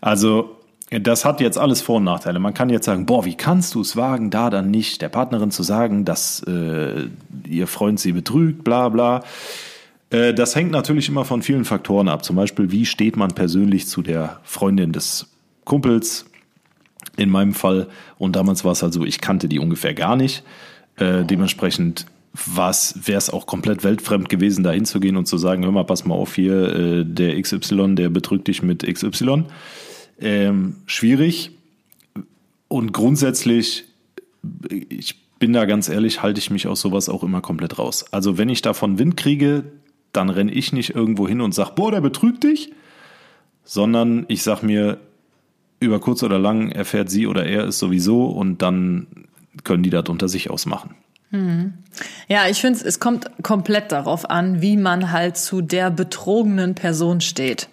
Also 0.00 0.56
das 0.90 1.24
hat 1.24 1.40
jetzt 1.40 1.56
alles 1.56 1.82
Vor- 1.82 1.98
und 1.98 2.04
Nachteile. 2.04 2.40
Man 2.40 2.54
kann 2.54 2.68
jetzt 2.68 2.86
sagen, 2.86 3.06
boah, 3.06 3.24
wie 3.24 3.36
kannst 3.36 3.74
du 3.74 3.80
es 3.80 3.96
wagen, 3.96 4.30
da 4.30 4.50
dann 4.50 4.70
nicht 4.70 5.02
der 5.02 5.08
Partnerin 5.08 5.52
zu 5.52 5.62
sagen, 5.62 6.04
dass 6.04 6.42
äh, 6.48 7.06
ihr 7.48 7.66
Freund 7.68 8.00
sie 8.00 8.12
betrügt, 8.12 8.64
bla 8.64 8.88
bla. 8.88 9.22
Äh, 10.10 10.34
Das 10.34 10.56
hängt 10.56 10.72
natürlich 10.72 11.08
immer 11.08 11.24
von 11.24 11.42
vielen 11.42 11.64
Faktoren 11.64 12.08
ab. 12.08 12.24
Zum 12.24 12.34
Beispiel, 12.34 12.72
wie 12.72 12.86
steht 12.86 13.16
man 13.16 13.30
persönlich 13.30 13.86
zu 13.86 14.02
der 14.02 14.40
Freundin 14.42 14.92
des 14.92 15.26
Kumpels? 15.64 16.26
In 17.16 17.30
meinem 17.30 17.54
Fall. 17.54 17.86
Und 18.18 18.34
damals 18.34 18.64
war 18.64 18.72
es 18.72 18.82
halt 18.82 18.92
so, 18.92 19.04
ich 19.04 19.20
kannte 19.20 19.48
die 19.48 19.58
ungefähr 19.58 19.94
gar 19.94 20.16
nicht. 20.16 20.42
Äh, 20.96 21.24
dementsprechend 21.24 22.06
wäre 22.32 23.18
es 23.18 23.30
auch 23.30 23.46
komplett 23.46 23.82
weltfremd 23.82 24.28
gewesen, 24.28 24.62
da 24.62 24.70
hinzugehen 24.70 25.16
und 25.16 25.26
zu 25.26 25.36
sagen, 25.36 25.64
hör 25.64 25.72
mal, 25.72 25.84
pass 25.84 26.04
mal 26.04 26.14
auf 26.14 26.34
hier, 26.34 26.74
äh, 26.74 27.04
der 27.04 27.40
XY, 27.40 27.96
der 27.96 28.08
betrügt 28.08 28.46
dich 28.48 28.62
mit 28.62 28.82
XY. 28.82 29.44
Ähm, 30.20 30.76
schwierig. 30.86 31.50
Und 32.68 32.92
grundsätzlich, 32.92 33.84
ich 34.68 35.16
bin 35.40 35.52
da 35.52 35.64
ganz 35.64 35.88
ehrlich, 35.88 36.22
halte 36.22 36.38
ich 36.38 36.50
mich 36.50 36.68
aus 36.68 36.80
sowas 36.80 37.08
auch 37.08 37.24
immer 37.24 37.40
komplett 37.40 37.78
raus. 37.78 38.04
Also 38.12 38.38
wenn 38.38 38.48
ich 38.48 38.62
davon 38.62 38.98
Wind 38.98 39.16
kriege, 39.16 39.64
dann 40.12 40.30
renne 40.30 40.52
ich 40.52 40.72
nicht 40.72 40.94
irgendwo 40.94 41.26
hin 41.26 41.40
und 41.40 41.52
sage, 41.52 41.72
boah, 41.74 41.90
der 41.90 42.00
betrügt 42.00 42.44
dich, 42.44 42.72
sondern 43.64 44.24
ich 44.28 44.42
sag 44.42 44.62
mir, 44.62 44.98
über 45.80 45.98
kurz 45.98 46.22
oder 46.22 46.38
lang 46.38 46.70
erfährt 46.70 47.10
sie 47.10 47.26
oder 47.26 47.46
er 47.46 47.64
es 47.64 47.78
sowieso 47.78 48.26
und 48.26 48.60
dann 48.60 49.06
können 49.64 49.82
die 49.82 49.90
das 49.90 50.08
unter 50.08 50.28
sich 50.28 50.50
ausmachen. 50.50 50.94
Ja, 52.28 52.48
ich 52.48 52.60
finde, 52.60 52.80
es 52.84 52.98
kommt 53.00 53.30
komplett 53.42 53.92
darauf 53.92 54.28
an, 54.28 54.62
wie 54.62 54.76
man 54.76 55.12
halt 55.12 55.36
zu 55.36 55.60
der 55.62 55.90
betrogenen 55.90 56.74
Person 56.74 57.20
steht. 57.20 57.68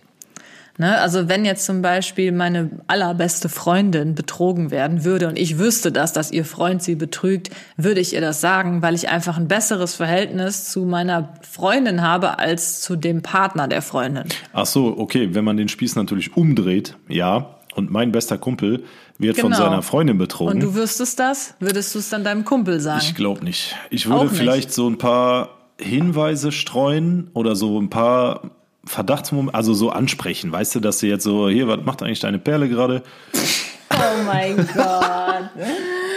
Ne? 0.78 0.96
Also 1.00 1.28
wenn 1.28 1.44
jetzt 1.44 1.66
zum 1.66 1.82
Beispiel 1.82 2.32
meine 2.32 2.70
allerbeste 2.86 3.50
Freundin 3.50 4.14
betrogen 4.14 4.70
werden 4.70 5.04
würde 5.04 5.28
und 5.28 5.38
ich 5.38 5.58
wüsste 5.58 5.92
das, 5.92 6.14
dass 6.14 6.32
ihr 6.32 6.46
Freund 6.46 6.84
sie 6.84 6.96
betrügt, 6.96 7.50
würde 7.78 8.00
ich 8.00 8.14
ihr 8.14 8.22
das 8.22 8.42
sagen, 8.42 8.84
weil 8.84 8.94
ich 8.94 9.10
einfach 9.10 9.38
ein 9.38 9.48
besseres 9.48 9.96
Verhältnis 9.96 10.70
zu 10.70 10.82
meiner 10.82 11.34
Freundin 11.42 12.04
habe 12.04 12.38
als 12.38 12.82
zu 12.82 12.96
dem 12.96 13.24
Partner 13.24 13.68
der 13.68 13.82
Freundin. 13.82 14.26
Ach 14.54 14.68
so, 14.68 14.96
okay, 14.98 15.34
wenn 15.34 15.44
man 15.44 15.58
den 15.58 15.68
Spieß 15.68 15.96
natürlich 15.96 16.38
umdreht, 16.38 16.96
ja, 17.08 17.57
und 17.78 17.92
mein 17.92 18.12
bester 18.12 18.38
Kumpel 18.38 18.84
wird 19.18 19.38
von 19.38 19.52
Genau. 19.52 19.64
seiner 19.64 19.82
Freundin 19.84 20.16
Und 20.16 20.20
betrogen. 20.20 20.60
du 20.60 20.74
wüsstest 20.76 21.20
das? 21.20 21.54
Würdest 21.60 21.94
du 21.96 22.00
es 22.00 22.10
dann 22.10 22.24
deinem 22.24 22.44
Kumpel 22.44 22.80
sagen? 22.80 23.02
Ich 23.04 23.16
glaube 23.16 23.44
nicht. 23.46 23.76
Ich 23.90 24.10
würde 24.10 24.26
nicht. 24.26 24.36
vielleicht 24.36 24.74
so 24.74 24.90
ein 24.90 24.98
paar 24.98 25.50
Hinweise 25.80 26.52
streuen 26.52 27.30
oder 27.34 27.56
so 27.56 27.80
ein 27.80 27.90
paar 27.90 28.42
Verdachtsmomente, 28.84 29.54
also 29.54 29.74
so 29.74 29.90
ansprechen. 29.92 30.52
Weißt 30.52 30.74
du, 30.76 30.80
dass 30.80 31.00
du 31.00 31.08
jetzt 31.08 31.24
so, 31.24 31.50
hier, 31.50 31.68
was 31.68 31.80
macht 31.86 32.02
eigentlich 32.02 32.20
deine 32.20 32.40
Perle 32.40 32.68
gerade? 32.68 33.04
oh 33.92 34.24
mein 34.26 34.56
Gott. 34.58 35.50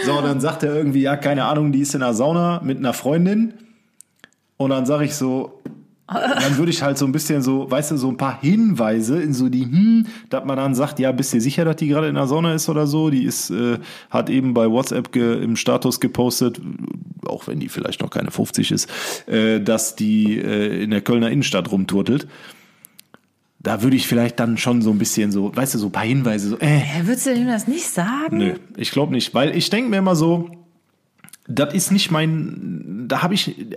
So, 0.03 0.19
dann 0.19 0.41
sagt 0.41 0.63
er 0.63 0.73
irgendwie, 0.73 1.01
ja, 1.03 1.15
keine 1.15 1.45
Ahnung, 1.45 1.71
die 1.71 1.81
ist 1.81 1.93
in 1.93 1.99
der 1.99 2.15
Sauna 2.15 2.59
mit 2.63 2.79
einer 2.79 2.91
Freundin. 2.93 3.53
Und 4.57 4.71
dann 4.71 4.87
sage 4.87 5.05
ich 5.05 5.13
so, 5.13 5.60
dann 6.11 6.57
würde 6.57 6.71
ich 6.71 6.81
halt 6.81 6.97
so 6.97 7.05
ein 7.05 7.11
bisschen 7.11 7.41
so, 7.41 7.69
weißt 7.69 7.91
du, 7.91 7.97
so 7.97 8.09
ein 8.09 8.17
paar 8.17 8.39
Hinweise 8.41 9.21
in 9.21 9.33
so 9.33 9.49
die, 9.49 9.63
hm, 9.63 10.07
dass 10.29 10.43
man 10.45 10.57
dann 10.57 10.75
sagt, 10.75 10.99
ja, 10.99 11.11
bist 11.11 11.33
du 11.33 11.39
sicher, 11.39 11.65
dass 11.65 11.77
die 11.77 11.87
gerade 11.87 12.07
in 12.07 12.15
der 12.15 12.27
Sauna 12.27 12.53
ist 12.53 12.67
oder 12.69 12.87
so? 12.87 13.09
Die 13.09 13.23
ist, 13.23 13.49
äh, 13.49 13.79
hat 14.09 14.29
eben 14.29 14.53
bei 14.53 14.69
WhatsApp 14.69 15.11
ge, 15.11 15.41
im 15.41 15.55
Status 15.55 15.99
gepostet, 15.99 16.61
auch 17.25 17.47
wenn 17.47 17.59
die 17.59 17.69
vielleicht 17.69 18.01
noch 18.01 18.09
keine 18.09 18.31
50 18.31 18.71
ist, 18.71 18.89
äh, 19.27 19.61
dass 19.61 19.95
die 19.95 20.37
äh, 20.37 20.83
in 20.83 20.91
der 20.91 21.01
Kölner 21.01 21.31
Innenstadt 21.31 21.71
rumturtelt. 21.71 22.27
Da 23.59 23.83
würde 23.83 23.95
ich 23.95 24.07
vielleicht 24.07 24.39
dann 24.39 24.57
schon 24.57 24.81
so 24.81 24.89
ein 24.89 24.97
bisschen 24.97 25.31
so, 25.31 25.55
weißt 25.55 25.75
du, 25.75 25.77
so 25.77 25.87
ein 25.87 25.91
paar 25.91 26.03
Hinweise, 26.03 26.49
so, 26.49 26.59
äh, 26.59 26.81
würdest 27.03 27.27
du 27.27 27.33
ihm 27.33 27.47
das 27.47 27.67
nicht 27.67 27.87
sagen? 27.87 28.37
Nö, 28.37 28.55
ich 28.75 28.91
glaube 28.91 29.13
nicht, 29.13 29.33
weil 29.33 29.55
ich 29.55 29.69
denke 29.69 29.89
mir 29.91 29.97
immer 29.97 30.15
so, 30.15 30.49
das 31.47 31.73
ist 31.73 31.91
nicht 31.91 32.11
mein, 32.11 33.05
da 33.07 33.21
habe 33.21 33.33
ich 33.33 33.67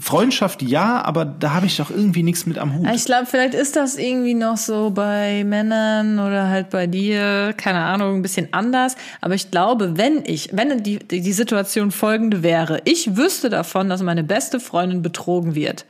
Freundschaft 0.00 0.62
ja, 0.62 1.02
aber 1.02 1.24
da 1.24 1.52
habe 1.52 1.66
ich 1.66 1.76
doch 1.76 1.90
irgendwie 1.90 2.22
nichts 2.22 2.46
mit 2.46 2.58
am 2.58 2.74
Hut. 2.74 2.88
Ich 2.94 3.04
glaube, 3.04 3.26
vielleicht 3.26 3.54
ist 3.54 3.76
das 3.76 3.96
irgendwie 3.96 4.34
noch 4.34 4.56
so 4.56 4.90
bei 4.90 5.44
Männern 5.44 6.18
oder 6.18 6.48
halt 6.48 6.70
bei 6.70 6.86
dir, 6.86 7.52
keine 7.56 7.80
Ahnung, 7.80 8.16
ein 8.16 8.22
bisschen 8.22 8.48
anders. 8.52 8.96
Aber 9.20 9.34
ich 9.34 9.50
glaube, 9.50 9.98
wenn 9.98 10.24
ich, 10.24 10.50
wenn 10.52 10.82
die, 10.82 10.98
die 10.98 11.32
Situation 11.32 11.90
folgende 11.90 12.42
wäre, 12.42 12.80
ich 12.84 13.16
wüsste 13.16 13.50
davon, 13.50 13.88
dass 13.88 14.02
meine 14.02 14.24
beste 14.24 14.58
Freundin 14.60 15.02
betrogen 15.02 15.54
wird. 15.54 15.84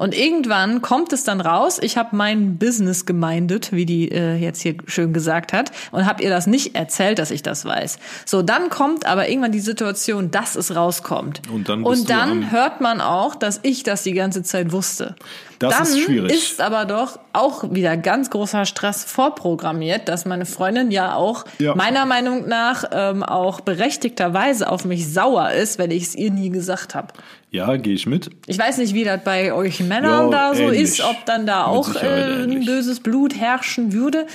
Und 0.00 0.16
irgendwann 0.16 0.80
kommt 0.80 1.12
es 1.12 1.24
dann 1.24 1.42
raus, 1.42 1.78
ich 1.78 1.98
habe 1.98 2.16
mein 2.16 2.56
Business 2.56 3.04
gemeindet, 3.04 3.70
wie 3.70 3.84
die 3.84 4.10
äh, 4.10 4.34
jetzt 4.36 4.62
hier 4.62 4.76
schön 4.86 5.12
gesagt 5.12 5.52
hat, 5.52 5.72
und 5.92 6.06
habe 6.06 6.22
ihr 6.22 6.30
das 6.30 6.46
nicht 6.46 6.74
erzählt, 6.74 7.18
dass 7.18 7.30
ich 7.30 7.42
das 7.42 7.66
weiß. 7.66 7.98
So, 8.24 8.40
dann 8.40 8.70
kommt 8.70 9.04
aber 9.04 9.28
irgendwann 9.28 9.52
die 9.52 9.60
Situation, 9.60 10.30
dass 10.30 10.56
es 10.56 10.74
rauskommt. 10.74 11.42
Und 11.52 11.68
dann 11.68 11.82
und 11.82 12.08
dann 12.08 12.50
hört 12.50 12.80
man 12.80 13.02
auch, 13.02 13.34
dass 13.34 13.60
ich 13.62 13.82
das 13.82 14.02
die 14.02 14.14
ganze 14.14 14.42
Zeit 14.42 14.72
wusste. 14.72 15.16
Das 15.58 15.74
dann 15.74 15.82
ist 15.82 16.00
schwierig. 16.00 16.32
ist 16.32 16.62
aber 16.62 16.86
doch 16.86 17.18
auch 17.34 17.70
wieder 17.70 17.98
ganz 17.98 18.30
großer 18.30 18.64
Stress 18.64 19.04
vorprogrammiert, 19.04 20.08
dass 20.08 20.24
meine 20.24 20.46
Freundin 20.46 20.90
ja 20.90 21.14
auch 21.14 21.44
Ja. 21.58 21.74
meiner 21.74 22.06
Meinung 22.06 22.48
nach 22.48 22.84
ähm, 22.90 23.22
auch 23.22 23.60
berechtigterweise 23.60 24.70
auf 24.70 24.86
mich 24.86 25.12
sauer 25.12 25.50
ist, 25.50 25.78
wenn 25.78 25.90
ich 25.90 26.04
es 26.04 26.14
ihr 26.14 26.30
nie 26.30 26.48
gesagt 26.48 26.94
habe. 26.94 27.08
Ja, 27.50 27.76
gehe 27.76 27.94
ich 27.94 28.06
mit. 28.06 28.30
Ich 28.46 28.58
weiß 28.58 28.78
nicht, 28.78 28.94
wie 28.94 29.02
das 29.04 29.22
bei 29.24 29.52
euch 29.52 29.80
Männern 29.80 30.30
Ja, 30.30 30.50
da 30.50 30.54
so 30.54 30.62
ähnlich. 30.62 30.82
ist, 30.82 31.00
ob 31.02 31.24
dann 31.26 31.46
da 31.46 31.64
auch 31.64 31.94
äh, 31.96 32.46
böses 32.64 33.00
Blut 33.00 33.34
herrschen 33.34 33.92
würde. 33.92 34.26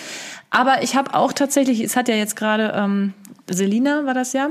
Aber 0.50 0.84
ich 0.84 0.96
habe 0.96 1.14
auch 1.14 1.32
tatsächlich, 1.32 1.80
es 1.82 1.96
hat 1.96 2.10
ja 2.10 2.16
jetzt 2.16 2.36
gerade 2.36 2.74
ähm, 2.76 3.14
Selina 3.50 4.06
war 4.06 4.14
das 4.14 4.34
ja, 4.34 4.50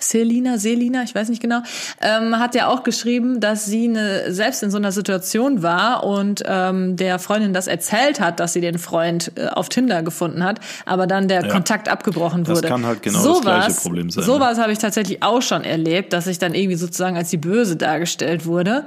Selina, 0.00 0.58
Selina, 0.58 1.02
ich 1.04 1.14
weiß 1.14 1.28
nicht 1.28 1.40
genau, 1.42 1.60
ähm, 2.00 2.38
hat 2.38 2.54
ja 2.54 2.66
auch 2.68 2.82
geschrieben, 2.82 3.40
dass 3.40 3.66
sie 3.66 3.88
eine, 3.88 4.32
selbst 4.32 4.62
in 4.62 4.70
so 4.70 4.76
einer 4.78 4.90
Situation 4.90 5.62
war 5.62 6.04
und 6.04 6.42
ähm, 6.46 6.96
der 6.96 7.18
Freundin 7.18 7.52
das 7.52 7.66
erzählt 7.68 8.18
hat, 8.18 8.40
dass 8.40 8.52
sie 8.54 8.60
den 8.60 8.78
Freund 8.78 9.32
äh, 9.36 9.46
auf 9.48 9.68
Tinder 9.68 10.02
gefunden 10.02 10.42
hat, 10.44 10.58
aber 10.86 11.06
dann 11.06 11.28
der 11.28 11.42
Ja. 11.44 11.52
Kontakt 11.52 11.88
abgebrochen 11.88 12.44
Das 12.44 12.56
wurde. 12.58 12.68
kann 12.68 12.84
halt 12.86 13.02
genau 13.02 13.22
das 13.24 13.40
gleiche 13.42 13.72
Problem 13.74 14.10
sein, 14.10 14.22
ne? 14.22 14.26
Sowas 14.26 14.58
habe 14.58 14.72
ich 14.72 14.78
tatsächlich 14.78 15.22
auch 15.22 15.42
schon 15.42 15.62
erlebt, 15.64 16.12
dass 16.12 16.26
ich 16.26 16.38
dann 16.38 16.54
irgendwie 16.54 16.76
sozusagen 16.76 17.16
als 17.16 17.30
die 17.30 17.36
Böse 17.36 17.76
dargestellt 17.76 18.44
wurde. 18.46 18.86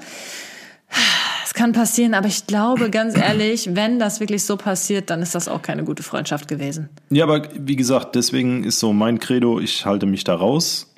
Es 1.46 1.54
kann 1.54 1.72
passieren, 1.72 2.14
aber 2.14 2.28
ich 2.28 2.48
glaube 2.48 2.90
ganz 2.90 3.16
ehrlich, 3.18 3.70
wenn 3.74 4.00
das 4.00 4.20
wirklich 4.20 4.44
so 4.44 4.58
passiert, 4.58 5.10
dann 5.10 5.22
ist 5.22 5.36
das 5.36 5.48
auch 5.48 5.62
keine 5.62 5.84
gute 5.84 6.04
Freundschaft 6.04 6.48
gewesen. 6.48 6.90
Ja, 7.10 7.24
aber 7.24 7.44
wie 7.58 7.76
gesagt, 7.76 8.16
deswegen 8.16 8.64
ist 8.64 8.80
so 8.80 8.92
mein 8.92 9.20
Credo, 9.20 9.60
ich 9.60 9.86
halte 9.86 10.06
mich 10.06 10.24
da 10.24 10.36
raus. 10.36 10.92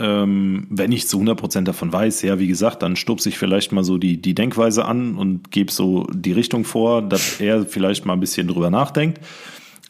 Ähm, 0.00 0.66
wenn 0.70 0.92
ich 0.92 1.06
zu 1.08 1.20
100% 1.20 1.62
davon 1.64 1.92
weiß, 1.92 2.22
ja, 2.22 2.38
wie 2.38 2.46
gesagt, 2.46 2.82
dann 2.82 2.96
stupse 2.96 3.28
ich 3.28 3.38
vielleicht 3.38 3.70
mal 3.70 3.84
so 3.84 3.98
die, 3.98 4.16
die 4.16 4.34
Denkweise 4.34 4.86
an 4.86 5.16
und 5.16 5.50
gebe 5.50 5.70
so 5.70 6.06
die 6.12 6.32
Richtung 6.32 6.64
vor, 6.64 7.02
dass 7.02 7.40
er 7.40 7.66
vielleicht 7.66 8.06
mal 8.06 8.14
ein 8.14 8.20
bisschen 8.20 8.48
drüber 8.48 8.70
nachdenkt. 8.70 9.20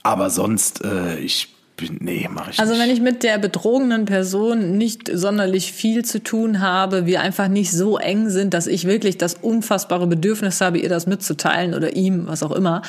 Aber 0.02 0.30
sonst, 0.30 0.84
äh, 0.84 1.18
ich 1.20 1.48
bin, 1.76 1.98
nee, 2.00 2.28
mache 2.30 2.50
ich 2.50 2.58
Also 2.58 2.78
wenn 2.78 2.90
ich 2.90 3.00
mit 3.00 3.22
der 3.22 3.38
betrogenen 3.38 4.04
Person 4.04 4.76
nicht 4.76 5.10
sonderlich 5.12 5.72
viel 5.72 6.04
zu 6.04 6.22
tun 6.22 6.60
habe, 6.60 7.06
wir 7.06 7.20
einfach 7.20 7.48
nicht 7.48 7.70
so 7.70 7.98
eng 7.98 8.28
sind, 8.30 8.54
dass 8.54 8.66
ich 8.66 8.86
wirklich 8.86 9.18
das 9.18 9.34
unfassbare 9.34 10.06
Bedürfnis 10.06 10.60
habe, 10.60 10.78
ihr 10.78 10.88
das 10.88 11.06
mitzuteilen 11.06 11.74
oder 11.74 11.94
ihm, 11.96 12.26
was 12.26 12.42
auch 12.42 12.52
immer, 12.52 12.82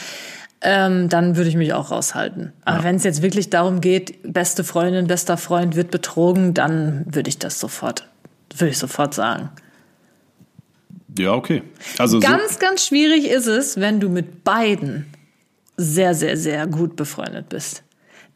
ähm, 0.61 1.09
dann 1.09 1.35
würde 1.35 1.49
ich 1.49 1.55
mich 1.55 1.73
auch 1.73 1.91
raushalten. 1.91 2.53
Aber 2.65 2.83
wenn 2.83 2.95
es 2.95 3.03
jetzt 3.03 3.21
wirklich 3.21 3.49
darum 3.49 3.81
geht, 3.81 4.19
beste 4.23 4.63
Freundin, 4.63 5.07
bester 5.07 5.37
Freund 5.37 5.75
wird 5.75 5.91
betrogen, 5.91 6.53
dann 6.53 7.05
würde 7.07 7.29
ich 7.29 7.39
das 7.39 7.59
sofort, 7.59 8.07
würde 8.55 8.71
ich 8.71 8.77
sofort 8.77 9.13
sagen. 9.13 9.49
ja, 11.17 11.33
okay. 11.33 11.63
Also 11.97 12.19
so, 12.19 12.27
Ganz, 12.27 12.59
ganz 12.59 12.85
schwierig 12.85 13.27
ist 13.27 13.47
es, 13.47 13.79
wenn 13.79 13.99
du 13.99 14.09
mit 14.09 14.43
beiden 14.43 15.07
sehr, 15.77 16.13
sehr, 16.13 16.37
sehr 16.37 16.67
gut 16.67 16.95
befreundet 16.95 17.49
bist. 17.49 17.83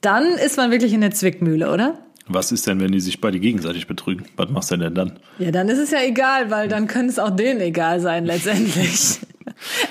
Dann 0.01 0.25
ist 0.25 0.57
man 0.57 0.71
wirklich 0.71 0.93
in 0.93 1.01
der 1.01 1.11
Zwickmühle, 1.11 1.71
oder? 1.71 1.99
Was 2.27 2.51
ist 2.51 2.65
denn, 2.67 2.79
wenn 2.79 2.91
die 2.91 2.99
sich 2.99 3.21
beide 3.21 3.39
gegenseitig 3.39 3.87
betrügen? 3.87 4.25
Was 4.35 4.49
machst 4.49 4.71
du 4.71 4.77
denn 4.77 4.95
dann? 4.95 5.13
Ja, 5.39 5.51
dann 5.51 5.69
ist 5.69 5.77
es 5.79 5.91
ja 5.91 5.99
egal, 6.03 6.49
weil 6.51 6.67
dann 6.67 6.87
könnte 6.87 7.09
es 7.09 7.19
auch 7.19 7.29
denen 7.29 7.61
egal 7.61 7.99
sein 7.99 8.25
letztendlich. 8.25 9.19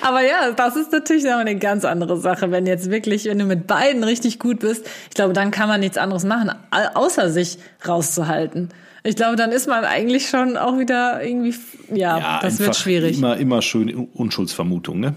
Aber 0.03 0.21
ja, 0.23 0.51
das 0.51 0.77
ist 0.77 0.91
natürlich 0.93 1.25
noch 1.25 1.39
eine 1.39 1.57
ganz 1.57 1.85
andere 1.85 2.19
Sache, 2.19 2.51
wenn 2.51 2.67
jetzt 2.67 2.91
wirklich, 2.91 3.25
wenn 3.27 3.39
du 3.39 3.45
mit 3.45 3.67
beiden 3.67 4.03
richtig 4.05 4.39
gut 4.39 4.59
bist, 4.61 4.85
ich 5.09 5.15
glaube, 5.15 5.33
dann 5.33 5.51
kann 5.53 5.69
man 5.69 5.81
nichts 5.81 5.97
anderes 5.97 6.25
machen, 6.25 6.51
au- 6.71 7.01
außer 7.05 7.31
sich 7.31 7.59
rauszuhalten. 7.87 8.71
Ich 9.05 9.17
glaube, 9.17 9.37
dann 9.37 9.53
ist 9.53 9.69
man 9.69 9.85
eigentlich 9.85 10.29
schon 10.29 10.57
auch 10.57 10.79
wieder 10.79 11.23
irgendwie, 11.25 11.55
ja, 11.95 12.41
das 12.43 12.59
wird 12.59 12.75
schwierig. 12.75 13.19
Immer, 13.19 13.37
immer 13.37 13.63
schön 13.63 13.95
Unschuldsvermutung, 14.15 14.99
ne? 14.99 15.15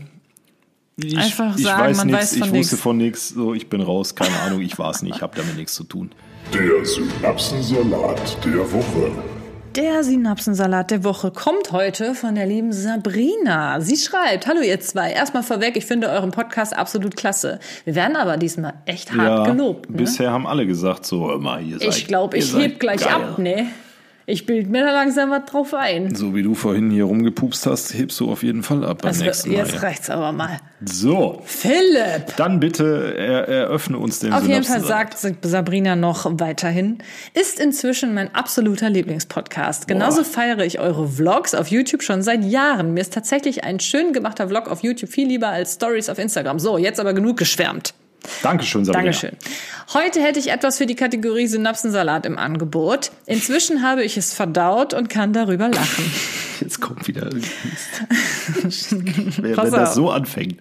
Ich, 0.97 1.17
Einfach 1.17 1.55
ich 1.57 1.63
sagen, 1.63 1.81
weiß 1.83 1.97
man 1.97 2.07
nichts, 2.07 2.21
weiß 2.21 2.33
ich 2.33 2.39
von 2.39 2.49
wusste 2.53 2.75
nix. 2.75 2.81
von 2.83 2.97
nichts, 2.97 3.29
so 3.29 3.53
ich 3.53 3.69
bin 3.69 3.81
raus, 3.81 4.15
keine 4.15 4.39
Ahnung, 4.41 4.61
ich 4.61 4.77
war 4.79 4.89
es 4.91 5.01
nicht, 5.03 5.21
habe 5.21 5.35
damit 5.37 5.55
nichts 5.55 5.73
zu 5.73 5.83
tun. 5.83 6.11
Der 6.53 6.85
Synapsensalat 6.85 8.37
der 8.45 8.71
Woche. 8.71 9.11
Der 9.75 10.01
Synapsensalat 10.01 10.91
der 10.91 11.03
Woche 11.03 11.29
kommt 11.29 11.73
heute 11.73 12.15
von 12.15 12.35
der 12.35 12.45
lieben 12.45 12.71
Sabrina. 12.71 13.81
Sie 13.81 13.97
schreibt, 13.97 14.47
hallo 14.47 14.61
ihr 14.61 14.79
zwei, 14.79 15.11
erstmal 15.11 15.43
vorweg, 15.43 15.75
ich 15.75 15.85
finde 15.85 16.09
euren 16.09 16.31
Podcast 16.31 16.75
absolut 16.75 17.17
klasse. 17.17 17.59
Wir 17.83 17.95
werden 17.95 18.15
aber 18.15 18.37
diesmal 18.37 18.75
echt 18.85 19.11
hart 19.13 19.45
gelobt. 19.45 19.89
Ne? 19.89 19.97
bisher 19.97 20.31
haben 20.31 20.47
alle 20.47 20.65
gesagt, 20.65 21.05
so 21.05 21.33
immer 21.33 21.59
ihr 21.59 21.79
seid. 21.79 21.89
Ich 21.89 22.07
glaube, 22.07 22.37
ich 22.37 22.55
heb 22.55 22.79
gleich 22.79 23.01
geil. 23.01 23.09
ab, 23.13 23.37
ne? 23.37 23.67
Ich 24.29 24.45
bild 24.45 24.69
mir 24.69 24.83
da 24.83 24.91
langsam 24.91 25.29
was 25.29 25.45
drauf 25.45 25.73
ein. 25.73 26.13
So 26.13 26.35
wie 26.35 26.43
du 26.43 26.53
vorhin 26.53 26.89
hier 26.89 27.05
rumgepupst 27.05 27.65
hast, 27.65 27.93
hebst 27.93 28.19
du 28.19 28.29
auf 28.29 28.43
jeden 28.43 28.61
Fall 28.61 28.83
ab 28.83 29.01
beim 29.01 29.07
Also, 29.07 29.23
nächsten 29.23 29.51
Mal. 29.53 29.59
jetzt 29.59 29.81
reicht's 29.81 30.09
aber 30.09 30.33
mal. 30.33 30.59
So, 30.83 31.41
Philipp! 31.45 32.35
dann 32.35 32.59
bitte 32.59 33.15
er, 33.17 33.47
eröffne 33.47 33.97
uns 33.97 34.19
den 34.19 34.33
Auf 34.33 34.45
jeden 34.45 34.65
Fall 34.65 34.81
sagt 34.83 35.17
Sabrina 35.43 35.95
noch 35.95 36.29
weiterhin, 36.41 36.97
ist 37.35 37.57
inzwischen 37.57 38.13
mein 38.13 38.35
absoluter 38.35 38.89
Lieblingspodcast. 38.89 39.87
Genauso 39.87 40.23
Boah. 40.23 40.29
feiere 40.29 40.65
ich 40.65 40.81
eure 40.81 41.07
Vlogs 41.07 41.55
auf 41.55 41.69
YouTube 41.69 42.03
schon 42.03 42.21
seit 42.21 42.43
Jahren. 42.43 42.93
Mir 42.93 42.99
ist 42.99 43.13
tatsächlich 43.13 43.63
ein 43.63 43.79
schön 43.79 44.11
gemachter 44.11 44.49
Vlog 44.49 44.67
auf 44.67 44.83
YouTube 44.83 45.09
viel 45.09 45.29
lieber 45.29 45.47
als 45.47 45.75
Stories 45.75 46.09
auf 46.09 46.19
Instagram. 46.19 46.59
So, 46.59 46.77
jetzt 46.77 46.99
aber 46.99 47.13
genug 47.13 47.37
geschwärmt. 47.37 47.93
Dankeschön, 48.43 48.85
Sabrina. 48.85 49.03
Dankeschön. 49.03 49.37
Heute 49.93 50.21
hätte 50.21 50.37
ich 50.39 50.51
etwas 50.51 50.77
für 50.77 50.85
die 50.85 50.95
Kategorie 50.95 51.47
Synapsensalat 51.47 52.25
im 52.25 52.37
Angebot. 52.37 53.11
Inzwischen 53.25 53.83
habe 53.83 54.03
ich 54.03 54.17
es 54.17 54.33
verdaut 54.33 54.93
und 54.93 55.09
kann 55.09 55.31
darüber 55.31 55.69
lachen. 55.69 56.11
Jetzt 56.59 56.81
kommt 56.81 57.07
wieder 57.07 57.23
irgendwas. 57.23 58.91
wenn 59.41 59.55
das 59.55 59.95
so 59.95 60.09
anfängt. 60.09 60.59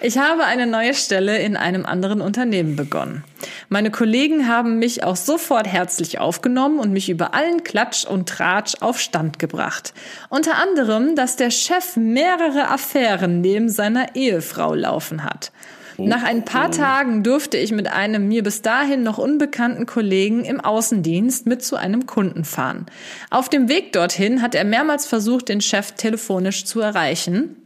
Ich 0.00 0.18
habe 0.18 0.44
eine 0.44 0.66
neue 0.66 0.94
Stelle 0.94 1.38
in 1.38 1.56
einem 1.56 1.86
anderen 1.86 2.20
Unternehmen 2.20 2.76
begonnen. 2.76 3.24
Meine 3.68 3.90
Kollegen 3.90 4.46
haben 4.46 4.78
mich 4.78 5.02
auch 5.02 5.16
sofort 5.16 5.66
herzlich 5.66 6.18
aufgenommen 6.18 6.78
und 6.78 6.92
mich 6.92 7.08
über 7.08 7.34
allen 7.34 7.64
Klatsch 7.64 8.04
und 8.04 8.28
Tratsch 8.28 8.74
auf 8.80 9.00
Stand 9.00 9.38
gebracht. 9.38 9.94
Unter 10.28 10.58
anderem, 10.58 11.16
dass 11.16 11.36
der 11.36 11.50
Chef 11.50 11.96
mehrere 11.96 12.68
Affären 12.68 13.40
neben 13.40 13.68
seiner 13.68 14.14
Ehefrau 14.14 14.74
laufen 14.74 15.24
hat. 15.24 15.50
Nach 15.98 16.24
ein 16.24 16.44
paar 16.44 16.70
Tagen 16.70 17.22
durfte 17.22 17.56
ich 17.56 17.70
mit 17.70 17.88
einem 17.88 18.26
mir 18.28 18.42
bis 18.42 18.62
dahin 18.62 19.02
noch 19.02 19.18
unbekannten 19.18 19.86
Kollegen 19.86 20.44
im 20.44 20.60
Außendienst 20.60 21.46
mit 21.46 21.64
zu 21.64 21.76
einem 21.76 22.06
Kunden 22.06 22.44
fahren. 22.44 22.86
Auf 23.30 23.48
dem 23.48 23.68
Weg 23.68 23.92
dorthin 23.92 24.42
hat 24.42 24.54
er 24.54 24.64
mehrmals 24.64 25.06
versucht, 25.06 25.48
den 25.48 25.60
Chef 25.60 25.92
telefonisch 25.92 26.64
zu 26.64 26.80
erreichen 26.80 27.56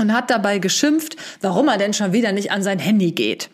und 0.00 0.12
hat 0.12 0.30
dabei 0.30 0.58
geschimpft, 0.58 1.16
warum 1.40 1.68
er 1.68 1.78
denn 1.78 1.94
schon 1.94 2.12
wieder 2.12 2.32
nicht 2.32 2.50
an 2.50 2.62
sein 2.62 2.78
Handy 2.78 3.12
geht. 3.12 3.50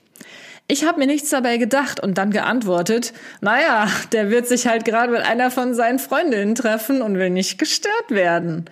Ich 0.66 0.84
habe 0.84 1.00
mir 1.00 1.06
nichts 1.06 1.30
dabei 1.30 1.56
gedacht 1.56 2.00
und 2.00 2.16
dann 2.16 2.30
geantwortet, 2.30 3.12
naja, 3.40 3.88
der 4.12 4.30
wird 4.30 4.46
sich 4.46 4.68
halt 4.68 4.84
gerade 4.84 5.10
mit 5.12 5.22
einer 5.22 5.50
von 5.50 5.74
seinen 5.74 5.98
Freundinnen 5.98 6.54
treffen 6.54 7.02
und 7.02 7.18
will 7.18 7.30
nicht 7.30 7.58
gestört 7.58 8.10
werden. 8.10 8.66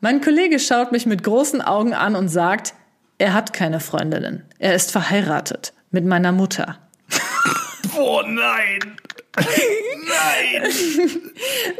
Mein 0.00 0.20
Kollege 0.20 0.58
schaut 0.58 0.90
mich 0.90 1.06
mit 1.06 1.22
großen 1.22 1.62
Augen 1.62 1.94
an 1.94 2.16
und 2.16 2.28
sagt, 2.28 2.74
er 3.18 3.34
hat 3.34 3.52
keine 3.52 3.78
Freundinnen. 3.78 4.47
Er 4.58 4.74
ist 4.74 4.90
verheiratet 4.90 5.72
mit 5.90 6.04
meiner 6.04 6.32
Mutter. 6.32 6.78
Oh 7.96 8.22
nein! 8.26 8.96
nein! 9.36 10.70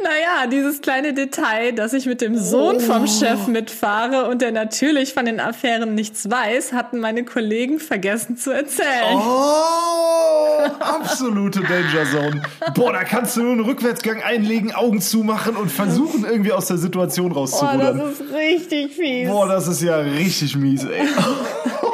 Naja, 0.01 0.47
dieses 0.49 0.81
kleine 0.81 1.13
Detail, 1.13 1.73
dass 1.73 1.91
ich 1.93 2.05
mit 2.05 2.21
dem 2.21 2.37
Sohn 2.37 2.79
vom 2.79 3.05
Chef 3.07 3.47
mitfahre 3.47 4.27
und 4.29 4.41
der 4.41 4.51
natürlich 4.51 5.13
von 5.13 5.25
den 5.25 5.39
Affären 5.41 5.93
nichts 5.93 6.29
weiß, 6.29 6.71
hatten 6.73 6.99
meine 6.99 7.25
Kollegen 7.25 7.79
vergessen 7.79 8.37
zu 8.37 8.51
erzählen. 8.51 9.15
Oh, 9.15 10.63
absolute 10.79 11.59
Danger 11.61 12.05
Zone. 12.11 12.41
Boah, 12.75 12.93
da 12.93 13.03
kannst 13.03 13.35
du 13.35 13.41
nur 13.41 13.51
einen 13.51 13.61
Rückwärtsgang 13.65 14.23
einlegen, 14.23 14.73
Augen 14.73 15.01
zumachen 15.01 15.55
und 15.57 15.69
versuchen, 15.69 16.23
irgendwie 16.23 16.53
aus 16.53 16.67
der 16.67 16.77
Situation 16.77 17.31
Oh, 17.33 17.39
rauszurudern. 17.39 17.97
das 17.97 18.19
ist 18.21 18.33
richtig 18.33 18.95
fies. 18.95 19.27
Boah, 19.27 19.47
das 19.47 19.67
ist 19.67 19.81
ja 19.81 19.97
richtig 19.97 20.55
mies, 20.55 20.85
ey. 20.85 21.07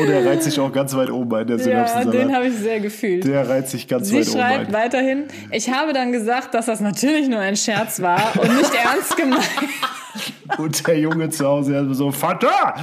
Oh, 0.00 0.06
der 0.06 0.24
reizt 0.24 0.44
sich 0.44 0.58
auch 0.60 0.72
ganz 0.72 0.94
weit 0.94 1.10
oben 1.10 1.34
ein, 1.34 1.46
der 1.46 1.56
ja, 1.56 1.62
Synapsensalat. 1.62 2.14
den 2.14 2.34
habe 2.34 2.46
ich 2.46 2.54
sehr 2.54 2.80
gefühlt. 2.80 3.24
Der 3.24 3.48
reizt 3.48 3.70
sich 3.70 3.88
ganz 3.88 4.08
Sie 4.08 4.16
weit 4.18 4.28
oben 4.28 4.38
schreibt 4.38 4.66
ein. 4.68 4.72
weiterhin, 4.72 5.24
ich 5.50 5.70
habe 5.70 5.92
dann 5.92 6.12
gesagt, 6.12 6.54
dass 6.54 6.66
das 6.66 6.80
natürlich 6.80 7.28
nur 7.28 7.40
ein 7.40 7.56
Scherz 7.56 8.00
war 8.00 8.32
und 8.40 8.56
nicht 8.56 8.72
ernst 8.84 9.16
gemeint. 9.16 9.42
Und 10.58 10.86
der 10.86 10.98
Junge 10.98 11.30
zu 11.30 11.44
Hause 11.46 11.74
er 11.74 11.94
so, 11.94 12.10
Vater! 12.12 12.74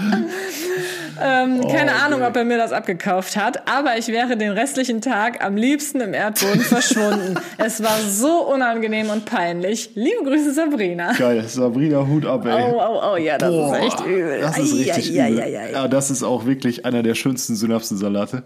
Ähm, 1.24 1.62
keine 1.68 1.92
Oh, 1.92 2.06
Ahnung, 2.06 2.24
ob 2.24 2.36
er 2.36 2.44
mir 2.44 2.58
das 2.58 2.72
abgekauft 2.72 3.36
hat, 3.38 3.68
aber 3.70 3.98
ich 3.98 4.08
wäre 4.08 4.38
den 4.38 4.52
restlichen 4.52 5.02
Tag 5.02 5.44
am 5.44 5.56
liebsten 5.56 6.02
im 6.02 6.14
Erdboden 6.14 6.62
verschwunden. 6.62 7.36
Es 7.58 7.84
war 7.84 7.98
so 8.00 8.48
unangenehm 8.52 9.10
und 9.10 9.26
peinlich. 9.26 9.92
Liebe 9.94 10.24
Grüße, 10.24 10.52
Sabrina. 10.54 11.14
Geil, 11.14 11.44
Sabrina, 11.48 12.06
Hut 12.08 12.26
ab, 12.26 12.46
ey. 12.46 12.64
Oh, 12.64 12.80
oh, 12.82 13.14
oh, 13.14 13.18
ja, 13.18 13.38
das 13.38 13.50
Boah, 13.52 13.78
ist 13.78 13.84
echt 13.86 14.00
übel. 14.06 14.40
Das 14.42 14.58
ist 14.58 14.74
richtig 14.76 15.22
ei, 15.22 15.30
übel. 15.32 15.42
ei, 15.44 15.60
ei. 15.60 15.72
Ja, 15.74 15.88
das 15.88 16.10
ist 16.10 16.24
auch 16.24 16.46
wirklich 16.46 16.86
einer 16.86 17.04
der 17.04 17.14
schönsten 17.16 17.56
Synapsensalate. 17.56 18.44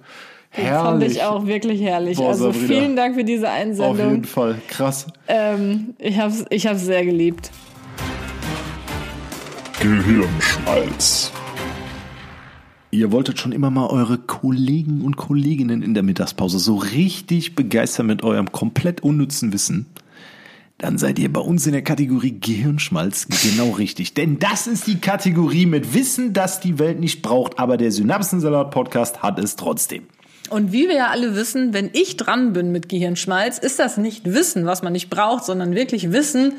Fand 0.52 0.68
Herrlich. 0.68 1.12
ich 1.14 1.24
auch 1.24 1.46
wirklich 1.46 1.82
herrlich. 1.82 2.18
Boah, 2.18 2.30
also 2.30 2.52
Sabrina. 2.52 2.68
vielen 2.68 2.96
Dank 2.96 3.16
für 3.16 3.24
diese 3.24 3.48
Auf 3.50 3.58
jeden 3.58 3.70
Einsendung. 3.72 4.24
Fall. 4.26 4.56
Krass. 4.70 5.08
Ähm, 5.28 5.96
ich 5.98 6.18
habe 6.20 6.32
es 6.32 6.46
ich 6.50 6.68
hab's 6.68 6.82
sehr 6.86 7.06
geliebt. 7.06 7.52
Gehirnschmalz. 9.86 11.32
Ihr 12.90 13.12
wolltet 13.12 13.38
schon 13.38 13.52
immer 13.52 13.70
mal 13.70 13.86
eure 13.86 14.18
Kollegen 14.18 15.02
und 15.02 15.16
Kolleginnen 15.16 15.84
in 15.84 15.94
der 15.94 16.02
Mittagspause 16.02 16.58
so 16.58 16.78
richtig 16.78 17.54
begeistern 17.54 18.08
mit 18.08 18.24
eurem 18.24 18.52
komplett 18.52 19.04
unnützen 19.04 19.54
Wissen. 19.54 19.86
Dann 20.80 20.98
seid 20.98 21.20
ihr 21.20 21.32
bei 21.32 21.40
uns 21.40 21.68
in 21.68 21.74
der 21.74 21.84
Kategorie 21.84 22.36
Gehirnschmalz 22.40 23.28
genau 23.44 23.74
richtig. 23.74 24.16
Denn 24.16 24.40
das 24.40 24.66
ist 24.66 24.88
die 24.88 25.00
Kategorie 25.00 25.68
mit 25.68 25.94
Wissen, 25.94 26.34
das 26.34 26.60
die 26.60 26.80
Welt 26.80 27.00
nicht 27.00 27.22
braucht, 27.22 27.60
aber 27.60 27.78
der 27.78 27.92
Synapsensalat-Podcast 27.92 29.22
hat 29.22 29.38
es 29.38 29.56
trotzdem. 29.56 30.08
Und 30.50 30.72
wie 30.72 30.88
wir 30.88 30.96
ja 30.96 31.08
alle 31.10 31.36
wissen, 31.36 31.76
wenn 31.76 31.92
ich 31.94 32.18
dran 32.18 32.54
bin 32.54 32.72
mit 32.72 32.90
Gehirnschmalz, 32.90 33.60
ist 33.60 33.78
das 33.78 33.98
nicht 33.98 34.26
Wissen, 34.26 34.66
was 34.66 34.82
man 34.82 34.94
nicht 34.94 35.12
braucht, 35.12 35.46
sondern 35.46 35.76
wirklich 35.76 36.12
Wissen, 36.12 36.54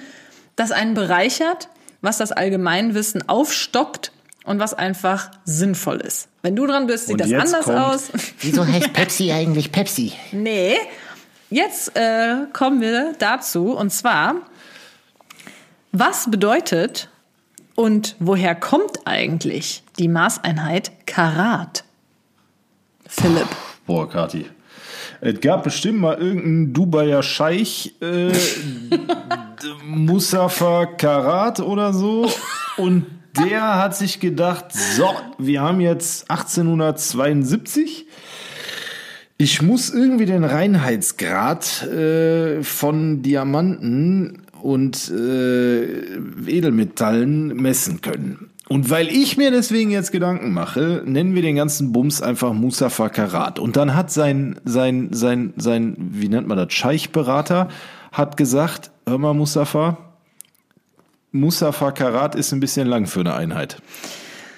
das 0.54 0.70
einen 0.70 0.94
bereichert, 0.94 1.70
was 2.06 2.18
das 2.18 2.30
Allgemeinwissen 2.32 3.28
aufstockt 3.28 4.12
und 4.44 4.60
was 4.60 4.72
einfach 4.72 5.30
sinnvoll 5.44 5.96
ist. 5.96 6.28
Wenn 6.40 6.54
du 6.54 6.66
dran 6.66 6.86
bist, 6.86 7.08
sieht 7.08 7.20
das 7.20 7.32
anders 7.32 7.64
kommt- 7.64 7.78
aus. 7.78 8.02
Wieso 8.40 8.64
heißt 8.64 8.92
Pepsi 8.92 9.32
eigentlich 9.32 9.72
Pepsi? 9.72 10.12
Nee. 10.32 10.76
Jetzt 11.50 11.96
äh, 11.96 12.46
kommen 12.52 12.80
wir 12.80 13.12
dazu 13.18 13.72
und 13.76 13.90
zwar, 13.90 14.36
was 15.92 16.30
bedeutet 16.30 17.08
und 17.74 18.14
woher 18.20 18.54
kommt 18.54 19.00
eigentlich 19.04 19.82
die 19.98 20.08
Maßeinheit 20.08 21.06
Karat? 21.06 21.84
Philipp. 23.06 23.48
Boah, 23.86 24.08
Kati. 24.08 24.46
Es 25.28 25.40
gab 25.40 25.64
bestimmt 25.64 25.98
mal 25.98 26.16
irgendeinen 26.18 26.72
Dubaier 26.72 27.20
Scheich, 27.20 27.96
äh, 28.00 28.30
Mustafa 29.84 30.86
Karat 30.86 31.58
oder 31.58 31.92
so. 31.92 32.30
Und 32.76 33.06
der 33.36 33.74
hat 33.74 33.96
sich 33.96 34.20
gedacht, 34.20 34.66
so, 34.72 35.10
wir 35.38 35.62
haben 35.62 35.80
jetzt 35.80 36.30
1872. 36.30 38.06
Ich 39.36 39.62
muss 39.62 39.90
irgendwie 39.90 40.26
den 40.26 40.44
Reinheitsgrad 40.44 41.82
äh, 41.88 42.62
von 42.62 43.22
Diamanten 43.22 44.42
und 44.62 45.10
äh, 45.10 46.18
Edelmetallen 46.46 47.48
messen 47.48 48.00
können. 48.00 48.50
Und 48.68 48.90
weil 48.90 49.08
ich 49.08 49.36
mir 49.36 49.52
deswegen 49.52 49.90
jetzt 49.90 50.10
Gedanken 50.10 50.52
mache, 50.52 51.02
nennen 51.04 51.34
wir 51.34 51.42
den 51.42 51.54
ganzen 51.54 51.92
Bums 51.92 52.20
einfach 52.20 52.52
Mustafa 52.52 53.08
Karat. 53.08 53.60
Und 53.60 53.76
dann 53.76 53.94
hat 53.94 54.10
sein, 54.10 54.60
sein, 54.64 55.08
sein, 55.12 55.54
sein, 55.56 55.94
wie 55.98 56.28
nennt 56.28 56.48
man 56.48 56.58
das, 56.58 56.72
Scheichberater, 56.72 57.68
hat 58.10 58.36
gesagt, 58.36 58.90
hör 59.06 59.18
mal 59.18 59.34
Mustafa, 59.34 59.98
Mustafa 61.30 61.92
Karat 61.92 62.34
ist 62.34 62.52
ein 62.52 62.60
bisschen 62.60 62.88
lang 62.88 63.06
für 63.06 63.20
eine 63.20 63.34
Einheit. 63.34 63.76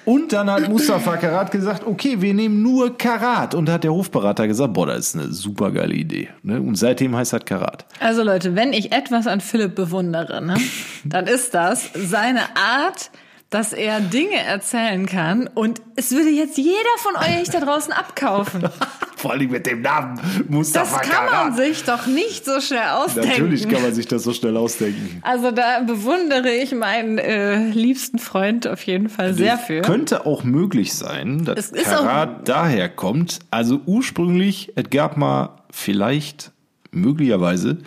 Und 0.05 0.33
dann 0.33 0.49
hat 0.49 0.67
Mustafa 0.69 1.17
Karat 1.17 1.51
gesagt, 1.51 1.85
okay, 1.85 2.19
wir 2.19 2.33
nehmen 2.33 2.63
nur 2.63 2.97
Karat. 2.97 3.53
Und 3.53 3.67
da 3.67 3.73
hat 3.73 3.83
der 3.83 3.93
Hofberater 3.93 4.47
gesagt, 4.47 4.73
boah, 4.73 4.87
das 4.87 5.09
ist 5.09 5.15
eine 5.15 5.31
super 5.31 5.69
geile 5.69 5.93
Idee. 5.93 6.29
Ne? 6.41 6.59
Und 6.59 6.75
seitdem 6.77 7.15
heißt 7.15 7.33
das 7.33 7.45
Karat. 7.45 7.85
Also 7.99 8.23
Leute, 8.23 8.55
wenn 8.55 8.73
ich 8.73 8.91
etwas 8.91 9.27
an 9.27 9.39
Philipp 9.39 9.75
bewundere, 9.75 10.43
ne, 10.43 10.57
dann 11.03 11.27
ist 11.27 11.53
das 11.53 11.91
seine 11.93 12.55
Art, 12.55 13.11
dass 13.49 13.73
er 13.73 13.99
Dinge 13.99 14.37
erzählen 14.37 15.07
kann 15.07 15.47
und 15.47 15.81
es 15.95 16.11
würde 16.11 16.29
jetzt 16.29 16.57
jeder 16.57 16.77
von 16.97 17.15
euch 17.15 17.49
da 17.49 17.59
draußen 17.59 17.91
abkaufen. 17.91 18.69
Vor 19.15 19.31
allem 19.31 19.51
mit 19.51 19.65
dem 19.65 19.81
Namen 19.81 20.15
Das 20.15 20.47
Mustafa 20.47 20.99
kann 20.99 21.25
man 21.25 21.55
sich 21.55 21.83
doch 21.83 22.05
nicht 22.05 22.45
so 22.45 22.61
schnell 22.61 22.87
ausdenken. 22.87 23.29
Natürlich 23.29 23.67
kann 23.67 23.81
man 23.81 23.93
sich 23.93 24.07
das 24.07 24.23
so 24.23 24.31
schnell 24.33 24.55
ausdenken. 24.55 25.19
Also 25.23 25.51
da 25.51 25.81
bewundere 25.81 26.51
ich 26.51 26.73
meinen 26.73 27.17
äh, 27.17 27.69
liebsten 27.71 28.19
Freund 28.19 28.65
auf 28.65 28.83
jeden 28.83 29.09
Fall 29.09 29.33
sehr 29.33 29.57
für. 29.57 29.81
Könnte 29.81 30.25
auch 30.25 30.43
möglich 30.43 30.93
sein, 30.93 31.43
dass 31.43 31.71
Es 31.71 31.83
Karat 31.83 32.47
daher 32.47 32.87
kommt. 32.87 33.39
Also 33.51 33.81
ursprünglich, 33.85 34.71
es 34.75 34.89
gab 34.89 35.17
mal 35.17 35.57
vielleicht, 35.69 36.51
möglicherweise, 36.91 37.79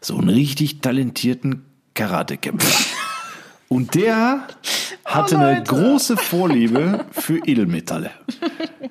so 0.00 0.16
einen 0.16 0.28
richtig 0.28 0.80
talentierten 0.80 1.64
Karatekämpfer. 1.94 2.84
Und 3.68 3.94
der 3.94 4.46
hatte 5.08 5.36
Oh, 5.36 5.38
eine 5.38 5.62
große 5.62 6.16
Vorliebe 6.16 7.06
für 7.10 7.38
Edelmetalle. 7.46 8.10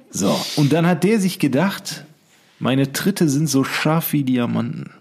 So, 0.09 0.35
und 0.55 0.73
dann 0.73 0.87
hat 0.87 1.03
der 1.03 1.19
sich 1.19 1.37
gedacht, 1.39 2.03
meine 2.59 2.91
Tritte 2.91 3.29
sind 3.29 3.47
so 3.47 3.63
scharf 3.63 4.13
wie 4.13 4.23
Diamanten. 4.23 4.91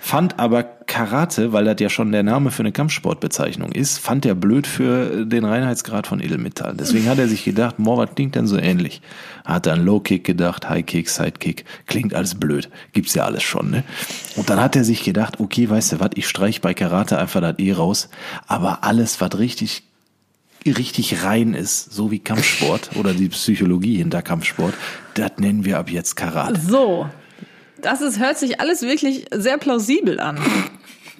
Fand 0.00 0.38
aber 0.38 0.62
Karate, 0.62 1.52
weil 1.52 1.64
das 1.64 1.76
ja 1.80 1.88
schon 1.88 2.12
der 2.12 2.22
Name 2.22 2.50
für 2.50 2.62
eine 2.62 2.72
Kampfsportbezeichnung 2.72 3.72
ist, 3.72 3.98
fand 3.98 4.26
er 4.26 4.34
blöd 4.34 4.66
für 4.66 5.24
den 5.24 5.44
Reinheitsgrad 5.44 6.06
von 6.06 6.20
Edelmetall. 6.20 6.74
Deswegen 6.76 7.08
hat 7.08 7.18
er 7.18 7.28
sich 7.28 7.44
gedacht, 7.44 7.76
boah, 7.78 7.96
was 7.98 8.14
klingt 8.14 8.34
denn 8.34 8.46
so 8.46 8.58
ähnlich? 8.58 9.00
Hat 9.44 9.66
an 9.68 9.84
Low 9.84 10.00
Kick 10.00 10.24
gedacht, 10.24 10.68
High 10.68 10.84
Kick, 10.84 11.08
Side 11.08 11.38
Kick, 11.38 11.64
klingt 11.86 12.14
alles 12.14 12.34
blöd. 12.34 12.68
Gibt's 12.92 13.14
ja 13.14 13.24
alles 13.24 13.42
schon, 13.42 13.70
ne? 13.70 13.84
Und 14.36 14.50
dann 14.50 14.60
hat 14.60 14.76
er 14.76 14.84
sich 14.84 15.02
gedacht, 15.02 15.40
okay, 15.40 15.70
weißt 15.70 15.92
du 15.92 16.00
was, 16.00 16.10
ich 16.16 16.28
streich 16.28 16.60
bei 16.60 16.74
Karate 16.74 17.18
einfach 17.18 17.40
das 17.40 17.58
E 17.58 17.72
raus, 17.72 18.08
aber 18.46 18.84
alles, 18.84 19.20
was 19.20 19.38
richtig 19.38 19.84
richtig 20.70 21.24
rein 21.24 21.54
ist, 21.54 21.92
so 21.92 22.10
wie 22.10 22.18
Kampfsport 22.18 22.90
oder 22.96 23.14
die 23.14 23.28
Psychologie 23.28 23.96
hinter 23.96 24.22
Kampfsport, 24.22 24.74
das 25.14 25.32
nennen 25.38 25.64
wir 25.64 25.78
ab 25.78 25.90
jetzt 25.90 26.16
Karate. 26.16 26.60
So. 26.60 27.08
Das 27.80 28.00
ist, 28.00 28.20
hört 28.20 28.38
sich 28.38 28.60
alles 28.60 28.82
wirklich 28.82 29.26
sehr 29.32 29.58
plausibel 29.58 30.20
an. 30.20 30.38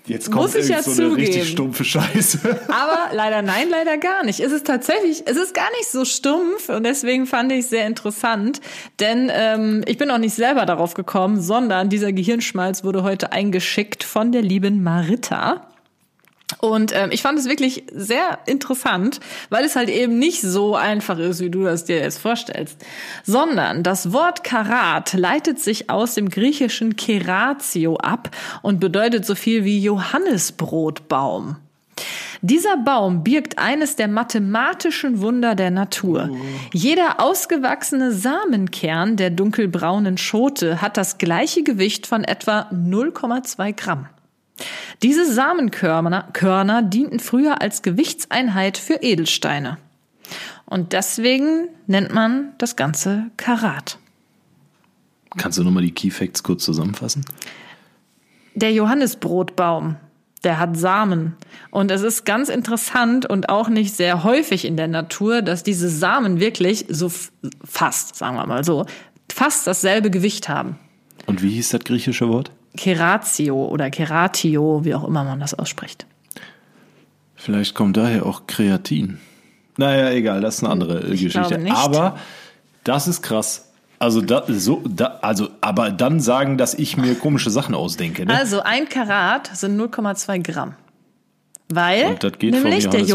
Jetzt 0.07 0.33
Muss 0.35 0.55
ich 0.57 0.69
ja 0.69 0.83
so 0.83 0.91
eine 0.91 1.17
richtig 1.17 1.31
zugeben. 1.31 1.47
stumpfe 1.47 1.85
Scheiße. 1.85 2.39
Aber 2.69 3.15
leider 3.15 3.41
nein, 3.43 3.69
leider 3.71 3.99
gar 3.99 4.25
nicht. 4.25 4.41
Es 4.41 4.51
ist 4.51 4.67
tatsächlich, 4.67 5.23
es 5.27 5.37
ist 5.37 5.55
gar 5.55 5.71
nicht 5.79 5.91
so 5.91 6.05
stumpf 6.05 6.69
und 6.69 6.85
deswegen 6.85 7.27
fand 7.27 7.53
ich 7.53 7.61
es 7.61 7.71
sehr 7.71 7.87
interessant, 7.87 8.61
denn 8.99 9.31
ähm, 9.33 9.85
ich 9.87 9.99
bin 9.99 10.11
auch 10.11 10.19
nicht 10.19 10.35
selber 10.35 10.67
darauf 10.67 10.95
gekommen, 10.95 11.41
sondern 11.41 11.89
dieser 11.89 12.13
Gehirnschmalz 12.13 12.83
wurde 12.83 13.05
heute 13.05 13.31
eingeschickt 13.33 14.03
von 14.03 14.33
der 14.33 14.43
lieben 14.43 14.83
Marita. 14.83 15.72
Und 16.59 16.93
ähm, 16.95 17.11
ich 17.13 17.23
fand 17.23 17.39
es 17.39 17.49
wirklich 17.49 17.85
sehr 17.93 18.39
interessant, 18.47 19.21
weil 19.51 19.65
es 19.65 19.77
halt 19.77 19.89
eben 19.89 20.19
nicht 20.19 20.41
so 20.41 20.75
einfach 20.75 21.19
ist, 21.19 21.41
wie 21.41 21.51
du 21.51 21.65
das 21.65 21.85
dir 21.85 21.97
jetzt 21.97 22.19
vorstellst, 22.19 22.79
sondern 23.25 23.83
das 23.83 24.13
Wort 24.13 24.45
Karat 24.45 25.13
leitet 25.13 25.59
sich 25.61 25.91
aus 25.91 26.15
dem 26.15 26.29
griechischen 26.29 26.97
Keratio 26.97 27.97
ab 27.97 28.31
und 28.63 28.81
bedeutet 28.81 29.25
so 29.25 29.35
viel 29.35 29.65
wie 29.65 29.81
Johannisbrotbaum. 29.81 31.57
Dieser 32.45 32.77
Baum 32.77 33.23
birgt 33.23 33.59
eines 33.59 33.95
der 33.95 34.09
mathematischen 34.09 35.21
Wunder 35.21 35.55
der 35.55 35.71
Natur. 35.71 36.29
Jeder 36.73 37.21
ausgewachsene 37.21 38.11
Samenkern 38.13 39.17
der 39.17 39.31
dunkelbraunen 39.31 40.19
Schote 40.19 40.83
hat 40.83 40.97
das 40.97 41.19
gleiche 41.19 41.63
Gewicht 41.63 42.09
von 42.09 42.25
etwa 42.25 42.69
0,2 42.73 43.77
Gramm. 43.77 44.09
Diese 45.03 45.31
Samenkörner 45.33 46.29
Körner 46.33 46.83
dienten 46.83 47.21
früher 47.21 47.61
als 47.61 47.83
Gewichtseinheit 47.83 48.79
für 48.79 49.03
Edelsteine. 49.03 49.79
Und 50.65 50.93
deswegen 50.93 51.69
nennt 51.87 52.15
man 52.15 52.53
das 52.59 52.77
Ganze 52.77 53.31
Karat. 53.37 53.99
Kannst 55.37 55.59
du 55.59 55.65
nochmal 55.65 55.83
die 55.83 55.93
Key 55.93 56.11
Facts 56.11 56.43
kurz 56.43 56.65
zusammenfassen? 56.65 57.25
Der 58.55 58.73
Johannisbrotbaum, 58.73 59.97
der 60.45 60.59
hat 60.59 60.77
Samen. 60.77 61.37
Und 61.71 61.91
es 61.91 62.03
ist 62.03 62.25
ganz 62.25 62.49
interessant 62.49 63.27
und 63.27 63.49
auch 63.49 63.69
nicht 63.69 63.95
sehr 63.95 64.25
häufig 64.25 64.65
in 64.65 64.77
der 64.77 64.89
Natur, 64.89 65.43
dass 65.43 65.63
diese 65.63 65.89
Samen 65.89 66.41
wirklich 66.41 66.87
so 66.89 67.11
fast, 67.65 68.17
sagen 68.17 68.37
wir 68.37 68.47
mal 68.47 68.65
so, 68.65 68.87
fast 69.31 69.67
dasselbe 69.67 70.11
Gewicht 70.11 70.49
haben. 70.49 70.79
Und 71.27 71.43
wie 71.43 71.51
hieß 71.51 71.71
das 71.71 71.85
griechische 71.85 72.29
Wort? 72.29 72.51
Keratio 72.77 73.67
oder 73.67 73.91
Keratio, 73.91 74.85
wie 74.85 74.95
auch 74.95 75.05
immer 75.05 75.25
man 75.25 75.41
das 75.41 75.55
ausspricht. 75.55 76.07
Vielleicht 77.35 77.75
kommt 77.75 77.97
daher 77.97 78.25
auch 78.25 78.47
Kreatin. 78.47 79.19
Naja, 79.77 80.11
egal, 80.11 80.41
das 80.41 80.57
ist 80.57 80.65
eine 80.65 80.73
andere 80.73 81.01
äh, 81.01 81.15
Ich 81.15 81.23
Geschichte. 81.23 81.61
Aber 81.75 82.19
das 82.85 83.09
ist 83.09 83.23
krass. 83.23 83.73
Also, 83.99 84.21
da, 84.21 84.45
so, 84.49 84.83
da, 84.85 85.19
also, 85.23 85.49
aber 85.61 85.91
dann 85.91 86.21
sagen, 86.21 86.59
dass 86.59 86.75
ich 86.75 86.97
mir 86.97 87.15
komische 87.15 87.51
Sachen 87.51 87.75
ausdenke. 87.75 88.27
Ne? 88.27 88.37
Also 88.37 88.61
ein 88.61 88.89
Karat 88.89 89.57
sind 89.57 89.81
0,2 89.81 90.43
Gramm. 90.43 90.75
Weil 91.75 92.07
Und 92.07 92.25
das 92.25 92.33
geht 92.39 92.55
vom 92.55 92.65
nämlich 92.65 92.89
der 92.89 93.01
Johannisbrot. 93.01 93.11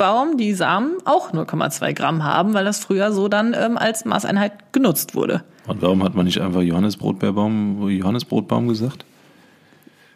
Johannisbrotbaum 0.00 0.36
die 0.36 0.54
Samen 0.54 0.96
auch 1.04 1.32
0,2 1.32 1.92
Gramm 1.94 2.24
haben, 2.24 2.54
weil 2.54 2.64
das 2.64 2.80
früher 2.80 3.12
so 3.12 3.28
dann 3.28 3.54
ähm, 3.58 3.78
als 3.78 4.04
Maßeinheit 4.04 4.72
genutzt 4.72 5.14
wurde. 5.14 5.42
Und 5.66 5.80
warum 5.80 6.02
hat 6.02 6.14
man 6.14 6.26
nicht 6.26 6.40
einfach 6.40 6.60
Johannesbrotbaum, 6.62 7.88
Johannesbrotbaum 7.88 8.68
gesagt? 8.68 9.04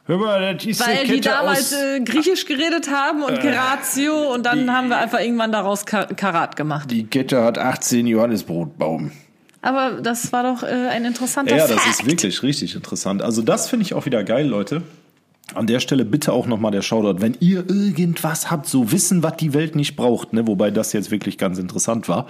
Hör 0.09 0.19
mal, 0.19 0.55
das 0.55 0.65
ist 0.65 0.87
Weil 0.87 1.05
die 1.07 1.21
damals 1.21 1.73
aus, 1.75 1.81
äh, 1.81 2.01
Griechisch 2.01 2.47
geredet 2.47 2.91
haben 2.91 3.25
und 3.25 3.41
Keratio 3.41 4.33
und 4.33 4.47
dann 4.47 4.73
haben 4.73 4.89
wir 4.89 4.99
einfach 4.99 5.19
irgendwann 5.21 5.51
daraus 5.51 5.85
Ka 5.85 6.05
Karat 6.05 6.55
gemacht. 6.55 6.91
Die 6.91 7.07
Kette 7.07 7.43
hat 7.43 7.59
18 7.59 8.07
Johannesbrotbaum. 8.07 9.11
Aber 9.63 10.01
das 10.01 10.33
war 10.33 10.45
doch 10.45 10.63
äh, 10.63 10.67
ein 10.91 11.05
interessanter 11.05 11.57
Ja, 11.57 11.67
Fact. 11.67 11.79
das 11.79 11.87
ist 11.89 12.07
wirklich 12.07 12.41
richtig 12.45 12.77
interessant. 12.77 13.21
Also 13.21 13.43
das 13.43 13.69
finde 13.69 13.85
ich 13.85 13.95
auch 13.95 14.07
wieder 14.07 14.23
geil, 14.23 14.47
Leute. 14.47 14.83
An 15.55 15.67
der 15.67 15.81
Stelle 15.81 16.05
bitte 16.05 16.33
auch 16.33 16.47
nochmal 16.47 16.73
der 16.73 16.83
Shoutout, 16.83 17.21
wenn 17.21 17.37
ihr 17.41 17.69
irgendwas 17.71 18.51
habt, 18.51 18.67
so 18.67 18.91
Wissen, 18.91 19.23
was 19.23 19.37
die 19.37 19.55
Welt 19.55 19.77
nicht 19.77 19.97
braucht, 19.97 20.33
ne, 20.33 20.47
wobei 20.47 20.71
das 20.71 20.93
jetzt 20.93 21.11
wirklich 21.11 21.39
ganz 21.39 21.59
interessant 21.59 22.09
war. 22.09 22.27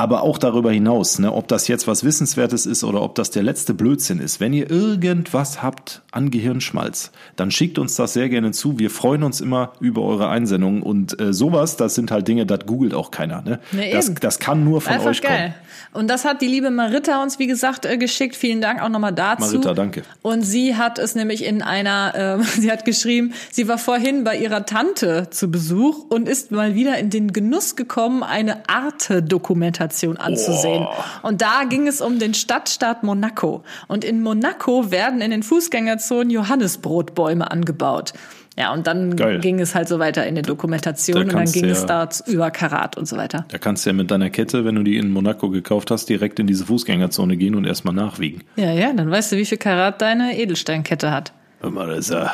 Aber 0.00 0.22
auch 0.22 0.38
darüber 0.38 0.70
hinaus, 0.70 1.18
ne, 1.18 1.32
ob 1.32 1.48
das 1.48 1.66
jetzt 1.66 1.88
was 1.88 2.04
Wissenswertes 2.04 2.66
ist 2.66 2.84
oder 2.84 3.02
ob 3.02 3.16
das 3.16 3.32
der 3.32 3.42
letzte 3.42 3.74
Blödsinn 3.74 4.20
ist. 4.20 4.38
Wenn 4.38 4.52
ihr 4.52 4.70
irgendwas 4.70 5.60
habt 5.60 6.02
an 6.12 6.30
Gehirnschmalz, 6.30 7.10
dann 7.34 7.50
schickt 7.50 7.80
uns 7.80 7.96
das 7.96 8.12
sehr 8.12 8.28
gerne 8.28 8.52
zu. 8.52 8.78
Wir 8.78 8.90
freuen 8.90 9.24
uns 9.24 9.40
immer 9.40 9.72
über 9.80 10.02
eure 10.02 10.28
Einsendungen 10.28 10.84
und 10.84 11.20
äh, 11.20 11.32
sowas, 11.32 11.76
das 11.76 11.96
sind 11.96 12.12
halt 12.12 12.28
Dinge, 12.28 12.46
das 12.46 12.60
googelt 12.64 12.94
auch 12.94 13.10
keiner. 13.10 13.42
Ne? 13.42 13.58
Nee, 13.72 13.92
das, 13.92 14.14
das 14.14 14.38
kann 14.38 14.62
nur 14.62 14.80
von 14.80 14.92
Einfach 14.92 15.10
euch 15.10 15.20
geil. 15.20 15.54
kommen. 15.90 16.00
Und 16.00 16.08
das 16.08 16.24
hat 16.24 16.42
die 16.42 16.46
liebe 16.46 16.70
Marita 16.70 17.20
uns, 17.20 17.40
wie 17.40 17.48
gesagt, 17.48 17.84
äh, 17.84 17.98
geschickt. 17.98 18.36
Vielen 18.36 18.60
Dank 18.60 18.80
auch 18.80 18.90
nochmal 18.90 19.12
dazu. 19.12 19.46
Marita, 19.46 19.74
danke. 19.74 20.04
Und 20.22 20.42
sie 20.42 20.76
hat 20.76 21.00
es 21.00 21.16
nämlich 21.16 21.44
in 21.44 21.60
einer, 21.60 22.38
äh, 22.38 22.44
sie 22.60 22.70
hat 22.70 22.84
geschrieben, 22.84 23.32
sie 23.50 23.66
war 23.66 23.78
vorhin 23.78 24.22
bei 24.22 24.38
ihrer 24.38 24.64
Tante 24.64 25.26
zu 25.30 25.50
Besuch 25.50 26.06
und 26.08 26.28
ist 26.28 26.52
mal 26.52 26.76
wieder 26.76 26.98
in 26.98 27.10
den 27.10 27.32
Genuss 27.32 27.74
gekommen, 27.74 28.22
eine 28.22 28.68
Arte-Dokumentation 28.68 29.87
anzusehen. 30.16 30.86
Und 31.22 31.42
da 31.42 31.64
ging 31.68 31.86
es 31.86 32.00
um 32.00 32.18
den 32.18 32.34
Stadtstaat 32.34 33.02
Monaco. 33.02 33.62
Und 33.86 34.04
in 34.04 34.22
Monaco 34.22 34.90
werden 34.90 35.20
in 35.20 35.30
den 35.30 35.42
Fußgängerzonen 35.42 36.30
Johannisbrotbäume 36.30 37.50
angebaut. 37.50 38.12
Ja, 38.56 38.72
und 38.72 38.88
dann 38.88 39.14
Geil. 39.14 39.38
ging 39.38 39.60
es 39.60 39.76
halt 39.76 39.86
so 39.86 40.00
weiter 40.00 40.26
in 40.26 40.34
der 40.34 40.42
Dokumentation 40.42 41.14
Da 41.14 41.20
und 41.22 41.32
dann 41.32 41.52
ging 41.52 41.62
du 41.62 41.70
es 41.70 41.82
ja- 41.82 41.86
da 41.86 42.08
über 42.26 42.50
Karat 42.50 42.96
und 42.96 43.06
so 43.06 43.16
weiter. 43.16 43.44
Da 43.50 43.58
kannst 43.58 43.86
du 43.86 43.90
ja 43.90 43.94
mit 43.94 44.10
deiner 44.10 44.30
Kette, 44.30 44.64
wenn 44.64 44.74
du 44.74 44.82
die 44.82 44.96
in 44.96 45.10
Monaco 45.12 45.48
gekauft 45.48 45.92
hast, 45.92 46.08
direkt 46.08 46.40
in 46.40 46.48
diese 46.48 46.66
Fußgängerzone 46.66 47.36
gehen 47.36 47.54
und 47.54 47.64
erstmal 47.66 47.94
nachwiegen. 47.94 48.42
Ja, 48.56 48.72
ja, 48.72 48.92
dann 48.92 49.08
weißt 49.12 49.30
du, 49.30 49.36
wie 49.36 49.44
viel 49.44 49.58
Karat 49.58 50.02
deine 50.02 50.36
Edelsteinkette 50.36 51.12
hat. 51.12 51.32
Hör 51.60 51.70
das 51.86 51.98
ist 51.98 52.10
ja, 52.10 52.32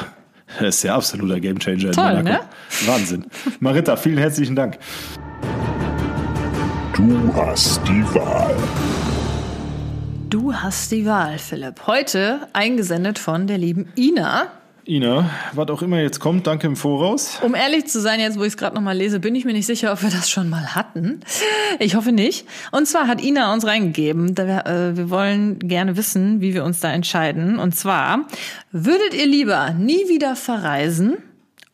das 0.61 0.77
ist 0.77 0.83
ja 0.85 0.95
absoluter 0.97 1.41
Gamechanger 1.41 1.91
in 1.91 1.95
Monaco. 1.95 2.23
ne? 2.23 2.41
Wahnsinn. 2.87 3.27
Marita, 3.61 3.95
vielen 3.97 4.17
herzlichen 4.19 4.57
Dank. 4.57 4.79
Du 6.97 7.35
hast 7.35 7.81
die 7.89 8.05
Wahl. 8.15 8.55
Du 10.31 10.55
hast 10.55 10.93
die 10.93 11.05
Wahl, 11.05 11.39
Philipp. 11.39 11.89
Heute 11.89 12.47
eingesendet 12.53 13.19
von 13.19 13.49
der 13.49 13.59
lieben 13.59 13.89
Ina. 13.97 14.47
Ina, 14.87 15.29
was 15.55 15.69
auch 15.71 15.83
immer 15.83 15.99
jetzt 15.99 16.21
kommt, 16.21 16.47
danke 16.47 16.69
im 16.69 16.77
Voraus. 16.77 17.41
Um 17.43 17.57
ehrlich 17.57 17.87
zu 17.87 18.01
sein, 18.01 18.21
jetzt 18.21 18.39
wo 18.39 18.43
ich 18.43 18.51
es 18.53 18.57
gerade 18.57 18.77
nochmal 18.77 18.97
lese, 18.97 19.19
bin 19.19 19.35
ich 19.35 19.45
mir 19.45 19.55
nicht 19.55 19.67
sicher, 19.67 19.93
ob 19.93 20.05
wir 20.05 20.11
das 20.11 20.31
schon 20.31 20.49
mal 20.49 20.77
hatten. 20.77 21.19
Ich 21.81 21.97
hoffe 21.97 22.13
nicht. 22.13 22.47
Und 22.71 22.87
zwar 22.87 23.09
hat 23.09 23.21
Ina 23.21 23.53
uns 23.53 23.67
reingegeben, 23.67 24.37
da 24.37 24.47
wir, 24.47 24.67
äh, 24.67 24.97
wir 24.97 25.11
wollen 25.11 25.59
gerne 25.59 25.97
wissen, 25.97 26.41
wie 26.41 26.55
wir 26.55 26.63
uns 26.63 26.79
da 26.79 26.93
entscheiden. 26.93 27.59
Und 27.59 27.75
zwar, 27.75 28.29
würdet 28.71 29.15
ihr 29.15 29.27
lieber 29.27 29.71
nie 29.71 30.09
wieder 30.09 30.37
verreisen 30.37 31.17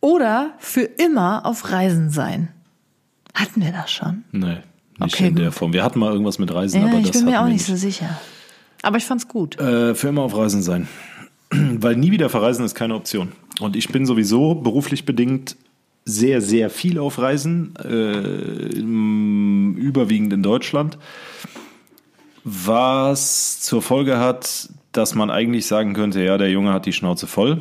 oder 0.00 0.54
für 0.56 0.80
immer 0.80 1.44
auf 1.44 1.70
Reisen 1.70 2.08
sein? 2.08 2.48
Hatten 3.34 3.62
wir 3.62 3.72
das 3.72 3.90
schon? 3.90 4.24
Nee, 4.32 4.60
nicht 5.00 5.14
Okay, 5.14 5.28
in 5.28 5.36
der. 5.36 5.52
Form. 5.52 5.72
Wir 5.72 5.82
hatten 5.84 5.98
mal 5.98 6.10
irgendwas 6.12 6.38
mit 6.38 6.52
Reisen, 6.52 6.80
Ja, 6.82 6.88
aber 6.88 6.98
ich 6.98 7.06
das 7.10 7.18
bin 7.22 7.26
mir 7.30 7.40
auch 7.42 7.46
nicht 7.46 7.64
so 7.64 7.76
sicher. 7.76 8.18
Aber 8.82 8.96
ich 8.96 9.04
fand's 9.04 9.28
gut. 9.28 9.58
Äh, 9.60 9.94
für 9.94 10.08
immer 10.08 10.22
auf 10.22 10.36
Reisen 10.36 10.62
sein. 10.62 10.88
Weil 11.50 11.96
nie 11.96 12.10
wieder 12.12 12.28
verreisen 12.28 12.64
ist 12.64 12.74
keine 12.74 12.94
Option. 12.94 13.32
Und 13.60 13.76
ich 13.76 13.88
bin 13.88 14.06
sowieso 14.06 14.54
beruflich 14.54 15.04
bedingt 15.04 15.56
sehr, 16.06 16.40
sehr 16.40 16.70
viel 16.70 16.98
auf 16.98 17.18
Reisen, 17.18 17.74
äh, 17.76 18.68
im- 18.78 19.76
überwiegend 19.76 20.32
in 20.32 20.42
Deutschland, 20.42 20.96
was 22.44 23.60
zur 23.60 23.82
Folge 23.82 24.18
hat, 24.18 24.68
dass 24.92 25.14
man 25.14 25.30
eigentlich 25.30 25.66
sagen 25.66 25.92
könnte, 25.92 26.22
ja, 26.22 26.38
der 26.38 26.50
Junge 26.50 26.72
hat 26.72 26.86
die 26.86 26.92
Schnauze 26.92 27.26
voll. 27.26 27.60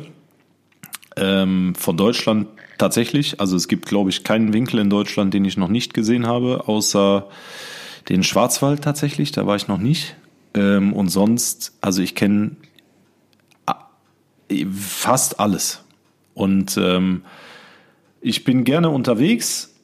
Ähm, 1.16 1.74
von 1.76 1.96
Deutschland 1.96 2.48
tatsächlich. 2.80 3.40
Also 3.40 3.56
es 3.56 3.68
gibt, 3.68 3.86
glaube 3.86 4.10
ich, 4.10 4.24
keinen 4.24 4.52
Winkel 4.52 4.80
in 4.80 4.90
Deutschland, 4.90 5.34
den 5.34 5.44
ich 5.44 5.56
noch 5.56 5.68
nicht 5.68 5.94
gesehen 5.94 6.26
habe, 6.26 6.64
außer 6.66 7.28
den 8.08 8.22
Schwarzwald 8.22 8.82
tatsächlich. 8.82 9.32
Da 9.32 9.46
war 9.46 9.56
ich 9.56 9.68
noch 9.68 9.78
nicht. 9.78 10.16
Ähm, 10.54 10.92
und 10.92 11.08
sonst, 11.08 11.76
also 11.80 12.02
ich 12.02 12.14
kenne 12.14 12.56
fast 14.72 15.38
alles. 15.38 15.84
Und 16.34 16.76
ähm, 16.76 17.22
ich 18.20 18.44
bin 18.44 18.64
gerne 18.64 18.90
unterwegs, 18.90 19.74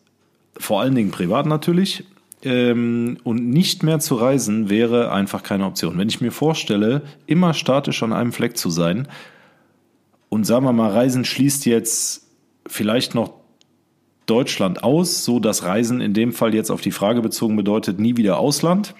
vor 0.58 0.80
allen 0.80 0.94
Dingen 0.94 1.10
privat 1.10 1.46
natürlich. 1.46 2.04
Ähm, 2.42 3.18
und 3.24 3.48
nicht 3.48 3.82
mehr 3.82 3.98
zu 3.98 4.16
reisen 4.16 4.68
wäre 4.68 5.12
einfach 5.12 5.42
keine 5.42 5.66
Option. 5.66 5.98
Wenn 5.98 6.08
ich 6.08 6.20
mir 6.20 6.32
vorstelle, 6.32 7.02
immer 7.26 7.54
statisch 7.54 8.02
an 8.02 8.12
einem 8.12 8.32
Fleck 8.32 8.56
zu 8.56 8.70
sein 8.70 9.08
und 10.28 10.44
sagen 10.44 10.64
wir 10.64 10.72
mal, 10.72 10.90
Reisen 10.90 11.24
schließt 11.24 11.66
jetzt 11.66 12.25
vielleicht 12.66 13.14
noch 13.14 13.32
Deutschland 14.26 14.82
aus, 14.82 15.24
so 15.24 15.38
dass 15.38 15.62
Reisen 15.62 16.00
in 16.00 16.12
dem 16.12 16.32
Fall 16.32 16.54
jetzt 16.54 16.70
auf 16.70 16.80
die 16.80 16.90
Frage 16.90 17.22
bezogen 17.22 17.56
bedeutet, 17.56 17.98
nie 17.98 18.16
wieder 18.16 18.38
Ausland. 18.38 18.94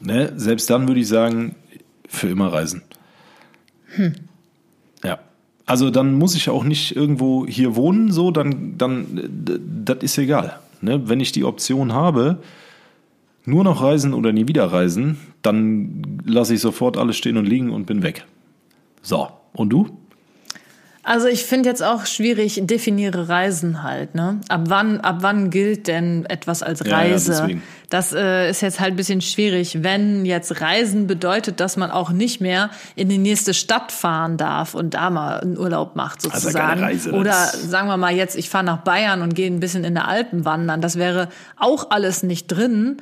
Ne? 0.00 0.32
Selbst 0.36 0.70
dann 0.70 0.88
würde 0.88 1.00
ich 1.00 1.08
sagen, 1.08 1.54
für 2.08 2.28
immer 2.28 2.52
reisen. 2.52 2.82
Ja. 5.04 5.18
Also 5.66 5.90
dann 5.90 6.14
muss 6.14 6.34
ich 6.34 6.48
auch 6.48 6.64
nicht 6.64 6.96
irgendwo 6.96 7.46
hier 7.46 7.76
wohnen, 7.76 8.10
so, 8.10 8.30
dann, 8.30 8.78
dann, 8.78 9.28
das 9.84 9.98
ist 10.02 10.18
egal. 10.18 10.58
Ne? 10.80 11.08
Wenn 11.08 11.20
ich 11.20 11.32
die 11.32 11.44
Option 11.44 11.92
habe, 11.92 12.38
nur 13.44 13.64
noch 13.64 13.82
reisen 13.82 14.14
oder 14.14 14.32
nie 14.32 14.48
wieder 14.48 14.66
reisen, 14.66 15.18
dann 15.42 16.22
lasse 16.24 16.54
ich 16.54 16.60
sofort 16.60 16.96
alles 16.96 17.16
stehen 17.16 17.36
und 17.36 17.46
liegen 17.46 17.70
und 17.70 17.86
bin 17.86 18.02
weg. 18.02 18.26
So. 19.02 19.28
Und 19.54 19.70
du? 19.70 19.90
Also 21.04 21.26
ich 21.26 21.44
finde 21.44 21.68
jetzt 21.68 21.82
auch 21.82 22.06
schwierig, 22.06 22.60
definiere 22.62 23.28
Reisen 23.28 23.82
halt, 23.82 24.14
ne? 24.14 24.40
Ab 24.48 24.62
wann, 24.68 25.00
ab 25.00 25.16
wann 25.20 25.50
gilt 25.50 25.88
denn 25.88 26.24
etwas 26.26 26.62
als 26.62 26.78
Ja, 26.80 26.86
ja, 26.86 26.96
Reise? 26.98 27.32
deswegen. 27.32 27.62
das 27.90 28.12
äh, 28.12 28.48
ist 28.48 28.60
jetzt 28.62 28.78
halt 28.78 28.92
ein 28.92 28.96
bisschen 28.96 29.20
schwierig, 29.20 29.82
wenn 29.82 30.24
jetzt 30.24 30.60
Reisen 30.60 31.08
bedeutet, 31.08 31.58
dass 31.58 31.76
man 31.76 31.90
auch 31.90 32.10
nicht 32.10 32.40
mehr 32.40 32.70
in 32.94 33.08
die 33.08 33.18
nächste 33.18 33.52
Stadt 33.52 33.90
fahren 33.90 34.36
darf 34.36 34.74
und 34.74 34.94
da 34.94 35.10
mal 35.10 35.40
einen 35.40 35.58
Urlaub 35.58 35.96
macht 35.96 36.18
Also 36.24 36.30
sozusagen. 36.38 36.68
keine 36.68 36.82
Reise, 36.82 37.10
Oder 37.12 37.32
sagen 37.46 37.88
wir 37.88 37.96
mal 37.96 38.14
jetzt, 38.14 38.36
ich 38.36 38.48
fahre 38.48 38.64
nach 38.64 38.78
Bayern 38.78 39.22
und 39.22 39.34
gehe 39.34 39.48
ein 39.50 39.58
bisschen 39.58 39.82
in 39.82 39.94
der 39.94 40.06
Alpen 40.06 40.44
wandern. 40.44 40.80
Das 40.80 40.96
wäre 40.96 41.28
auch 41.58 41.90
alles 41.90 42.22
nicht 42.22 42.46
drin. 42.46 42.98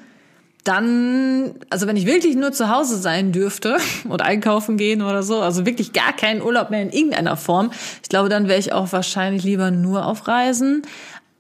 Dann, 0.65 1.55
also 1.71 1.87
wenn 1.87 1.97
ich 1.97 2.07
wirklich 2.07 2.37
nur 2.37 2.53
zu 2.53 2.69
Hause 2.69 2.99
sein 2.99 3.33
dürfte 3.33 3.79
und 4.09 4.23
einkaufen 4.23 4.77
gehen 4.77 5.03
oder 5.03 5.23
so, 5.23 5.41
also 5.41 5.67
wirklich 5.67 5.93
gar 5.93 6.13
keinen 6.13 6.43
Urlaub 6.43 6.71
mehr 6.71 6.83
in 6.83 6.91
irgendeiner 6.91 7.37
Form, 7.37 7.71
ich 8.03 8.09
glaube, 8.09 8.29
dann 8.29 8.49
wäre 8.49 8.59
ich 8.59 8.73
auch 8.73 8.93
wahrscheinlich 8.93 9.43
lieber 9.43 9.71
nur 9.71 10.07
auf 10.07 10.29
Reisen. 10.29 10.83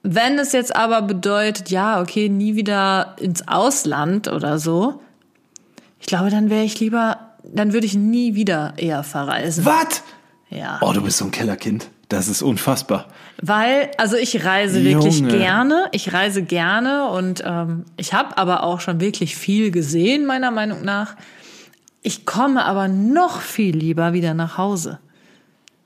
Wenn 0.02 0.38
es 0.38 0.52
jetzt 0.52 0.74
aber 0.74 1.02
bedeutet, 1.02 1.70
ja, 1.70 2.00
okay, 2.00 2.28
nie 2.28 2.56
wieder 2.56 3.16
ins 3.20 3.46
Ausland 3.46 4.28
oder 4.28 4.58
so, 4.58 5.00
ich 6.00 6.06
glaube, 6.06 6.30
dann 6.30 6.48
wäre 6.48 6.64
ich 6.64 6.80
lieber, 6.80 7.18
dann 7.44 7.74
würde 7.74 7.86
ich 7.86 7.94
nie 7.94 8.34
wieder 8.34 8.72
eher 8.78 9.02
verreisen. 9.04 9.66
Was? 9.66 10.02
Ja. 10.48 10.78
Oh, 10.80 10.92
du 10.92 11.02
bist 11.02 11.18
so 11.18 11.26
ein 11.26 11.30
Kellerkind. 11.30 11.88
Das 12.10 12.26
ist 12.26 12.42
unfassbar. 12.42 13.06
Weil, 13.40 13.92
also 13.96 14.16
ich 14.16 14.44
reise 14.44 14.82
wirklich 14.82 15.20
Junge. 15.20 15.38
gerne, 15.38 15.88
ich 15.92 16.12
reise 16.12 16.42
gerne 16.42 17.08
und 17.08 17.42
ähm, 17.46 17.84
ich 17.96 18.12
habe 18.12 18.36
aber 18.36 18.64
auch 18.64 18.80
schon 18.80 19.00
wirklich 19.00 19.36
viel 19.36 19.70
gesehen, 19.70 20.26
meiner 20.26 20.50
Meinung 20.50 20.82
nach. 20.82 21.14
Ich 22.02 22.26
komme 22.26 22.64
aber 22.64 22.88
noch 22.88 23.40
viel 23.40 23.76
lieber 23.76 24.12
wieder 24.12 24.34
nach 24.34 24.58
Hause, 24.58 24.98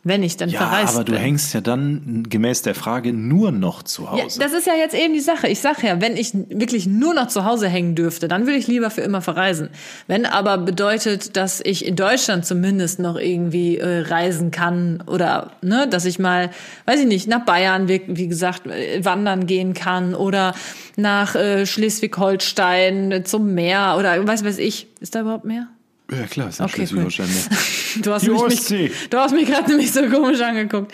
wenn 0.04 0.22
ich 0.22 0.36
dann 0.36 0.48
Ja, 0.50 0.58
verreist 0.58 0.94
aber 0.94 1.04
du 1.04 1.12
bin. 1.12 1.20
hängst 1.20 1.54
ja 1.54 1.60
dann 1.60 2.24
gemäß 2.28 2.62
der 2.62 2.74
Frage 2.74 3.12
nur 3.12 3.50
noch 3.52 3.82
zu 3.82 4.02
Ja, 4.04 4.10
Hause. 4.12 4.38
das 4.38 4.52
ist 4.52 4.66
ja 4.66 4.74
jetzt 4.74 4.94
eben 4.94 5.14
die 5.14 5.20
Sache. 5.20 5.48
Ich 5.48 5.60
sag 5.60 5.82
ja, 5.82 6.00
wenn 6.00 6.16
ich 6.16 6.32
wirklich 6.34 6.86
nur 6.86 7.14
noch 7.14 7.28
zu 7.28 7.44
Hause 7.44 7.68
hängen 7.68 7.94
dürfte, 7.94 8.28
dann 8.28 8.46
würde 8.46 8.58
ich 8.58 8.66
lieber 8.66 8.90
für 8.90 9.00
immer 9.00 9.22
verreisen. 9.22 9.70
Wenn 10.06 10.26
aber 10.26 10.58
bedeutet, 10.58 11.36
dass 11.36 11.60
ich 11.64 11.84
in 11.86 11.96
Deutschland 11.96 12.44
zumindest 12.46 12.98
noch 12.98 13.16
irgendwie 13.16 13.78
äh, 13.78 14.00
reisen 14.00 14.50
kann 14.50 15.02
oder 15.06 15.52
ne, 15.62 15.88
dass 15.88 16.04
ich 16.04 16.18
mal, 16.18 16.50
weiß 16.86 17.00
ich 17.00 17.06
nicht, 17.06 17.26
nach 17.26 17.44
Bayern, 17.44 17.88
wie, 17.88 18.02
wie 18.06 18.28
gesagt, 18.28 18.66
äh, 18.66 19.04
wandern 19.04 19.46
gehen 19.46 19.72
kann 19.74 20.14
oder 20.14 20.54
nach 20.96 21.34
äh, 21.34 21.66
Schleswig-Holstein 21.66 23.22
zum 23.24 23.54
Meer 23.54 23.96
oder 23.98 24.26
was 24.26 24.44
weiß 24.44 24.58
ich. 24.58 24.86
Ist 25.00 25.14
da 25.14 25.20
überhaupt 25.22 25.44
Meer? 25.44 25.68
Ja, 26.10 26.26
klar, 26.26 26.48
ist 26.48 26.60
Okay, 26.60 26.86
Schleswig-Holstein. 26.86 27.26
mehr. 27.26 27.58
Du 28.02 28.12
hast 28.12 28.26
mich, 28.26 28.70
mich, 28.70 29.08
du 29.08 29.18
hast 29.18 29.32
mich 29.32 29.46
gerade 29.46 29.68
nämlich 29.70 29.92
so 29.92 30.02
komisch 30.08 30.40
angeguckt. 30.40 30.92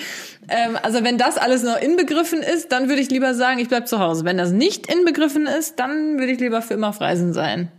Ähm, 0.48 0.76
also 0.82 1.02
wenn 1.02 1.16
das 1.16 1.38
alles 1.38 1.62
noch 1.62 1.80
inbegriffen 1.80 2.40
ist, 2.40 2.72
dann 2.72 2.88
würde 2.90 3.00
ich 3.00 3.10
lieber 3.10 3.34
sagen, 3.34 3.58
ich 3.58 3.68
bleib 3.68 3.88
zu 3.88 4.00
Hause. 4.00 4.26
Wenn 4.26 4.36
das 4.36 4.50
nicht 4.50 4.92
inbegriffen 4.92 5.46
ist, 5.46 5.80
dann 5.80 6.18
würde 6.18 6.32
ich 6.32 6.40
lieber 6.40 6.60
für 6.60 6.74
immer 6.74 6.88
auf 6.88 7.00
Reisen 7.00 7.32
sein. 7.32 7.70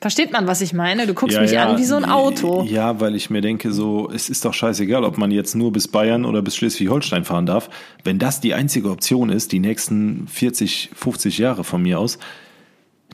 Versteht 0.00 0.30
man, 0.30 0.46
was 0.46 0.60
ich 0.60 0.72
meine? 0.72 1.08
Du 1.08 1.14
guckst 1.14 1.40
mich 1.40 1.58
an 1.58 1.76
wie 1.76 1.84
so 1.84 1.96
ein 1.96 2.04
Auto. 2.04 2.62
Ja, 2.62 3.00
weil 3.00 3.16
ich 3.16 3.30
mir 3.30 3.40
denke, 3.40 3.72
so, 3.72 4.08
es 4.14 4.30
ist 4.30 4.44
doch 4.44 4.54
scheißegal, 4.54 5.02
ob 5.02 5.18
man 5.18 5.32
jetzt 5.32 5.56
nur 5.56 5.72
bis 5.72 5.88
Bayern 5.88 6.24
oder 6.24 6.40
bis 6.40 6.54
Schleswig-Holstein 6.54 7.24
fahren 7.24 7.46
darf. 7.46 7.68
Wenn 8.04 8.20
das 8.20 8.40
die 8.40 8.54
einzige 8.54 8.90
Option 8.90 9.30
ist, 9.30 9.50
die 9.50 9.58
nächsten 9.58 10.28
40, 10.28 10.90
50 10.94 11.38
Jahre 11.38 11.64
von 11.64 11.82
mir 11.82 11.98
aus, 11.98 12.18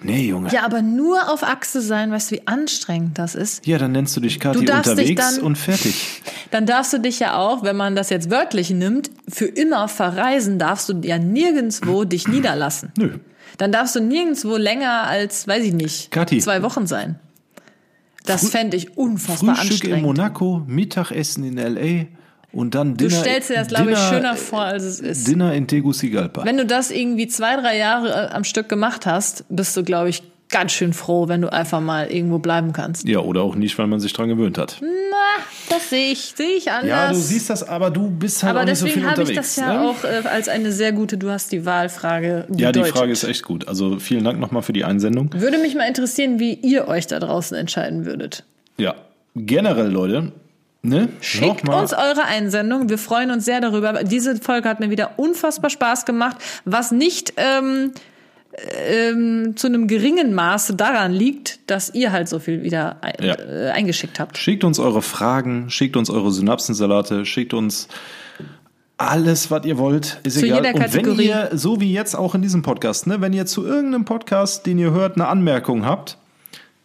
Nee, 0.03 0.27
Junge. 0.29 0.49
Ja, 0.49 0.55
Ja, 0.55 0.65
aber 0.65 0.83
nur 0.83 1.31
auf 1.33 1.43
Achse 1.43 1.81
sein, 1.81 2.11
weißt 2.11 2.31
du, 2.31 2.35
wie 2.37 2.47
anstrengend 2.47 3.19
das 3.19 3.35
ist? 3.35 3.67
dann 3.67 3.93
nennst 3.93 4.17
du 4.17 4.21
dich 4.21 4.39
Kathi 4.41 4.65
Du 4.65 4.73
unterwegs 4.73 5.37
dann- 5.37 5.43
und 5.45 5.57
fertig. 5.57 6.23
Dann 6.51 6.67
darfst 6.67 6.93
du 6.93 6.99
dich 6.99 7.19
ja 7.19 7.37
auch, 7.37 7.65
wenn 7.65 7.75
man 7.77 7.97
das 7.97 8.11
jetzt 8.11 8.31
wörtlich 8.31 8.71
nimmt, 8.71 9.11
für 9.29 9.47
immer 9.47 9.89
verreisen, 9.89 10.59
darfst 10.61 10.89
du 10.89 11.01
ja 11.03 11.19
nirgendwo 11.19 12.05
dich 12.05 12.29
niederlassen. 12.29 12.93
Nö. 12.97 13.19
Dann 13.59 13.73
darfst 13.73 13.97
du 13.97 14.01
nirgendwo 14.01 14.57
länger 14.57 15.05
als, 15.05 15.49
weiß 15.49 15.65
ich 15.65 15.73
nicht, 15.73 16.11
Kathi. 16.13 16.39
zwei 16.39 16.63
Wochen 16.63 16.87
sein. 16.87 17.19
Das 18.27 18.49
fände 18.51 18.77
ich 18.77 18.97
unfassbar 18.97 19.57
Frühstück 19.57 19.85
in 19.85 19.95
anstrengend. 19.95 20.03
Monaco, 20.07 20.63
Mittagessen 20.67 21.45
in 21.45 21.59
L.A. 21.59 22.07
und 22.55 22.75
dann 22.75 22.97
Du 22.97 23.09
Dinner. 23.09 23.21
stellst 23.21 23.51
dir 23.51 23.55
das, 23.55 23.69
glaube 23.69 23.93
ich, 23.93 23.99
schöner 23.99 24.37
vor, 24.37 24.63
als 24.63 24.83
es 24.85 25.01
ist. 25.01 25.27
Dinner 25.29 25.53
in 25.55 25.67
Tegucigalpa. 25.67 26.45
Wenn 26.45 26.57
du 26.57 26.67
das 26.67 26.91
irgendwie 26.91 27.27
zwei, 27.29 27.57
drei 27.57 27.77
Jahre 27.77 28.09
äh, 28.31 28.35
am 28.35 28.45
Stück 28.45 28.69
gemacht 28.69 29.07
hast, 29.07 29.45
bist 29.49 29.77
du, 29.77 29.83
glaube 29.83 30.09
ich, 30.09 30.23
ganz 30.51 30.73
schön 30.73 30.93
froh, 30.93 31.27
wenn 31.27 31.41
du 31.41 31.53
einfach 31.53 31.81
mal 31.81 32.07
irgendwo 32.13 32.39
bleiben 32.39 32.73
kannst. 32.73 33.09
Ja, 33.09 33.19
oder 33.21 33.43
auch 33.43 33.57
nicht, 33.57 33.77
weil 33.79 33.87
man 33.89 33.99
sich 33.99 34.13
dran 34.13 34.29
gewöhnt 34.29 34.57
hat. 34.59 34.81
Das 35.69 35.91
sehe 35.91 36.13
ich, 36.13 36.35
sehe 36.37 36.57
ich 36.57 36.71
anders. 36.71 36.89
Ja, 36.89 37.09
du 37.09 37.15
siehst 37.17 37.51
das, 37.51 37.67
aber 37.67 37.91
du 37.91 38.09
bist 38.11 38.43
halt 38.43 38.51
Aber 38.51 38.61
auch 38.61 38.65
nicht 38.67 38.79
so 38.79 38.85
deswegen 38.85 39.01
viel 39.03 39.11
habe 39.11 39.23
ich 39.23 39.29
unterwegs. 39.31 39.55
das 39.57 39.65
ja 39.65 39.73
ne? 39.73 39.89
auch 39.89 40.05
äh, 40.05 40.29
als 40.29 40.49
eine 40.49 40.71
sehr 40.71 40.93
gute, 40.93 41.17
du 41.17 41.31
hast 41.31 41.51
die 41.51 41.65
Wahlfrage 41.67 42.47
Ja, 42.57 42.71
die. 42.71 42.85
Frage 42.85 43.11
ist 43.11 43.25
echt 43.25 43.43
gut. 43.43 43.67
Also 43.67 43.99
vielen 43.99 44.23
Dank 44.23 44.39
nochmal 44.39 44.63
für 44.63 44.73
die 44.75 44.85
Einsendung. 44.85 45.31
Würde 45.35 45.59
mich 45.59 45.75
mal 45.75 45.89
interessieren, 45.89 46.39
wie 46.39 46.53
ihr 46.55 46.87
euch 46.87 47.07
da 47.07 47.19
draußen 47.19 47.57
entscheiden 47.57 48.05
würdet. 48.05 48.45
Ja, 48.77 48.95
generell, 49.35 49.89
Leute, 49.89 50.31
ne? 50.85 51.09
Schickt 51.21 51.69
uns 51.69 51.93
eure 51.93 52.25
Einsendung. 52.25 52.89
Wir 52.89 52.99
freuen 52.99 53.31
uns 53.31 53.45
sehr 53.45 53.61
darüber. 53.61 54.05
Diese 54.05 54.37
Folge 54.37 54.69
hat 54.69 54.81
mir 54.81 54.91
wieder 54.91 55.13
unfassbar 55.19 55.71
Spaß 55.71 56.05
gemacht, 56.05 56.37
was 56.65 56.93
nicht 56.93 57.33
ähm, 57.37 57.93
ähm, 58.89 59.57
zu 59.57 59.67
einem 59.67 59.89
geringen 59.89 60.35
Maße 60.35 60.77
daran 60.77 61.13
liegt, 61.13 61.59
dass 61.71 61.93
ihr 61.93 62.13
halt 62.13 62.29
so 62.29 62.39
viel 62.39 62.63
wieder 62.63 62.99
ein, 63.01 63.15
Ja. 63.21 63.35
äh, 63.35 63.71
eingeschickt 63.71 64.21
habt. 64.21 64.39
Schickt 64.39 64.63
uns 64.65 64.79
eure 64.79 65.03
Fragen, 65.03 65.71
schickt 65.71 65.97
uns 65.97 66.11
eure 66.11 66.31
Synapsensalate, 66.31 67.27
schickt 67.27 67.53
uns 67.55 67.89
alles, 68.97 69.51
was 69.51 69.65
ihr 69.67 69.77
wollt. 69.77 70.21
Ist 70.23 70.39
Zu 70.39 70.47
egal. 70.47 70.65
jeder 70.65 70.75
Und 70.77 70.95
wenn 70.95 71.19
ihr, 71.21 71.51
so 71.53 71.81
wie 71.81 71.93
jetzt 71.93 72.15
auch 72.15 72.35
in 72.37 72.43
diesem 72.43 72.63
Podcast, 72.63 73.07
ne, 73.09 73.21
wenn 73.21 73.33
ihr 73.33 73.45
zu 73.47 73.67
irgendeinem 73.67 74.05
Podcast, 74.05 74.67
den 74.67 74.79
ihr 74.79 74.93
hört, 74.93 75.17
eine 75.17 75.27
Anmerkung 75.27 75.85
habt, 75.85 76.17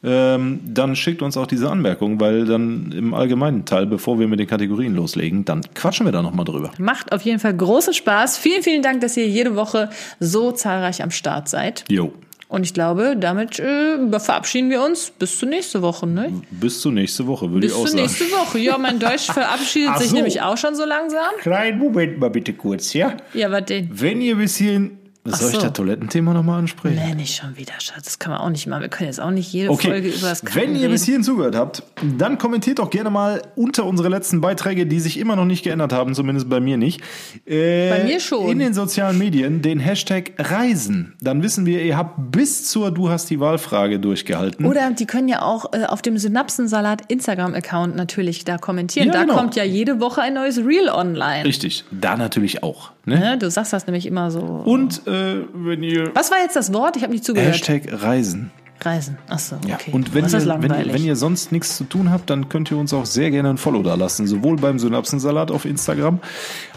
ähm, 0.01 0.61
dann 0.65 0.95
schickt 0.95 1.21
uns 1.21 1.35
auch 1.35 1.47
diese 1.47 1.69
Anmerkung, 1.69 2.19
weil 2.19 2.45
dann 2.45 2.93
im 2.93 3.13
allgemeinen 3.13 3.65
Teil, 3.65 3.85
bevor 3.85 4.19
wir 4.19 4.27
mit 4.27 4.39
den 4.39 4.47
Kategorien 4.47 4.95
loslegen, 4.95 5.43
dann 5.43 5.61
quatschen 5.73 6.05
wir 6.05 6.13
da 6.13 6.21
nochmal 6.21 6.45
drüber. 6.45 6.71
Macht 6.77 7.11
auf 7.11 7.21
jeden 7.23 7.39
Fall 7.39 7.55
großen 7.55 7.93
Spaß. 7.93 8.37
Vielen, 8.37 8.63
vielen 8.63 8.81
Dank, 8.81 9.01
dass 9.01 9.17
ihr 9.17 9.27
jede 9.27 9.55
Woche 9.55 9.89
so 10.19 10.51
zahlreich 10.51 11.03
am 11.03 11.11
Start 11.11 11.49
seid. 11.49 11.83
Jo. 11.89 12.13
Und 12.47 12.63
ich 12.65 12.73
glaube, 12.73 13.15
damit 13.15 13.59
äh, 13.59 14.19
verabschieden 14.19 14.71
wir 14.71 14.81
uns 14.81 15.11
bis 15.11 15.37
zur 15.37 15.49
nächsten 15.49 15.83
Woche. 15.83 16.07
Ne? 16.07 16.41
Bis 16.49 16.81
zur 16.81 16.91
nächste 16.91 17.27
Woche, 17.27 17.51
würde 17.51 17.67
Bis 17.67 17.71
ich 17.73 17.77
auch 17.77 17.81
zur 17.81 17.89
sagen. 17.89 18.01
nächsten 18.01 18.31
Woche. 18.31 18.57
Ja, 18.57 18.77
mein 18.79 18.97
Deutsch 18.99 19.25
verabschiedet 19.31 19.91
Ach 19.93 19.99
sich 19.99 20.09
so. 20.09 20.15
nämlich 20.15 20.41
auch 20.41 20.57
schon 20.57 20.75
so 20.75 20.83
langsam. 20.85 21.27
Kleinen 21.41 21.77
Moment 21.77 22.17
mal 22.19 22.29
bitte 22.31 22.53
kurz, 22.53 22.93
ja? 22.93 23.17
Ja, 23.35 23.51
was 23.51 23.65
denn? 23.65 23.89
Wenn 23.91 24.21
ihr 24.21 24.35
bis 24.35 24.55
hierhin. 24.55 24.98
Soll 25.25 25.49
ich 25.49 25.55
so. 25.55 25.61
das 25.61 25.73
Toilettenthema 25.73 26.33
nochmal 26.33 26.59
ansprechen? 26.59 26.95
Nee, 27.05 27.13
nicht 27.13 27.35
schon 27.35 27.57
wieder, 27.57 27.73
Schatz. 27.79 28.03
Das 28.05 28.19
kann 28.19 28.31
man 28.31 28.41
auch 28.41 28.49
nicht 28.49 28.67
machen. 28.67 28.81
Wir 28.81 28.89
können 28.89 29.09
jetzt 29.09 29.19
auch 29.19 29.31
nicht 29.31 29.51
jede 29.51 29.67
Folge 29.67 29.97
Okay, 29.97 30.17
über 30.17 30.29
das 30.29 30.43
wenn 30.55 30.75
ihr 30.75 30.81
reden. 30.83 30.91
bis 30.91 31.03
hierhin 31.03 31.23
zugehört 31.23 31.55
habt, 31.55 31.83
dann 32.17 32.37
kommentiert 32.37 32.79
doch 32.79 32.89
gerne 32.89 33.09
mal 33.09 33.41
unter 33.55 33.85
unsere 33.85 34.07
letzten 34.09 34.39
Beiträge, 34.41 34.85
die 34.85 34.99
sich 34.99 35.19
immer 35.19 35.35
noch 35.35 35.45
nicht 35.45 35.63
geändert 35.63 35.91
haben, 35.93 36.15
zumindest 36.15 36.49
bei 36.49 36.59
mir 36.61 36.77
nicht. 36.77 37.01
Äh, 37.45 37.89
Bei 37.89 38.03
mir 38.05 38.19
schon. 38.19 38.49
In 38.49 38.59
den 38.59 38.73
sozialen 38.73 39.17
Medien 39.17 39.61
den 39.61 39.79
Hashtag 39.79 40.31
Reisen. 40.39 41.15
Dann 41.21 41.43
wissen 41.43 41.65
wir, 41.65 41.83
ihr 41.83 41.97
habt 41.97 42.31
bis 42.31 42.65
zur 42.69 42.91
Du 42.91 43.09
hast 43.09 43.29
die 43.29 43.39
Wahlfrage 43.39 43.99
durchgehalten. 43.99 44.65
Oder 44.65 44.89
die 44.91 45.05
können 45.05 45.27
ja 45.27 45.41
auch 45.41 45.73
äh, 45.73 45.83
auf 45.85 46.01
dem 46.01 46.17
Synapsensalat 46.17 47.01
Instagram-Account 47.09 47.95
natürlich 47.95 48.45
da 48.45 48.57
kommentieren. 48.57 49.07
Ja, 49.07 49.13
da 49.13 49.21
genau. 49.23 49.35
kommt 49.35 49.55
ja 49.55 49.63
jede 49.63 49.99
Woche 49.99 50.21
ein 50.21 50.33
neues 50.33 50.57
Reel 50.59 50.89
online. 50.89 51.43
Richtig, 51.45 51.83
da 51.91 52.15
natürlich 52.15 52.63
auch. 52.63 52.91
Ne? 53.09 53.19
Ne? 53.19 53.37
Du 53.37 53.49
sagst 53.49 53.73
das 53.73 53.87
nämlich 53.87 54.05
immer 54.05 54.31
so. 54.31 54.41
Und 54.41 55.05
äh, 55.07 55.45
wenn 55.53 55.83
ihr 55.83 56.11
Was 56.15 56.31
war 56.31 56.39
jetzt 56.39 56.55
das 56.55 56.73
Wort? 56.73 56.95
Ich 56.95 57.03
habe 57.03 57.13
nicht 57.13 57.25
zugehört. 57.25 57.53
Hashtag 57.53 58.01
Reisen. 58.01 58.51
Reisen. 58.81 59.17
Achso, 59.27 59.57
okay. 59.57 59.67
Ja, 59.67 59.93
und 59.93 60.13
wenn 60.13 60.23
das 60.23 60.33
ihr, 60.33 60.39
ist 60.39 60.47
wenn, 60.47 60.71
ihr, 60.71 60.93
wenn 60.93 61.03
ihr 61.03 61.15
sonst 61.15 61.51
nichts 61.51 61.75
zu 61.75 61.83
tun 61.83 62.11
habt, 62.11 62.29
dann 62.29 62.49
könnt 62.49 62.71
ihr 62.71 62.77
uns 62.77 62.93
auch 62.93 63.05
sehr 63.05 63.29
gerne 63.29 63.49
ein 63.49 63.57
Follow 63.57 63.83
da 63.83 63.95
lassen. 63.95 64.25
Sowohl 64.25 64.55
beim 64.55 64.79
Synapsensalat 64.79 65.51
auf 65.51 65.65
Instagram 65.65 66.19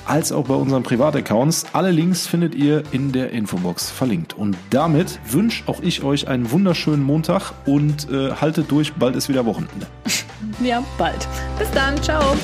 als 0.05 0.33
auch 0.33 0.47
bei 0.47 0.55
unseren 0.55 0.83
Privataccounts. 0.83 1.67
Alle 1.73 1.91
Links 1.91 2.27
findet 2.27 2.55
ihr 2.55 2.83
in 2.91 3.13
der 3.13 3.31
Infobox 3.31 3.91
verlinkt. 3.91 4.35
Und 4.35 4.57
damit 4.71 5.21
wünsche 5.29 5.65
auch 5.69 5.81
ich 5.81 6.03
euch 6.03 6.29
einen 6.29 6.51
wunderschönen 6.51 7.03
Montag 7.03 7.53
und 7.67 8.11
äh, 8.11 8.33
haltet 8.33 8.71
durch, 8.71 8.95
bald 8.95 9.15
ist 9.15 9.29
wieder 9.29 9.47
Wochenende. 9.47 9.87
ja, 10.63 10.83
bald. 10.99 11.29
Bis 11.59 11.71
dann. 11.71 12.03
Ciao. 12.03 12.37